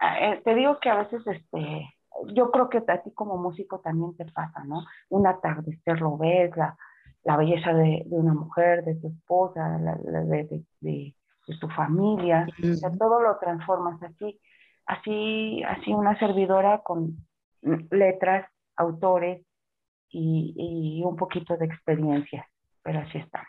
Eh, 0.00 0.40
te 0.44 0.54
digo 0.54 0.78
que 0.80 0.90
a 0.90 0.96
veces, 0.96 1.26
este, 1.26 1.94
yo 2.32 2.50
creo 2.50 2.68
que 2.68 2.82
a 2.86 3.02
ti 3.02 3.12
como 3.12 3.36
músico 3.36 3.80
también 3.80 4.16
te 4.16 4.24
pasa, 4.26 4.64
¿no? 4.64 4.84
Un 5.08 5.26
atardecer 5.26 6.00
lo 6.00 6.16
ves, 6.16 6.56
la, 6.56 6.76
la 7.24 7.36
belleza 7.36 7.72
de, 7.72 8.04
una 8.10 8.34
mujer, 8.34 8.84
de 8.84 8.94
tu 8.96 9.08
esposa, 9.08 9.78
de, 9.78 10.64
de 10.80 11.14
tu 11.60 11.68
familia, 11.68 12.46
todo 12.98 13.20
lo 13.20 13.38
transformas 13.38 14.02
así, 14.02 14.40
así, 14.86 15.62
así 15.64 15.92
una 15.92 16.18
servidora 16.18 16.82
con 16.82 17.16
letras, 17.90 18.46
autores 18.76 19.44
y, 20.10 21.02
un 21.04 21.16
poquito 21.16 21.56
de 21.56 21.66
experiencia, 21.66 22.48
pero 22.82 23.00
así 23.00 23.18
está. 23.18 23.46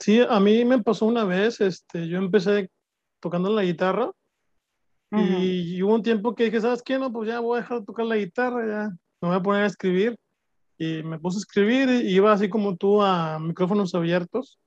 Sí, 0.00 0.20
a 0.28 0.40
mí 0.40 0.64
me 0.64 0.82
pasó 0.82 1.06
una 1.06 1.24
vez, 1.24 1.60
este, 1.60 2.08
yo 2.08 2.18
empecé 2.18 2.70
tocando 3.20 3.50
la 3.50 3.62
guitarra 3.62 4.10
y, 5.12 5.82
hubo 5.82 5.94
un 5.94 6.02
tiempo 6.02 6.34
que 6.34 6.44
dije, 6.44 6.60
¿sabes 6.60 6.82
qué? 6.82 6.98
No, 6.98 7.12
pues 7.12 7.28
ya 7.28 7.40
voy 7.40 7.58
a 7.58 7.62
dejar 7.62 7.80
de 7.80 7.86
tocar 7.86 8.06
la 8.06 8.16
guitarra, 8.16 8.66
ya 8.66 8.88
me 9.20 9.28
voy 9.28 9.36
a 9.36 9.42
poner 9.42 9.62
a 9.62 9.66
escribir. 9.66 10.16
Y 10.78 11.02
me 11.02 11.18
puse 11.18 11.38
a 11.38 11.40
escribir 11.40 11.88
y 11.88 12.14
iba 12.14 12.32
así 12.32 12.48
como 12.50 12.76
tú 12.76 13.00
a 13.02 13.38
micrófonos 13.38 13.94
abiertos 13.94 14.58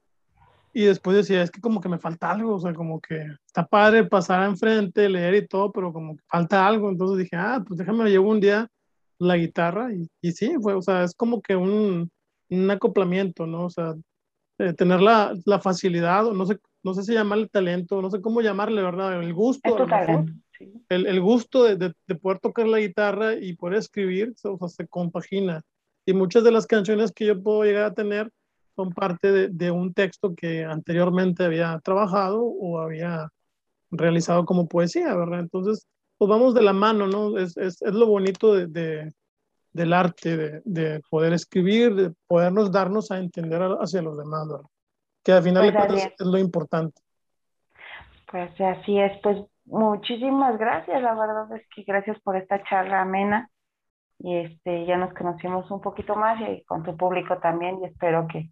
y 0.73 0.85
después 0.85 1.17
decía, 1.17 1.41
es 1.41 1.51
que 1.51 1.61
como 1.61 1.81
que 1.81 1.89
me 1.89 1.99
falta 1.99 2.31
algo, 2.31 2.55
o 2.55 2.59
sea, 2.59 2.73
como 2.73 3.01
que 3.01 3.25
está 3.45 3.65
padre 3.65 4.05
pasar 4.05 4.47
enfrente, 4.47 5.09
leer 5.09 5.35
y 5.35 5.47
todo, 5.47 5.71
pero 5.71 5.91
como 5.91 6.15
que 6.15 6.23
falta 6.27 6.67
algo. 6.67 6.89
Entonces 6.89 7.17
dije, 7.17 7.35
ah, 7.35 7.63
pues 7.67 7.79
déjame, 7.79 8.09
llevo 8.09 8.29
un 8.29 8.39
día 8.39 8.67
la 9.17 9.35
guitarra 9.37 9.91
y, 9.93 10.07
y 10.21 10.31
sí, 10.31 10.53
fue, 10.61 10.75
o 10.75 10.81
sea, 10.81 11.03
es 11.03 11.13
como 11.15 11.41
que 11.41 11.55
un, 11.55 12.11
un 12.49 12.71
acoplamiento, 12.71 13.47
¿no? 13.47 13.65
O 13.65 13.69
sea, 13.69 13.95
eh, 14.59 14.73
tener 14.73 15.01
la, 15.01 15.35
la, 15.45 15.59
facilidad, 15.59 16.27
o 16.27 16.33
no 16.33 16.45
sé, 16.45 16.59
no 16.83 16.93
sé 16.93 17.03
si 17.03 17.13
llamarle 17.13 17.47
talento, 17.47 18.01
no 18.01 18.09
sé 18.09 18.21
cómo 18.21 18.41
llamarle, 18.41 18.81
¿verdad? 18.81 19.21
El 19.21 19.33
gusto, 19.33 19.77
el, 20.89 21.05
el, 21.05 21.21
gusto 21.21 21.63
de, 21.63 21.75
de, 21.75 21.93
de, 22.07 22.15
poder 22.15 22.39
tocar 22.39 22.67
la 22.67 22.79
guitarra 22.79 23.33
y 23.33 23.55
poder 23.55 23.79
escribir, 23.79 24.33
o 24.43 24.57
sea, 24.57 24.67
se 24.67 24.87
compagina. 24.87 25.61
Y 26.05 26.13
muchas 26.13 26.43
de 26.43 26.51
las 26.51 26.65
canciones 26.65 27.11
que 27.11 27.25
yo 27.25 27.41
puedo 27.41 27.63
llegar 27.63 27.85
a 27.85 27.93
tener, 27.93 28.31
son 28.75 28.91
parte 28.91 29.31
de, 29.31 29.49
de, 29.49 29.71
un 29.71 29.93
texto 29.93 30.33
que 30.35 30.63
anteriormente 30.63 31.43
había 31.43 31.79
trabajado 31.83 32.41
o 32.43 32.79
había 32.79 33.29
realizado 33.91 34.45
como 34.45 34.67
poesía, 34.67 35.13
¿verdad? 35.15 35.41
Entonces, 35.41 35.85
pues 36.17 36.29
vamos 36.29 36.53
de 36.53 36.61
la 36.61 36.73
mano, 36.73 37.07
¿no? 37.07 37.37
Es, 37.37 37.57
es, 37.57 37.81
es 37.81 37.93
lo 37.93 38.07
bonito 38.07 38.53
de, 38.53 38.67
de, 38.67 39.11
del 39.73 39.93
arte, 39.93 40.37
de, 40.37 40.61
de, 40.63 41.01
poder 41.09 41.33
escribir, 41.33 41.93
de 41.93 42.13
podernos 42.27 42.71
darnos 42.71 43.11
a 43.11 43.19
entender 43.19 43.61
hacia 43.81 44.01
los 44.01 44.17
demás, 44.17 44.47
¿verdad? 44.47 44.69
Que 45.23 45.31
al 45.33 45.43
final 45.43 45.73
pues 45.73 46.03
es, 46.03 46.13
es 46.19 46.25
lo 46.25 46.37
importante. 46.37 47.01
Pues 48.31 48.49
así 48.61 48.99
es, 48.99 49.11
pues 49.21 49.37
muchísimas 49.65 50.57
gracias, 50.57 51.01
la 51.01 51.13
verdad 51.13 51.51
es 51.55 51.67
que 51.75 51.83
gracias 51.83 52.19
por 52.21 52.35
esta 52.35 52.63
charla 52.63 53.01
amena 53.01 53.49
y 54.19 54.37
este 54.37 54.85
ya 54.85 54.97
nos 54.97 55.13
conocimos 55.13 55.69
un 55.71 55.81
poquito 55.81 56.15
más 56.15 56.39
y 56.41 56.63
con 56.63 56.83
tu 56.83 56.95
público 56.95 57.37
también 57.39 57.79
y 57.81 57.85
espero 57.85 58.27
que, 58.27 58.49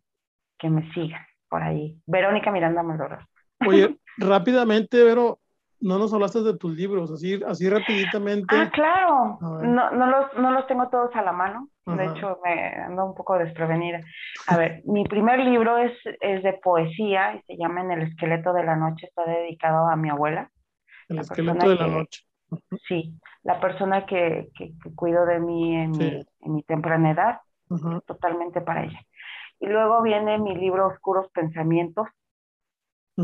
que 0.57 0.69
me 0.69 0.91
sigan 0.93 1.21
por 1.49 1.61
ahí. 1.61 1.97
Verónica 2.05 2.51
Miranda 2.51 2.83
Maldorado. 2.83 3.25
Oye, 3.65 3.97
rápidamente, 4.17 5.03
Vero, 5.03 5.39
no 5.79 5.99
nos 5.99 6.13
hablaste 6.13 6.41
de 6.41 6.57
tus 6.57 6.75
libros, 6.75 7.11
así, 7.11 7.39
así 7.47 7.69
rapiditamente. 7.69 8.55
Ah, 8.55 8.69
claro. 8.71 9.37
No, 9.41 9.91
no, 9.91 10.07
los, 10.07 10.33
no 10.37 10.51
los 10.51 10.65
tengo 10.67 10.89
todos 10.89 11.15
a 11.15 11.21
la 11.21 11.31
mano. 11.31 11.69
De 11.85 12.05
hecho, 12.05 12.39
me 12.43 12.73
ando 12.83 13.05
un 13.05 13.15
poco 13.15 13.37
desprevenida. 13.37 14.01
A 14.47 14.57
ver, 14.57 14.81
mi 14.85 15.03
primer 15.05 15.39
libro 15.39 15.77
es, 15.77 15.93
es 16.19 16.43
de 16.43 16.53
poesía 16.53 17.35
y 17.35 17.41
se 17.43 17.57
llama 17.57 17.81
En 17.81 17.91
el 17.91 18.01
esqueleto 18.03 18.53
de 18.53 18.63
la 18.63 18.75
noche. 18.75 19.07
Está 19.07 19.25
dedicado 19.25 19.87
a 19.87 19.95
mi 19.95 20.09
abuela. 20.09 20.51
El 21.07 21.19
esqueleto 21.19 21.69
de 21.69 21.75
la 21.75 21.87
noche. 21.87 22.23
Sí, 22.87 23.13
la 23.43 23.59
persona 23.59 24.05
que, 24.05 24.49
que, 24.57 24.73
cuidó 24.95 25.25
de 25.25 25.39
mí 25.39 25.75
en, 25.75 25.91
mi, 25.91 26.25
en 26.41 26.53
mi 26.53 26.63
temprana 26.63 27.11
edad, 27.11 27.41
totalmente 28.05 28.61
para 28.61 28.85
ella. 28.85 28.99
Y 29.59 29.67
luego 29.67 30.01
viene 30.01 30.37
mi 30.37 30.55
libro 30.55 30.87
Oscuros 30.87 31.29
Pensamientos, 31.31 32.07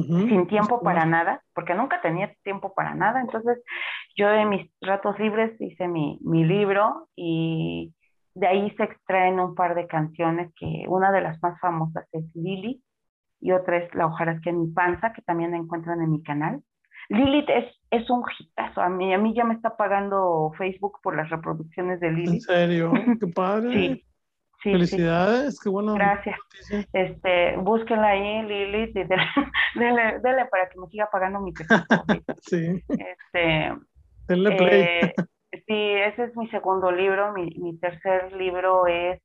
sin 0.01 0.47
tiempo 0.47 0.81
para 0.81 1.05
nada, 1.05 1.43
porque 1.53 1.75
nunca 1.75 2.01
tenía 2.01 2.33
tiempo 2.43 2.73
para 2.73 2.95
nada. 2.95 3.21
Entonces, 3.21 3.61
yo 4.15 4.31
en 4.31 4.49
mis 4.49 4.71
ratos 4.81 5.19
libres 5.19 5.59
hice 5.61 5.87
mi, 5.87 6.19
mi 6.21 6.43
libro 6.43 7.07
y 7.15 7.93
de 8.33 8.47
ahí 8.47 8.71
se 8.71 8.83
extraen 8.83 9.39
un 9.39 9.53
par 9.53 9.75
de 9.75 9.85
canciones 9.85 10.51
que 10.59 10.85
una 10.87 11.11
de 11.11 11.21
las 11.21 11.41
más 11.43 11.59
famosas 11.59 12.07
es 12.11 12.25
Lili 12.33 12.81
y 13.39 13.51
otra 13.51 13.77
es 13.77 13.93
La 13.93 14.07
hojarasca 14.07 14.49
en 14.49 14.61
mi 14.61 14.67
panza, 14.71 15.13
que 15.13 15.21
también 15.21 15.53
encuentran 15.53 16.01
en 16.01 16.11
mi 16.11 16.23
canal. 16.23 16.63
Lilith 17.09 17.49
es, 17.49 17.65
es 17.91 18.09
un 18.09 18.23
hitazo. 18.39 18.81
A 18.81 18.89
mí, 18.89 19.13
a 19.13 19.17
mí 19.17 19.33
ya 19.35 19.43
me 19.43 19.53
está 19.53 19.75
pagando 19.75 20.51
Facebook 20.57 20.99
por 21.03 21.15
las 21.15 21.29
reproducciones 21.29 21.99
de 21.99 22.11
Lilith. 22.11 22.33
¿En 22.33 22.41
serio? 22.41 22.91
¡Qué 23.19 23.27
padre! 23.27 23.73
sí. 23.73 24.05
Felicidades, 24.63 25.59
qué 25.59 25.69
bueno. 25.69 25.93
Gracias. 25.95 26.39
Este, 26.93 27.57
búsquenla 27.57 28.07
ahí, 28.07 28.43
Lilith, 28.43 28.95
y 28.95 29.03
dele, 29.03 30.45
para 30.49 30.69
que 30.69 30.79
me 30.79 30.87
siga 30.87 31.09
pagando 31.11 31.41
mi 31.41 31.51
peso. 31.53 31.75
sí. 32.41 32.81
Este, 32.87 33.73
Denle 34.27 34.55
play. 34.55 34.81
Eh, 34.81 35.13
sí, 35.67 35.91
ese 35.93 36.23
es 36.25 36.37
mi 36.37 36.47
segundo 36.49 36.91
libro. 36.91 37.33
Mi, 37.33 37.49
mi 37.57 37.77
tercer 37.77 38.31
libro 38.33 38.87
es 38.87 39.21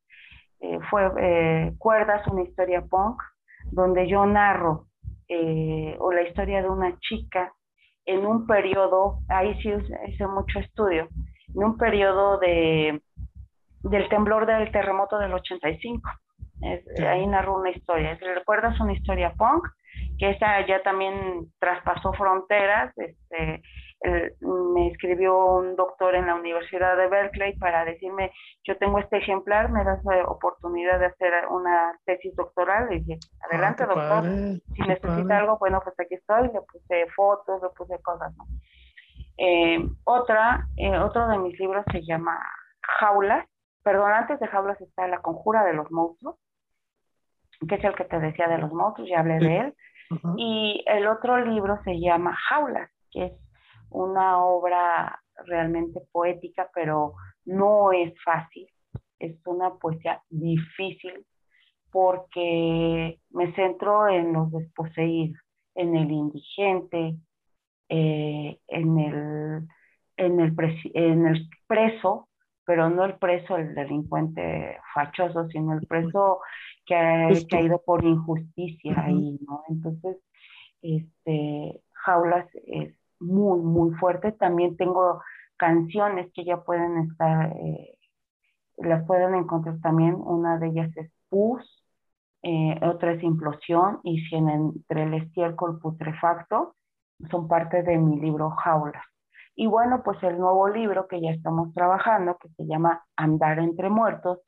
eh, 0.61 0.79
fue 0.91 1.11
eh, 1.21 1.73
Cuerdas, 1.79 2.27
una 2.27 2.43
historia 2.43 2.83
punk, 2.83 3.23
donde 3.71 4.09
yo 4.09 4.27
narro 4.27 4.87
o 5.99 6.11
la 6.11 6.23
historia 6.23 6.63
de 6.63 6.71
una 6.71 6.99
chica 7.01 7.53
en 8.07 8.25
un 8.25 8.47
periodo, 8.47 9.19
ahí 9.29 9.55
sí 9.61 9.71
hice 10.07 10.27
mucho 10.27 10.59
estudio, 10.59 11.07
en 11.55 11.63
un 11.63 11.77
periodo 11.77 12.39
de, 12.39 13.03
del 13.83 14.09
temblor 14.09 14.47
del 14.47 14.71
terremoto 14.73 15.19
del 15.19 15.33
85. 15.33 16.11
ahí 17.07 17.27
narró 17.27 17.57
una 17.57 17.71
historia. 17.71 18.19
¿Recuerdas 18.21 18.79
una 18.81 18.93
historia 18.93 19.33
punk? 19.37 19.67
Que 20.19 20.31
esa 20.31 20.67
ya 20.67 20.83
también 20.83 21.47
traspasó 21.59 22.13
fronteras. 22.13 22.93
Este, 22.99 23.63
me 24.41 24.89
escribió 24.89 25.37
un 25.57 25.75
doctor 25.75 26.15
en 26.15 26.27
la 26.27 26.37
Universidad 26.37 26.97
de 26.97 27.09
Berkeley 27.09 27.59
para 27.59 27.85
decirme, 27.85 28.31
yo 28.65 28.77
tengo 28.79 28.99
este 28.99 29.19
ejemplar, 29.19 29.71
me 29.71 29.83
das 29.83 30.05
la 30.05 30.25
oportunidad 30.25 31.01
de 31.01 31.07
hacer 31.07 31.33
una 31.51 31.99
tesis 32.05 32.35
doctoral. 32.37 32.93
Y 32.93 33.01
dije, 33.01 33.19
ah, 33.41 33.47
adelante, 33.51 33.87
doctor. 33.87 34.25
si 34.25 34.83
necesita 34.83 35.39
algo, 35.39 35.59
bueno, 35.59 35.81
pues 35.83 35.99
aquí 35.99 36.15
estoy. 36.15 36.49
Le 36.49 36.61
puse 36.61 37.07
fotos, 37.15 37.61
le 37.63 37.69
puse 37.71 38.01
cosas. 38.03 38.33
Eh, 39.37 39.79
otra, 40.05 40.67
eh, 40.77 40.99
otro 40.99 41.29
de 41.29 41.39
mis 41.39 41.59
libros 41.59 41.85
se 41.91 42.03
llama 42.03 42.39
Jaulas. 42.83 43.47
Perdón, 43.83 44.13
antes 44.13 44.41
de 44.41 44.47
Jaulas 44.47 44.81
está 44.81 45.07
La 45.09 45.23
Conjura 45.23 45.65
de 45.65 45.75
los 45.75 45.91
Monstruos, 45.91 46.37
que 47.67 47.75
es 47.77 47.85
el 47.85 47.95
que 47.95 48.05
te 48.05 48.21
decía 48.21 48.49
de 48.49 48.59
los 48.59 48.73
monstruos, 48.73 49.09
ya 49.09 49.21
hablé 49.21 49.39
de 49.39 49.59
él. 49.59 49.75
Y 50.37 50.85
el 50.87 51.07
otro 51.07 51.45
libro 51.45 51.79
se 51.85 51.99
llama 52.01 52.37
Jaulas, 52.49 52.91
que 53.11 53.27
es 53.27 53.33
una 53.91 54.43
obra 54.43 55.21
realmente 55.47 56.01
poética, 56.13 56.71
pero 56.75 57.15
no 57.45 57.93
es 57.93 58.15
fácil. 58.23 58.67
Es 59.19 59.37
una 59.47 59.75
poesía 59.75 60.23
difícil 60.31 61.27
porque 61.91 63.19
me 63.31 63.55
centro 63.55 64.09
en 64.09 64.33
los 64.33 64.51
desposeídos, 64.53 65.41
en 65.75 65.97
el 65.97 66.11
indigente, 66.11 67.17
eh, 67.89 68.59
en, 68.69 68.99
el, 68.99 69.69
en, 70.17 70.41
el 70.41 70.55
en 70.95 71.27
el 71.27 71.49
preso, 71.67 72.29
pero 72.69 72.91
no 72.91 73.07
el 73.07 73.15
preso, 73.15 73.57
el 73.57 73.75
delincuente 73.75 74.79
fachoso, 74.93 75.49
sino 75.49 75.73
el 75.73 75.87
preso 75.87 76.41
que 76.85 76.95
ha 76.95 77.31
caído 77.49 77.81
por 77.83 78.05
injusticia 78.05 78.93
ahí, 78.95 79.41
¿no? 79.49 79.63
Entonces, 79.71 80.19
este, 80.83 81.81
Jaulas 82.05 82.47
es 82.67 82.95
muy, 83.21 83.61
muy 83.61 83.95
fuerte. 83.95 84.33
También 84.33 84.77
tengo 84.77 85.23
canciones 85.57 86.31
que 86.35 86.45
ya 86.45 86.63
pueden 86.63 87.11
estar, 87.11 87.57
eh, 87.57 87.97
las 88.77 89.07
pueden 89.07 89.35
encontrar 89.35 89.81
también. 89.81 90.17
Una 90.17 90.59
de 90.59 90.67
ellas 90.67 90.95
es 90.99 91.11
Pus, 91.31 91.65
eh, 92.43 92.79
otra 92.83 93.13
es 93.13 93.23
Implosión 93.23 94.01
y 94.05 94.21
si 94.27 94.37
entre 94.37 95.05
el 95.05 95.15
estiércol 95.15 95.81
putrefacto 95.81 96.77
son 97.31 97.49
parte 97.49 97.83
de 97.83 97.97
mi 97.97 98.21
libro 98.21 98.51
Jaulas. 98.51 99.07
Y 99.61 99.67
bueno, 99.67 100.05
pues 100.05 100.23
el 100.23 100.39
nuevo 100.39 100.69
libro 100.69 101.09
que 101.09 101.21
ya 101.21 101.31
estamos 101.31 101.75
trabajando, 101.75 102.39
que 102.39 102.49
se 102.51 102.65
llama 102.65 103.05
Andar 103.17 103.59
entre 103.59 103.91
muertos, 103.91 104.39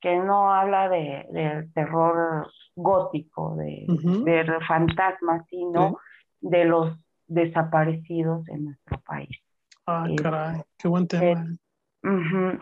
que 0.00 0.18
no 0.18 0.54
habla 0.54 0.88
de, 0.88 1.26
del 1.32 1.72
terror 1.72 2.48
gótico, 2.76 3.56
de, 3.56 3.86
de 3.88 4.60
fantasmas, 4.68 5.44
sino 5.50 5.98
de 6.40 6.64
los 6.64 6.96
desaparecidos 7.26 8.46
en 8.48 8.66
nuestro 8.66 9.00
país. 9.00 9.36
Ah, 9.84 10.06
caray, 10.22 10.62
qué 10.78 10.86
buen 10.86 11.08
tema. 11.08 11.44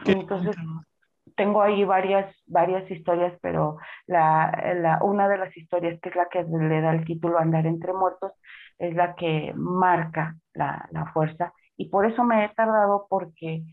Entonces, 0.06 0.56
tengo 1.36 1.60
ahí 1.60 1.84
varias, 1.84 2.34
varias 2.46 2.90
historias, 2.90 3.38
pero 3.42 3.76
la, 4.06 4.74
la, 4.76 5.00
una 5.02 5.28
de 5.28 5.36
las 5.36 5.54
historias, 5.54 6.00
que 6.00 6.08
es 6.08 6.16
la 6.16 6.28
que 6.30 6.44
le 6.44 6.80
da 6.80 6.94
el 6.94 7.04
título 7.04 7.38
Andar 7.38 7.66
entre 7.66 7.92
muertos, 7.92 8.32
es 8.78 8.94
la 8.94 9.14
que 9.16 9.52
marca 9.54 10.34
la, 10.54 10.88
la 10.90 11.12
fuerza. 11.12 11.52
Y 11.76 11.88
por 11.88 12.06
eso 12.06 12.24
me 12.24 12.44
he 12.44 12.48
tardado, 12.50 13.06
porque 13.08 13.64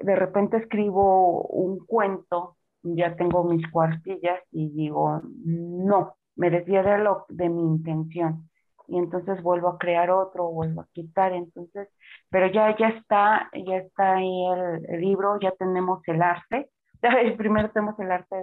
de 0.00 0.16
repente 0.16 0.56
escribo 0.58 1.42
un 1.42 1.84
cuento, 1.86 2.56
ya 2.82 3.16
tengo 3.16 3.44
mis 3.44 3.68
cuartillas 3.70 4.40
y 4.50 4.70
digo, 4.70 5.20
no, 5.44 6.14
me 6.36 6.50
desvía 6.50 6.82
de, 6.82 6.98
lo, 6.98 7.26
de 7.28 7.48
mi 7.48 7.62
intención 7.62 8.48
y 8.88 8.96
entonces 8.96 9.42
vuelvo 9.42 9.68
a 9.68 9.78
crear 9.78 10.10
otro, 10.10 10.50
vuelvo 10.50 10.80
a 10.80 10.88
quitar, 10.92 11.32
entonces, 11.34 11.88
pero 12.30 12.46
ya, 12.46 12.74
ya 12.76 12.88
está, 12.88 13.50
ya 13.52 13.76
está 13.76 14.16
ahí 14.16 14.46
el, 14.88 15.00
libro, 15.00 15.38
ya 15.40 15.52
tenemos 15.52 16.00
el 16.08 16.22
arte, 16.22 16.70
primero 17.36 17.70
tenemos 17.70 17.98
el 18.00 18.10
arte 18.10 18.36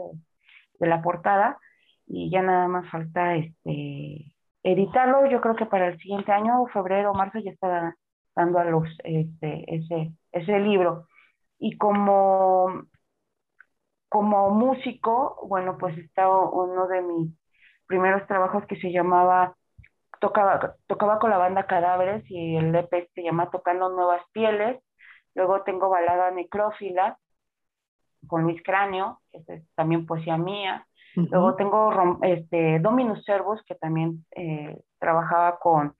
de, 0.79 0.87
la 0.87 1.01
portada 1.01 1.57
y 2.05 2.29
ya 2.29 2.43
nada 2.43 2.67
más 2.67 2.89
falta 2.91 3.35
este 3.35 4.35
editarlo, 4.61 5.25
yo 5.27 5.41
creo 5.41 5.55
que 5.55 5.65
para 5.65 5.87
el 5.87 5.97
siguiente 5.99 6.31
año, 6.31 6.65
febrero 6.67 7.13
marzo, 7.13 7.39
ya 7.39 7.51
está 7.51 7.95
dando 8.35 8.59
a 8.59 8.65
luz 8.65 8.89
este, 9.03 9.75
ese, 9.75 10.11
ese 10.31 10.59
libro. 10.59 11.07
Y 11.57 11.77
como, 11.77 12.83
como 14.09 14.49
músico, 14.51 15.39
bueno, 15.47 15.77
pues 15.77 15.97
está 15.97 16.29
uno 16.29 16.87
de 16.87 17.01
mis 17.01 17.33
primeros 17.87 18.27
trabajos 18.27 18.65
que 18.65 18.75
se 18.77 18.91
llamaba 18.91 19.55
tocaba, 20.19 20.75
tocaba 20.87 21.19
con 21.19 21.29
la 21.29 21.37
banda 21.37 21.67
Cadáveres 21.67 22.23
y 22.29 22.55
el 22.57 22.75
EP 22.75 23.09
se 23.13 23.23
llama 23.23 23.49
Tocando 23.49 23.89
Nuevas 23.89 24.21
Pieles. 24.31 24.81
Luego 25.33 25.63
tengo 25.63 25.89
Balada 25.89 26.31
Necrófila 26.31 27.17
con 28.27 28.43
Luis 28.43 28.61
Cráneo, 28.63 29.21
que 29.31 29.53
es 29.53 29.63
también 29.75 30.05
poesía 30.05 30.37
mía. 30.37 30.87
Luego 31.15 31.55
tengo 31.55 32.19
este, 32.23 32.79
Dominus 32.79 33.23
Servus, 33.23 33.63
que 33.63 33.75
también 33.75 34.25
eh, 34.35 34.77
trabajaba 34.99 35.59
con, 35.59 35.95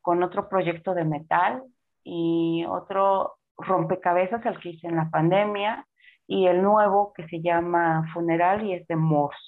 con 0.00 0.22
otro 0.22 0.48
proyecto 0.48 0.94
de 0.94 1.04
metal 1.04 1.62
y 2.04 2.64
otro 2.68 3.38
rompecabezas, 3.56 4.44
el 4.46 4.58
que 4.60 4.70
hice 4.70 4.86
en 4.86 4.96
la 4.96 5.10
pandemia, 5.10 5.86
y 6.26 6.46
el 6.46 6.62
nuevo 6.62 7.12
que 7.14 7.26
se 7.28 7.40
llama 7.40 8.08
Funeral 8.12 8.64
y 8.64 8.74
es 8.74 8.86
de 8.86 8.96
Morse. 8.96 9.38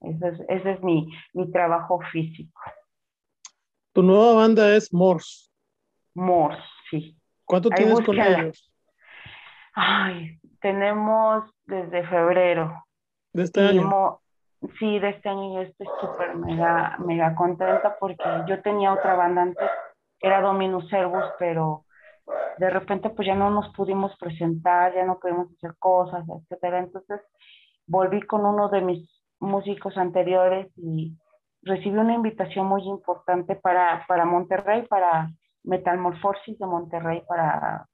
Ese 0.00 0.28
es, 0.28 0.40
ese 0.48 0.72
es 0.72 0.82
mi, 0.82 1.12
mi 1.34 1.50
trabajo 1.52 2.00
físico. 2.12 2.60
Tu 3.92 4.02
nueva 4.02 4.34
banda 4.34 4.74
es 4.74 4.92
Morse. 4.92 5.50
Morse, 6.14 6.62
sí, 6.90 7.20
¿Cuánto 7.44 7.70
tienes 7.70 8.00
con 8.00 8.18
ellos? 8.18 8.72
Ay, 9.74 10.38
tenemos 10.60 11.44
desde 11.64 12.06
febrero. 12.06 12.84
¿De 13.32 13.42
este 13.42 13.60
año? 13.60 14.20
Sí, 14.78 14.98
de 14.98 15.08
este 15.08 15.28
año 15.28 15.54
yo 15.54 15.60
estoy 15.62 15.86
súper 16.00 16.36
mega, 16.36 16.96
mega 16.98 17.34
contenta 17.34 17.96
porque 17.98 18.22
yo 18.46 18.60
tenía 18.62 18.92
otra 18.92 19.14
banda 19.14 19.42
antes, 19.42 19.70
era 20.20 20.40
Dominus 20.40 20.88
Servus, 20.88 21.24
pero 21.38 21.84
de 22.58 22.70
repente 22.70 23.10
pues 23.10 23.26
ya 23.26 23.34
no 23.34 23.50
nos 23.50 23.72
pudimos 23.74 24.16
presentar, 24.18 24.94
ya 24.94 25.04
no 25.04 25.18
pudimos 25.18 25.48
hacer 25.52 25.76
cosas, 25.78 26.24
etcétera. 26.28 26.80
Entonces 26.80 27.20
volví 27.86 28.22
con 28.22 28.44
uno 28.44 28.68
de 28.68 28.82
mis 28.82 29.10
músicos 29.40 29.96
anteriores 29.96 30.68
y 30.76 31.16
recibí 31.62 31.96
una 31.96 32.14
invitación 32.14 32.66
muy 32.66 32.82
importante 32.82 33.56
para, 33.56 34.04
para 34.06 34.24
Monterrey, 34.24 34.86
para 34.86 35.30
Metamorfosis 35.64 36.58
de 36.58 36.66
Monterrey, 36.66 37.22
para 37.26 37.86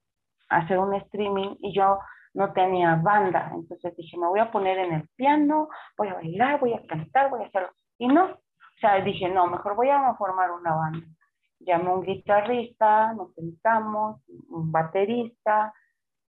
hacer 0.49 0.79
un 0.79 0.93
streaming 0.95 1.55
y 1.59 1.73
yo 1.73 1.99
no 2.33 2.53
tenía 2.53 2.95
banda, 2.95 3.51
entonces 3.53 3.95
dije, 3.97 4.15
me 4.17 4.27
voy 4.27 4.39
a 4.39 4.51
poner 4.51 4.77
en 4.77 4.93
el 4.93 5.09
piano, 5.15 5.69
voy 5.97 6.09
a 6.09 6.13
bailar, 6.13 6.59
voy 6.59 6.73
a 6.73 6.85
cantar, 6.85 7.31
voy 7.31 7.43
a 7.43 7.47
hacerlo. 7.47 7.69
Y 7.97 8.07
no, 8.07 8.25
o 8.25 8.79
sea, 8.79 9.01
dije, 9.01 9.27
no, 9.27 9.47
mejor 9.47 9.75
voy 9.75 9.89
a 9.89 10.13
formar 10.13 10.51
una 10.51 10.75
banda. 10.75 11.07
Llamé 11.59 11.89
a 11.89 11.93
un 11.93 12.03
guitarrista, 12.03 13.13
nos 13.13 13.33
sentamos, 13.33 14.21
un 14.49 14.71
baterista, 14.71 15.73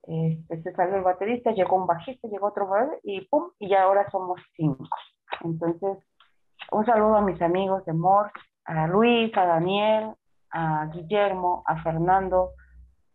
este, 0.03 0.61
se 0.63 0.71
salió 0.73 0.95
el 0.95 1.03
baterista, 1.03 1.51
llegó 1.51 1.75
un 1.75 1.87
bajista, 1.87 2.27
llegó 2.27 2.47
otro, 2.47 2.69
y 3.03 3.21
pum, 3.27 3.51
y 3.59 3.69
ya 3.69 3.83
ahora 3.83 4.09
somos 4.09 4.39
cinco. 4.55 4.87
Entonces, 5.43 5.97
un 6.71 6.85
saludo 6.85 7.17
a 7.17 7.21
mis 7.21 7.41
amigos 7.41 7.85
de 7.85 7.93
Mor, 7.93 8.31
a 8.65 8.87
Luis, 8.87 9.35
a 9.37 9.45
Daniel, 9.45 10.13
a 10.51 10.85
Guillermo, 10.93 11.63
a 11.65 11.81
Fernando, 11.83 12.51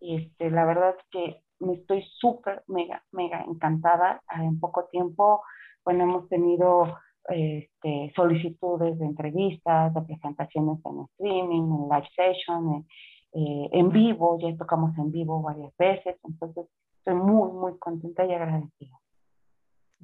este, 0.02 0.50
la 0.50 0.64
verdad 0.64 0.96
es 0.98 1.04
que 1.10 1.42
me 1.60 1.74
estoy 1.74 2.02
súper, 2.18 2.64
mega, 2.66 3.02
mega 3.12 3.42
encantada. 3.42 4.20
En 4.34 4.58
poco 4.58 4.86
tiempo, 4.86 5.42
bueno, 5.84 6.04
hemos 6.04 6.28
tenido 6.28 6.98
este, 7.28 8.12
solicitudes 8.14 8.98
de 8.98 9.04
entrevistas, 9.04 9.94
de 9.94 10.02
presentaciones 10.02 10.78
en 10.84 11.00
streaming, 11.12 11.62
en 11.62 11.88
live 11.88 12.08
session, 12.16 12.86
eh, 13.32 13.68
en 13.72 13.90
vivo, 13.90 14.38
ya 14.40 14.56
tocamos 14.56 14.96
en 14.98 15.10
vivo 15.10 15.40
varias 15.40 15.74
veces, 15.76 16.16
entonces 16.24 16.66
estoy 16.98 17.14
muy, 17.14 17.52
muy 17.52 17.78
contenta 17.78 18.26
y 18.26 18.32
agradecida. 18.32 18.98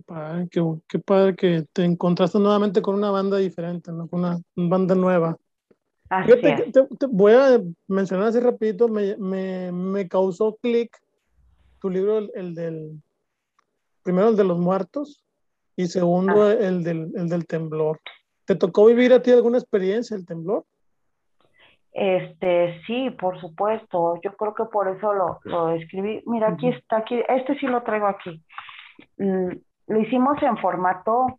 Padre, 0.06 0.48
qué, 0.50 0.62
qué, 0.88 0.98
padre 1.00 1.34
que 1.34 1.66
te 1.72 1.84
encontraste 1.84 2.38
nuevamente 2.38 2.80
con 2.80 2.94
una 2.94 3.10
banda 3.10 3.36
diferente, 3.36 3.90
¿no? 3.90 4.08
con 4.08 4.20
una 4.20 4.38
banda 4.54 4.94
nueva. 4.94 5.36
te, 6.08 7.06
voy 7.08 7.32
a 7.32 7.60
mencionar 7.88 8.28
así 8.28 8.38
rapidito, 8.38 8.88
me, 8.88 9.16
me, 9.16 9.72
me 9.72 10.08
causó 10.08 10.56
clic 10.62 10.96
tu 11.80 11.90
libro, 11.90 12.18
el, 12.34 12.54
del, 12.54 13.02
primero 14.02 14.28
el 14.28 14.36
de 14.36 14.44
los 14.44 14.58
muertos 14.58 15.27
y 15.78 15.86
segundo 15.86 16.42
ah. 16.42 16.52
el, 16.54 16.82
del, 16.82 17.12
el 17.14 17.28
del 17.28 17.46
temblor. 17.46 18.00
¿Te 18.44 18.56
tocó 18.56 18.86
vivir 18.86 19.12
a 19.12 19.22
ti 19.22 19.30
alguna 19.30 19.58
experiencia 19.58 20.16
el 20.16 20.26
temblor? 20.26 20.64
Este, 21.92 22.82
sí, 22.84 23.10
por 23.10 23.40
supuesto. 23.40 24.18
Yo 24.24 24.34
creo 24.34 24.54
que 24.54 24.64
por 24.64 24.88
eso 24.88 25.14
lo, 25.14 25.38
lo 25.44 25.70
escribí. 25.70 26.20
Mira, 26.26 26.48
aquí 26.48 26.68
está, 26.68 26.96
aquí, 26.98 27.22
este 27.28 27.56
sí 27.60 27.66
lo 27.68 27.84
traigo 27.84 28.08
aquí. 28.08 28.42
Mm, 29.18 29.50
lo 29.86 30.00
hicimos 30.00 30.42
en 30.42 30.58
formato 30.58 31.38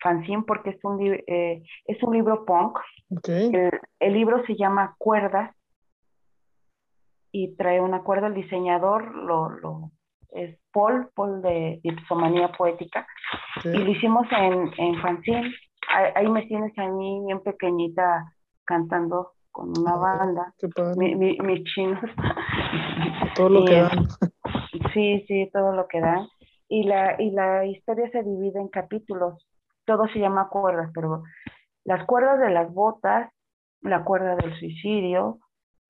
fanzine 0.00 0.44
porque 0.46 0.70
es 0.70 0.84
un, 0.84 1.02
eh, 1.02 1.62
es 1.84 2.02
un 2.04 2.14
libro 2.14 2.44
punk. 2.44 2.78
El, 3.26 3.72
el, 3.98 4.12
libro 4.12 4.46
se 4.46 4.54
llama 4.54 4.94
Cuerdas 4.98 5.52
y 7.32 7.56
trae 7.56 7.80
una 7.80 8.04
cuerda. 8.04 8.28
El 8.28 8.34
diseñador 8.34 9.12
lo, 9.16 9.48
lo 9.48 9.90
es 10.32 10.58
Paul, 10.72 11.08
Paul 11.14 11.42
de 11.42 11.80
Ipsomanía 11.82 12.52
Poética, 12.52 13.06
y 13.64 13.68
lo 13.68 13.90
hicimos 13.90 14.26
en, 14.32 14.70
en 14.78 15.00
fanzine. 15.00 15.52
Ahí, 16.14 16.28
me 16.28 16.46
tienes 16.46 16.76
a 16.78 16.86
mí 16.86 17.22
bien 17.26 17.40
pequeñita 17.42 18.32
cantando 18.64 19.32
con 19.50 19.76
una 19.76 19.96
banda, 19.96 20.54
mi, 20.96 21.16
mi, 21.16 21.36
mis 21.38 21.64
chinos. 21.64 22.00
Todo 23.34 23.48
lo 23.48 23.64
que 23.64 23.80
dan. 23.80 24.06
Sí, 24.92 25.24
sí, 25.26 25.50
todo 25.52 25.72
lo 25.72 25.86
que 25.86 26.00
dan. 26.00 26.26
Y 26.68 26.84
la, 26.84 27.20
y 27.20 27.30
la 27.30 27.64
historia 27.64 28.10
se 28.10 28.22
divide 28.22 28.60
en 28.60 28.68
capítulos. 28.68 29.46
Todo 29.84 30.06
se 30.08 30.18
llama 30.18 30.48
cuerdas, 30.48 30.90
pero 30.94 31.22
las 31.84 32.04
cuerdas 32.06 32.40
de 32.40 32.50
las 32.50 32.72
botas, 32.72 33.32
la 33.82 34.04
cuerda 34.04 34.36
del 34.36 34.56
suicidio, 34.58 35.38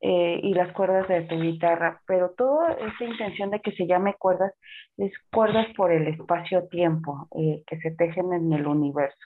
eh, 0.03 0.41
y 0.43 0.55
las 0.55 0.73
cuerdas 0.73 1.07
de 1.09 1.23
tu 1.23 1.39
guitarra, 1.39 2.01
pero 2.07 2.31
toda 2.31 2.73
esa 2.73 3.05
intención 3.05 3.51
de 3.51 3.61
que 3.61 3.73
se 3.73 3.87
llame 3.87 4.15
cuerdas 4.15 4.55
es 4.97 5.13
cuerdas 5.31 5.67
por 5.77 5.93
el 5.93 6.09
espacio-tiempo 6.09 7.29
eh, 7.37 7.63
que 7.67 7.79
se 7.81 7.91
tejen 7.91 8.33
en 8.33 8.51
el 8.51 8.67
universo. 8.67 9.19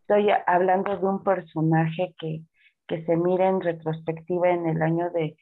Estoy 0.00 0.30
hablando 0.46 0.96
de 0.96 1.06
un 1.06 1.22
personaje 1.22 2.12
que, 2.18 2.40
que 2.88 3.04
se 3.04 3.16
mira 3.16 3.48
en 3.48 3.60
retrospectiva 3.60 4.50
en 4.50 4.66
el 4.66 4.82
año 4.82 5.10
de, 5.10 5.36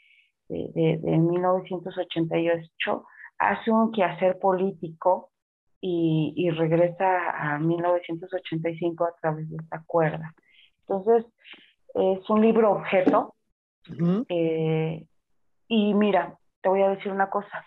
de, 0.48 0.98
de, 1.02 1.18
1988, 1.18 3.06
hace 3.38 3.70
un 3.70 3.90
quehacer 3.90 4.38
político 4.38 5.30
y, 5.80 6.34
y, 6.36 6.50
regresa 6.50 7.30
a 7.30 7.58
1985 7.58 9.04
a 9.04 9.14
través 9.20 9.48
de 9.48 9.56
esta 9.56 9.82
cuerda. 9.86 10.34
Entonces, 10.80 11.24
es 11.94 12.28
un 12.28 12.42
libro 12.42 12.72
objeto 12.72 13.34
eh, 14.28 15.06
y 15.68 15.94
mira, 15.94 16.38
te 16.62 16.68
voy 16.68 16.82
a 16.82 16.88
decir 16.88 17.12
una 17.12 17.30
cosa. 17.30 17.64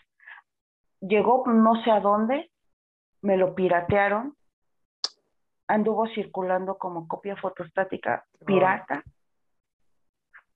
Llegó 0.99 1.45
no 1.47 1.81
sé 1.83 1.91
a 1.91 1.99
dónde, 1.99 2.51
me 3.21 3.37
lo 3.37 3.53
piratearon, 3.55 4.35
anduvo 5.67 6.07
circulando 6.07 6.77
como 6.77 7.07
copia 7.07 7.35
fotostática 7.35 8.25
pirata. 8.45 9.03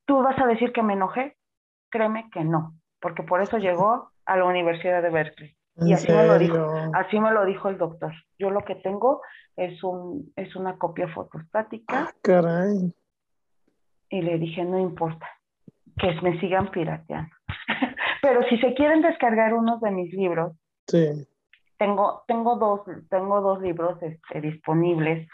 ¿Tú 0.05 0.17
vas 0.23 0.37
a 0.39 0.47
decir 0.47 0.71
que 0.71 0.81
me 0.81 0.93
enojé? 0.93 1.37
Créeme 1.89 2.29
que 2.31 2.43
no, 2.43 2.73
porque 2.99 3.23
por 3.23 3.41
eso 3.41 3.57
llegó 3.57 4.11
a 4.25 4.37
la 4.37 4.45
Universidad 4.45 5.01
de 5.01 5.09
Berkeley. 5.09 5.57
Y 5.77 5.93
así 5.93 6.11
me, 6.11 6.27
lo 6.27 6.37
dijo, 6.37 6.71
así 6.93 7.19
me 7.19 7.31
lo 7.31 7.45
dijo 7.45 7.69
el 7.69 7.77
doctor. 7.77 8.13
Yo 8.37 8.49
lo 8.49 8.63
que 8.63 8.75
tengo 8.75 9.21
es, 9.55 9.83
un, 9.83 10.31
es 10.35 10.55
una 10.55 10.77
copia 10.77 11.07
fotostática. 11.07 12.07
Ah, 12.07 12.13
caray. 12.21 12.93
Y 14.09 14.21
le 14.21 14.37
dije, 14.37 14.63
no 14.65 14.77
importa, 14.79 15.27
que 15.97 16.19
me 16.21 16.39
sigan 16.39 16.71
pirateando. 16.71 17.31
Pero 18.21 18.43
si 18.49 18.57
se 18.59 18.73
quieren 18.73 19.01
descargar 19.01 19.53
unos 19.53 19.81
de 19.81 19.91
mis 19.91 20.13
libros, 20.13 20.53
tengo, 21.77 22.23
tengo, 22.27 22.55
dos, 22.57 22.81
tengo 23.09 23.41
dos 23.41 23.61
libros 23.61 24.01
este, 24.03 24.41
disponibles 24.41 25.27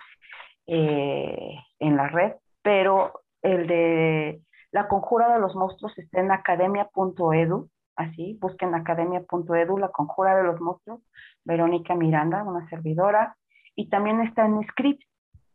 eh, 0.67 1.55
en 1.79 1.97
la 1.97 2.07
red, 2.09 2.33
pero 2.61 3.21
el 3.41 3.67
de 3.67 4.41
La 4.71 4.87
Conjura 4.87 5.33
de 5.33 5.39
los 5.39 5.55
Monstruos 5.55 5.97
está 5.97 6.19
en 6.19 6.31
academia.edu, 6.31 7.69
así, 7.95 8.37
busquen 8.41 8.75
academia.edu, 8.75 9.77
La 9.77 9.89
Conjura 9.89 10.35
de 10.35 10.43
los 10.43 10.59
Monstruos, 10.59 11.01
Verónica 11.43 11.95
Miranda, 11.95 12.43
una 12.43 12.67
servidora, 12.69 13.35
y 13.75 13.89
también 13.89 14.21
está 14.21 14.45
en 14.45 14.61
Script, 14.67 15.03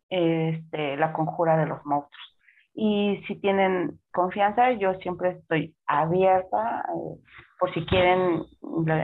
este, 0.08 0.96
La 0.96 1.12
Conjura 1.12 1.56
de 1.56 1.66
los 1.66 1.84
Monstruos. 1.84 2.31
Y 2.74 3.22
si 3.26 3.36
tienen 3.36 3.98
confianza, 4.12 4.72
yo 4.72 4.94
siempre 4.94 5.30
estoy 5.30 5.74
abierta 5.86 6.84
eh, 6.88 7.20
por 7.58 7.72
si 7.74 7.84
quieren 7.86 8.44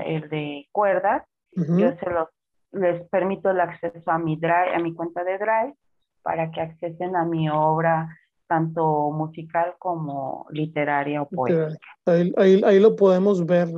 el 0.06 0.28
de 0.30 0.68
cuerdas. 0.72 1.24
Yo 1.52 1.92
se 1.96 2.10
los, 2.10 2.28
les 2.72 3.02
permito 3.08 3.50
el 3.50 3.60
acceso 3.60 4.10
a 4.10 4.18
mi 4.18 4.36
Drive, 4.36 4.74
a 4.74 4.78
mi 4.78 4.94
cuenta 4.94 5.24
de 5.24 5.38
Drive, 5.38 5.74
para 6.22 6.50
que 6.50 6.60
accesen 6.60 7.16
a 7.16 7.24
mi 7.24 7.48
obra 7.50 8.08
tanto 8.46 9.10
musical 9.10 9.74
como 9.78 10.46
literaria 10.50 11.22
o 11.22 11.28
poética. 11.28 11.78
Ahí, 12.06 12.32
ahí, 12.36 12.62
ahí, 12.64 12.80
lo 12.80 12.96
podemos 12.96 13.44
ver, 13.44 13.68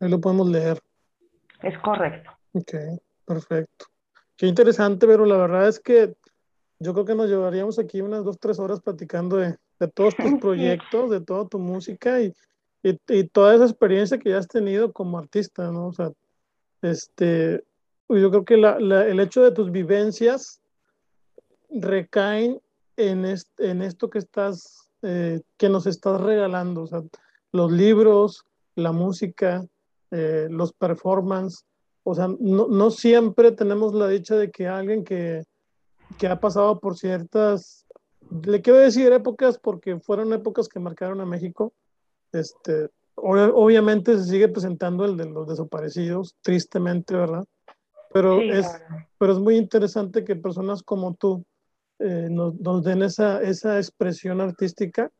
ahí 0.00 0.08
lo 0.08 0.20
podemos 0.20 0.48
leer. 0.48 0.78
Es 1.62 1.76
correcto. 1.78 2.30
Ok, 2.52 2.72
perfecto. 3.26 3.86
Qué 4.36 4.46
interesante, 4.46 5.06
pero 5.06 5.24
la 5.24 5.36
verdad 5.36 5.68
es 5.68 5.80
que 5.80 6.14
yo 6.82 6.92
creo 6.92 7.04
que 7.04 7.14
nos 7.14 7.28
llevaríamos 7.28 7.78
aquí 7.78 8.00
unas 8.00 8.24
dos, 8.24 8.38
tres 8.38 8.58
horas 8.58 8.80
platicando 8.80 9.36
de, 9.36 9.56
de 9.78 9.88
todos 9.88 10.14
tus 10.16 10.24
proyectos, 10.40 11.10
de 11.10 11.20
toda 11.20 11.48
tu 11.48 11.58
música 11.58 12.20
y, 12.20 12.32
y, 12.82 12.98
y, 13.08 13.24
toda 13.24 13.54
esa 13.54 13.64
experiencia 13.64 14.18
que 14.18 14.30
ya 14.30 14.38
has 14.38 14.48
tenido 14.48 14.92
como 14.92 15.18
artista, 15.18 15.70
¿no? 15.70 15.88
O 15.88 15.92
sea, 15.92 16.12
este, 16.82 17.64
yo 18.08 18.30
creo 18.30 18.44
que 18.44 18.56
la, 18.56 18.78
la, 18.80 19.06
el 19.06 19.20
hecho 19.20 19.42
de 19.42 19.52
tus 19.52 19.70
vivencias 19.70 20.60
recaen 21.70 22.60
en, 22.96 23.24
este, 23.24 23.70
en 23.70 23.82
esto 23.82 24.10
que 24.10 24.18
estás, 24.18 24.88
eh, 25.02 25.40
que 25.56 25.68
nos 25.68 25.86
estás 25.86 26.20
regalando, 26.20 26.82
o 26.82 26.86
sea, 26.86 27.02
los 27.52 27.70
libros, 27.70 28.44
la 28.74 28.92
música, 28.92 29.64
eh, 30.10 30.48
los 30.50 30.72
performances, 30.72 31.64
o 32.04 32.14
sea, 32.14 32.28
no, 32.40 32.66
no 32.66 32.90
siempre 32.90 33.52
tenemos 33.52 33.94
la 33.94 34.08
dicha 34.08 34.36
de 34.36 34.50
que 34.50 34.66
alguien 34.66 35.04
que 35.04 35.44
que 36.18 36.26
ha 36.26 36.40
pasado 36.40 36.78
por 36.80 36.96
ciertas, 36.96 37.86
le 38.44 38.62
quiero 38.62 38.78
decir 38.78 39.12
épocas 39.12 39.58
porque 39.58 39.98
fueron 40.00 40.32
épocas 40.32 40.68
que 40.68 40.80
marcaron 40.80 41.20
a 41.20 41.26
México, 41.26 41.72
este, 42.32 42.88
obviamente 43.14 44.16
se 44.18 44.24
sigue 44.24 44.48
presentando 44.48 45.04
el 45.04 45.16
de 45.16 45.26
los 45.26 45.48
desaparecidos, 45.48 46.36
tristemente, 46.42 47.14
¿verdad? 47.14 47.44
Pero, 48.12 48.40
es, 48.40 48.66
pero 49.18 49.32
es 49.32 49.38
muy 49.38 49.56
interesante 49.56 50.24
que 50.24 50.36
personas 50.36 50.82
como 50.82 51.14
tú 51.14 51.44
eh, 51.98 52.28
nos, 52.30 52.54
nos, 52.60 52.84
den 52.84 53.02
esa, 53.02 53.40
esa 53.42 53.78
expresión 53.78 54.40
artística 54.40 55.10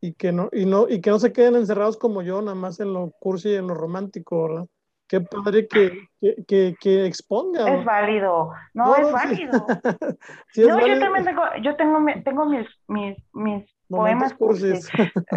y 0.00 0.12
que, 0.12 0.32
no, 0.32 0.48
y, 0.52 0.64
no, 0.64 0.88
y 0.88 1.00
que 1.00 1.10
no 1.10 1.18
se 1.18 1.32
queden 1.32 1.56
encerrados 1.56 1.96
como 1.96 2.22
yo, 2.22 2.40
nada 2.40 2.54
más 2.54 2.80
en 2.80 2.92
lo 2.92 3.10
cursi 3.18 3.50
y 3.50 3.54
en 3.54 3.66
lo 3.66 3.74
romántico, 3.74 4.44
¿verdad? 4.44 4.66
Qué 5.08 5.22
padre 5.22 5.66
que, 5.66 6.06
que, 6.46 6.74
que, 6.78 7.06
exponga. 7.06 7.66
Es 7.74 7.84
válido, 7.84 8.52
no, 8.74 8.94
es 8.94 9.10
válido. 9.10 9.52
no, 10.56 10.86
yo 10.86 10.98
también 11.00 11.24
tengo, 11.24 11.42
yo 11.62 11.76
tengo, 11.76 11.98
tengo 12.24 12.44
mis, 12.44 12.66
mis, 12.88 13.16
mis 13.32 13.64
poemas 13.88 14.34
cursis. 14.34 14.90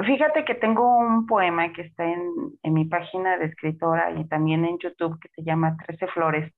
Fíjate 0.06 0.44
que 0.44 0.56
tengo 0.56 0.98
un 0.98 1.26
poema 1.26 1.72
que 1.72 1.84
está 1.84 2.04
en, 2.04 2.22
en, 2.64 2.74
mi 2.74 2.84
página 2.84 3.38
de 3.38 3.46
escritora 3.46 4.12
y 4.12 4.28
también 4.28 4.66
en 4.66 4.78
YouTube 4.78 5.18
que 5.22 5.30
se 5.30 5.44
llama 5.44 5.78
Trece 5.86 6.08
Flores. 6.08 6.52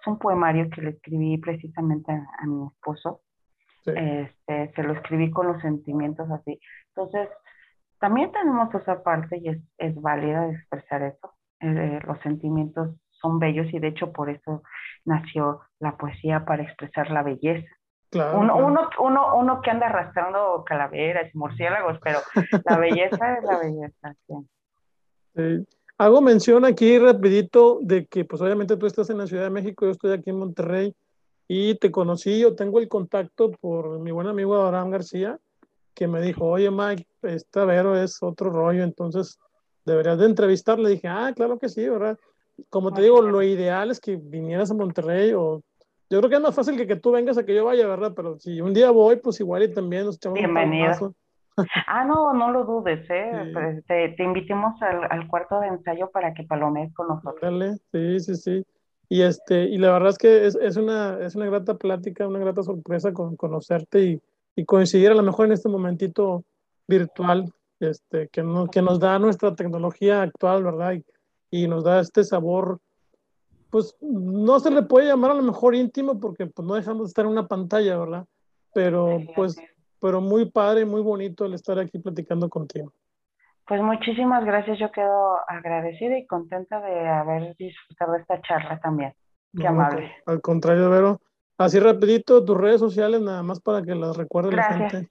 Es 0.00 0.06
un 0.06 0.20
poemario 0.20 0.70
que 0.70 0.82
le 0.82 0.90
escribí 0.90 1.38
precisamente 1.38 2.12
a, 2.12 2.46
mi 2.46 2.68
esposo. 2.68 3.22
Este, 3.86 4.72
se 4.72 4.82
lo 4.84 4.92
escribí 4.92 5.32
con 5.32 5.48
los 5.48 5.60
sentimientos 5.60 6.30
así. 6.30 6.60
Entonces, 6.94 7.28
también 7.98 8.30
tenemos 8.30 8.72
esa 8.72 9.02
parte 9.02 9.38
y 9.38 9.48
es, 9.48 9.58
es 9.78 10.00
válida 10.00 10.48
expresar 10.48 11.02
eso. 11.02 11.34
Eh, 11.62 12.00
los 12.06 12.18
sentimientos 12.20 12.90
son 13.12 13.38
bellos 13.38 13.72
y 13.72 13.78
de 13.78 13.88
hecho 13.88 14.12
por 14.12 14.28
eso 14.28 14.62
nació 15.04 15.60
la 15.78 15.96
poesía 15.96 16.44
para 16.44 16.64
expresar 16.64 17.10
la 17.10 17.22
belleza. 17.22 17.68
uno, 18.12 18.56
Uno, 18.56 18.90
uno, 18.98 19.36
uno, 19.36 19.60
que 19.62 19.70
anda 19.70 19.86
arrastrando 19.86 20.64
calaveras 20.66 21.32
y 21.32 21.38
murciélagos, 21.38 21.98
pero 22.02 22.18
la 22.64 22.78
belleza 22.78 23.34
es 23.34 23.44
la 23.44 23.58
belleza. 23.58 24.14
Sí. 25.36 25.66
Hago 25.98 26.20
mención 26.20 26.64
aquí 26.64 26.98
rapidito 26.98 27.78
de 27.80 28.06
que 28.06 28.24
pues 28.24 28.42
obviamente 28.42 28.76
tú 28.76 28.86
estás 28.86 29.08
en 29.10 29.18
la 29.18 29.26
Ciudad 29.28 29.44
de 29.44 29.50
México, 29.50 29.84
yo 29.84 29.92
estoy 29.92 30.12
aquí 30.12 30.30
en 30.30 30.38
Monterrey 30.38 30.96
y 31.46 31.76
te 31.76 31.92
conocí, 31.92 32.40
yo 32.40 32.56
tengo 32.56 32.80
el 32.80 32.88
contacto 32.88 33.52
por 33.52 34.00
mi 34.00 34.10
buen 34.10 34.26
amigo 34.26 34.56
Abraham 34.56 34.90
García, 34.90 35.38
que 35.94 36.08
me 36.08 36.20
dijo, 36.20 36.46
oye 36.46 36.70
Mike, 36.72 37.06
esta 37.22 37.64
Vero 37.64 37.96
es 37.96 38.20
otro 38.20 38.50
rollo, 38.50 38.82
entonces 38.82 39.38
deberías 39.84 40.18
de 40.18 40.26
entrevistarle. 40.26 40.90
Dije, 40.90 41.08
ah, 41.08 41.32
claro 41.34 41.58
que 41.58 41.68
sí, 41.68 41.88
¿verdad? 41.88 42.18
Como 42.68 42.92
te 42.92 43.02
digo, 43.02 43.22
lo 43.22 43.42
ideal 43.42 43.90
es 43.90 44.00
que 44.00 44.16
vinieras 44.16 44.70
a 44.70 44.74
Monterrey 44.74 45.32
o 45.32 45.62
yo 46.10 46.18
creo 46.18 46.28
que 46.28 46.36
es 46.36 46.42
más 46.42 46.54
fácil 46.54 46.76
que, 46.76 46.86
que 46.86 46.96
tú 46.96 47.10
vengas 47.10 47.38
a 47.38 47.44
que 47.44 47.54
yo 47.54 47.64
vaya, 47.64 47.86
¿verdad? 47.86 48.12
Pero 48.14 48.38
si 48.38 48.60
un 48.60 48.74
día 48.74 48.90
voy, 48.90 49.16
pues 49.16 49.40
igual 49.40 49.62
y 49.62 49.72
también 49.72 50.04
nos 50.04 50.16
echamos 50.16 50.38
Bienvenido. 50.38 51.14
ah, 51.86 52.04
no, 52.04 52.34
no 52.34 52.50
lo 52.50 52.64
dudes, 52.64 53.08
¿eh? 53.08 53.50
Pues, 53.52 53.84
te, 53.86 54.10
te, 54.10 54.22
invitemos 54.22 54.80
al, 54.82 55.04
al, 55.10 55.26
cuarto 55.28 55.58
de 55.60 55.68
ensayo 55.68 56.10
para 56.10 56.34
que 56.34 56.44
palomes 56.44 56.92
con 56.94 57.08
nosotros. 57.08 57.40
Dale, 57.40 57.78
sí, 57.92 58.20
sí, 58.20 58.34
sí. 58.36 58.66
Y, 59.08 59.22
este, 59.22 59.64
y 59.64 59.78
la 59.78 59.92
verdad 59.92 60.10
es 60.10 60.18
que 60.18 60.46
es, 60.46 60.54
es, 60.54 60.76
una, 60.76 61.18
es 61.20 61.34
una 61.34 61.46
grata 61.46 61.74
plática, 61.76 62.28
una 62.28 62.38
grata 62.38 62.62
sorpresa 62.62 63.12
con 63.12 63.36
conocerte 63.36 64.00
y, 64.00 64.20
y 64.54 64.64
coincidir 64.64 65.10
a 65.10 65.14
lo 65.14 65.22
mejor 65.22 65.46
en 65.46 65.52
este 65.52 65.68
momentito 65.68 66.44
virtual 66.86 67.50
este, 67.82 68.28
que, 68.28 68.42
no, 68.42 68.66
que 68.68 68.82
nos 68.82 68.98
da 69.00 69.18
nuestra 69.18 69.54
tecnología 69.54 70.22
actual, 70.22 70.64
¿verdad? 70.64 70.94
Y, 71.50 71.68
nos 71.68 71.84
da 71.84 72.00
este 72.00 72.24
sabor, 72.24 72.80
pues 73.70 73.96
no 74.00 74.58
se 74.60 74.70
le 74.70 74.82
puede 74.82 75.08
llamar 75.08 75.32
a 75.32 75.34
lo 75.34 75.42
mejor 75.42 75.74
íntimo 75.74 76.18
porque 76.18 76.46
pues 76.46 76.66
no 76.66 76.74
dejamos 76.74 77.02
de 77.02 77.08
estar 77.08 77.24
en 77.26 77.32
una 77.32 77.46
pantalla, 77.46 77.98
¿verdad? 77.98 78.24
Pero 78.72 79.18
pues, 79.36 79.56
pero 80.00 80.20
muy 80.20 80.50
padre, 80.50 80.86
muy 80.86 81.02
bonito 81.02 81.44
el 81.44 81.54
estar 81.54 81.78
aquí 81.78 81.98
platicando 81.98 82.48
contigo. 82.48 82.92
Pues 83.66 83.80
muchísimas 83.82 84.44
gracias, 84.44 84.78
yo 84.78 84.90
quedo 84.90 85.36
agradecida 85.46 86.18
y 86.18 86.26
contenta 86.26 86.80
de 86.80 87.08
haber 87.08 87.54
disfrutado 87.56 88.16
esta 88.16 88.40
charla 88.40 88.80
también. 88.80 89.14
Qué 89.56 89.66
amable. 89.66 90.10
Al 90.26 90.40
contrario, 90.40 90.88
Vero. 90.90 91.20
Así 91.58 91.78
rapidito, 91.78 92.44
tus 92.44 92.56
redes 92.56 92.80
sociales, 92.80 93.20
nada 93.20 93.42
más 93.42 93.60
para 93.60 93.82
que 93.82 93.94
las 93.94 94.16
recuerde 94.16 94.56
la 94.56 94.64
gente. 94.64 95.08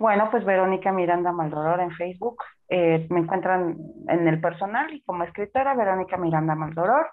Bueno, 0.00 0.28
pues 0.30 0.46
Verónica 0.46 0.92
Miranda 0.92 1.30
Maldoror 1.30 1.78
en 1.78 1.90
Facebook. 1.90 2.42
Eh, 2.70 3.06
me 3.10 3.20
encuentran 3.20 3.76
en 4.08 4.26
el 4.26 4.40
personal 4.40 4.90
y 4.94 5.02
como 5.02 5.24
escritora, 5.24 5.74
Verónica 5.74 6.16
Miranda 6.16 6.54
Maldoror. 6.54 7.10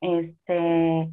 Este, 0.00 1.10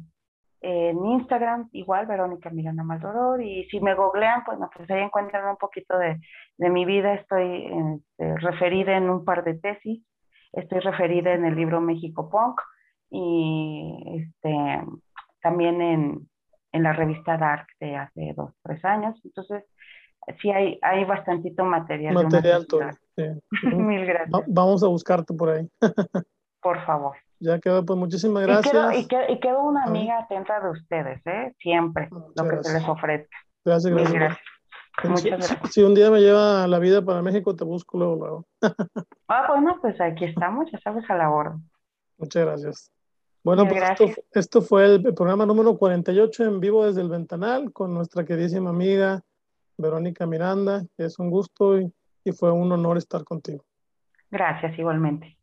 en 0.60 1.06
Instagram, 1.06 1.68
igual, 1.72 2.06
Verónica 2.06 2.50
Miranda 2.50 2.84
Maldoror. 2.84 3.42
Y 3.42 3.64
si 3.70 3.80
me 3.80 3.96
googlean, 3.96 4.44
pues, 4.44 4.60
no, 4.60 4.70
pues 4.72 4.88
ahí 4.88 5.00
encuentran 5.02 5.50
un 5.50 5.56
poquito 5.56 5.98
de, 5.98 6.20
de 6.58 6.70
mi 6.70 6.84
vida. 6.84 7.14
Estoy 7.14 7.66
este, 7.66 8.36
referida 8.36 8.96
en 8.96 9.10
un 9.10 9.24
par 9.24 9.42
de 9.42 9.54
tesis. 9.54 10.06
Estoy 10.52 10.78
referida 10.78 11.32
en 11.32 11.44
el 11.44 11.56
libro 11.56 11.80
México 11.80 12.30
Punk 12.30 12.60
y 13.10 14.00
este, 14.14 14.80
también 15.42 15.82
en, 15.82 16.28
en 16.70 16.82
la 16.84 16.92
revista 16.92 17.36
Dark 17.36 17.66
de 17.80 17.96
hace 17.96 18.32
dos, 18.36 18.54
tres 18.62 18.84
años. 18.84 19.20
Entonces, 19.24 19.64
sí 20.40 20.50
hay, 20.50 20.78
hay 20.82 21.04
bastantito 21.04 21.64
material. 21.64 22.14
Material 22.14 22.66
todo. 22.66 22.82
Mil 23.62 24.06
gracias. 24.06 24.42
vamos 24.46 24.82
a 24.82 24.88
buscarte 24.88 25.34
por 25.34 25.50
ahí. 25.50 25.68
por 26.62 26.84
favor. 26.84 27.16
Ya 27.38 27.58
quedó, 27.58 27.84
pues 27.84 27.98
muchísimas 27.98 28.42
gracias. 28.42 28.98
Y 28.98 29.08
quedo, 29.08 29.22
y 29.28 29.40
quedo, 29.40 29.62
una 29.62 29.84
amiga 29.84 30.18
atenta 30.18 30.60
de 30.60 30.70
ustedes, 30.70 31.26
¿eh? 31.26 31.54
Siempre, 31.58 32.08
lo 32.10 32.48
que 32.48 32.62
se 32.62 32.78
les 32.78 32.86
ofrezca. 32.86 33.36
Gracias, 33.64 33.94
gracias. 33.94 34.38
Muchas 35.04 35.24
gracias. 35.24 35.72
Si, 35.72 35.82
un 35.82 35.94
día 35.94 36.10
me 36.10 36.20
lleva 36.20 36.66
la 36.66 36.78
vida 36.78 37.02
para 37.02 37.22
México, 37.22 37.56
te 37.56 37.64
busco 37.64 37.96
luego, 37.96 38.16
luego. 38.16 38.46
ah, 39.28 39.46
bueno, 39.48 39.78
pues 39.80 39.98
aquí 40.02 40.26
estamos, 40.26 40.70
ya 40.70 40.78
sabes, 40.80 41.08
a 41.08 41.16
la 41.16 41.30
hora. 41.30 41.56
Muchas 42.18 42.44
gracias. 42.44 42.92
Bueno, 43.42 43.66
pues 43.66 43.82
esto, 43.82 44.22
esto, 44.32 44.60
fue 44.60 44.84
el 44.84 45.14
programa 45.14 45.46
número 45.46 45.78
48 45.78 46.44
en 46.44 46.60
vivo 46.60 46.84
desde 46.84 47.00
el 47.00 47.08
Ventanal 47.08 47.72
con 47.72 47.94
nuestra 47.94 48.26
queridísima 48.26 48.68
amiga 48.68 49.22
Verónica 49.80 50.26
Miranda. 50.26 50.84
Es 50.96 51.18
un 51.18 51.30
gusto 51.30 51.80
y, 51.80 51.92
fue 52.38 52.52
un 52.52 52.70
honor 52.70 52.96
estar 52.96 53.24
contigo. 53.24 53.64
Gracias, 54.30 54.78
igualmente. 54.78 55.36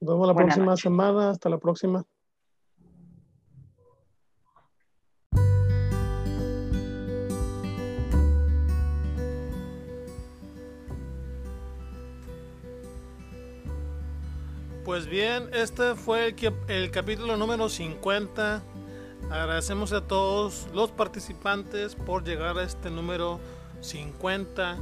Nos 0.00 0.14
vemos 0.14 0.28
la 0.28 0.34
próxima 0.34 0.76
semana. 0.76 1.30
Hasta 1.30 1.48
la 1.48 1.58
próxima. 1.58 2.04
Pues 14.84 15.08
bien, 15.08 15.48
este 15.54 15.94
fue 15.94 16.26
el, 16.26 16.54
el 16.68 16.90
capítulo 16.90 17.38
número 17.38 17.70
50. 17.70 18.62
Agradecemos 19.30 19.94
a 19.94 20.06
todos 20.06 20.68
los 20.74 20.90
participantes 20.92 21.94
por 21.94 22.22
llegar 22.22 22.58
a 22.58 22.64
este 22.64 22.90
número 22.90 23.40
50 23.84 24.78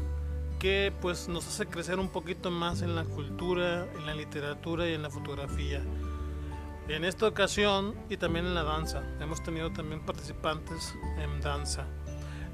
que 0.61 0.93
pues 1.01 1.29
nos 1.29 1.47
hace 1.49 1.67
crecer 1.67 1.99
un 1.99 2.09
poquito 2.09 2.51
más 2.51 2.83
en 2.83 2.95
la 2.95 3.05
cultura, 3.05 3.87
en 3.97 4.07
la 4.07 4.15
literatura 4.15 4.89
y 4.89 4.95
en 4.95 5.03
la 5.03 5.11
fotografía. 5.11 5.83
En 6.89 7.05
esta 7.05 7.27
ocasión 7.27 7.95
y 8.09 8.17
también 8.17 8.47
en 8.47 8.55
la 8.55 8.63
danza. 8.63 9.03
Hemos 9.21 9.43
tenido 9.43 9.73
también 9.73 10.07
participantes 10.07 10.95
en 11.19 11.41
danza. 11.41 11.87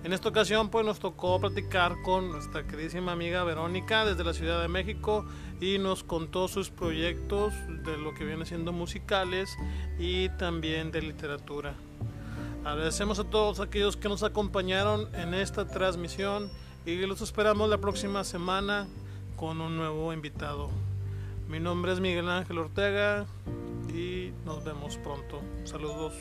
En 0.04 0.12
esta 0.12 0.30
ocasión 0.30 0.70
pues 0.70 0.86
nos 0.86 1.00
tocó 1.00 1.38
platicar 1.38 2.00
con 2.02 2.30
nuestra 2.30 2.66
queridísima 2.66 3.12
amiga 3.12 3.44
Verónica 3.44 4.06
desde 4.06 4.24
la 4.24 4.32
Ciudad 4.32 4.62
de 4.62 4.68
México 4.68 5.26
y 5.60 5.78
nos 5.78 6.02
contó 6.02 6.48
sus 6.48 6.70
proyectos 6.70 7.52
de 7.84 7.98
lo 7.98 8.14
que 8.14 8.24
viene 8.24 8.46
siendo 8.46 8.72
musicales 8.72 9.54
y 9.98 10.30
también 10.30 10.92
de 10.92 11.02
literatura. 11.02 11.74
Agradecemos 12.64 13.18
a 13.18 13.24
todos 13.24 13.60
aquellos 13.60 13.96
que 13.96 14.08
nos 14.08 14.22
acompañaron 14.22 15.08
en 15.14 15.34
esta 15.34 15.66
transmisión 15.66 16.50
y 16.84 16.96
los 17.06 17.20
esperamos 17.20 17.68
la 17.68 17.78
próxima 17.78 18.24
semana 18.24 18.86
con 19.36 19.60
un 19.60 19.76
nuevo 19.76 20.12
invitado. 20.12 20.70
Mi 21.48 21.60
nombre 21.60 21.92
es 21.92 22.00
Miguel 22.00 22.28
Ángel 22.28 22.58
Ortega 22.58 23.26
y 23.94 24.32
nos 24.44 24.64
vemos 24.64 24.96
pronto. 24.98 25.40
Saludos. 25.64 26.14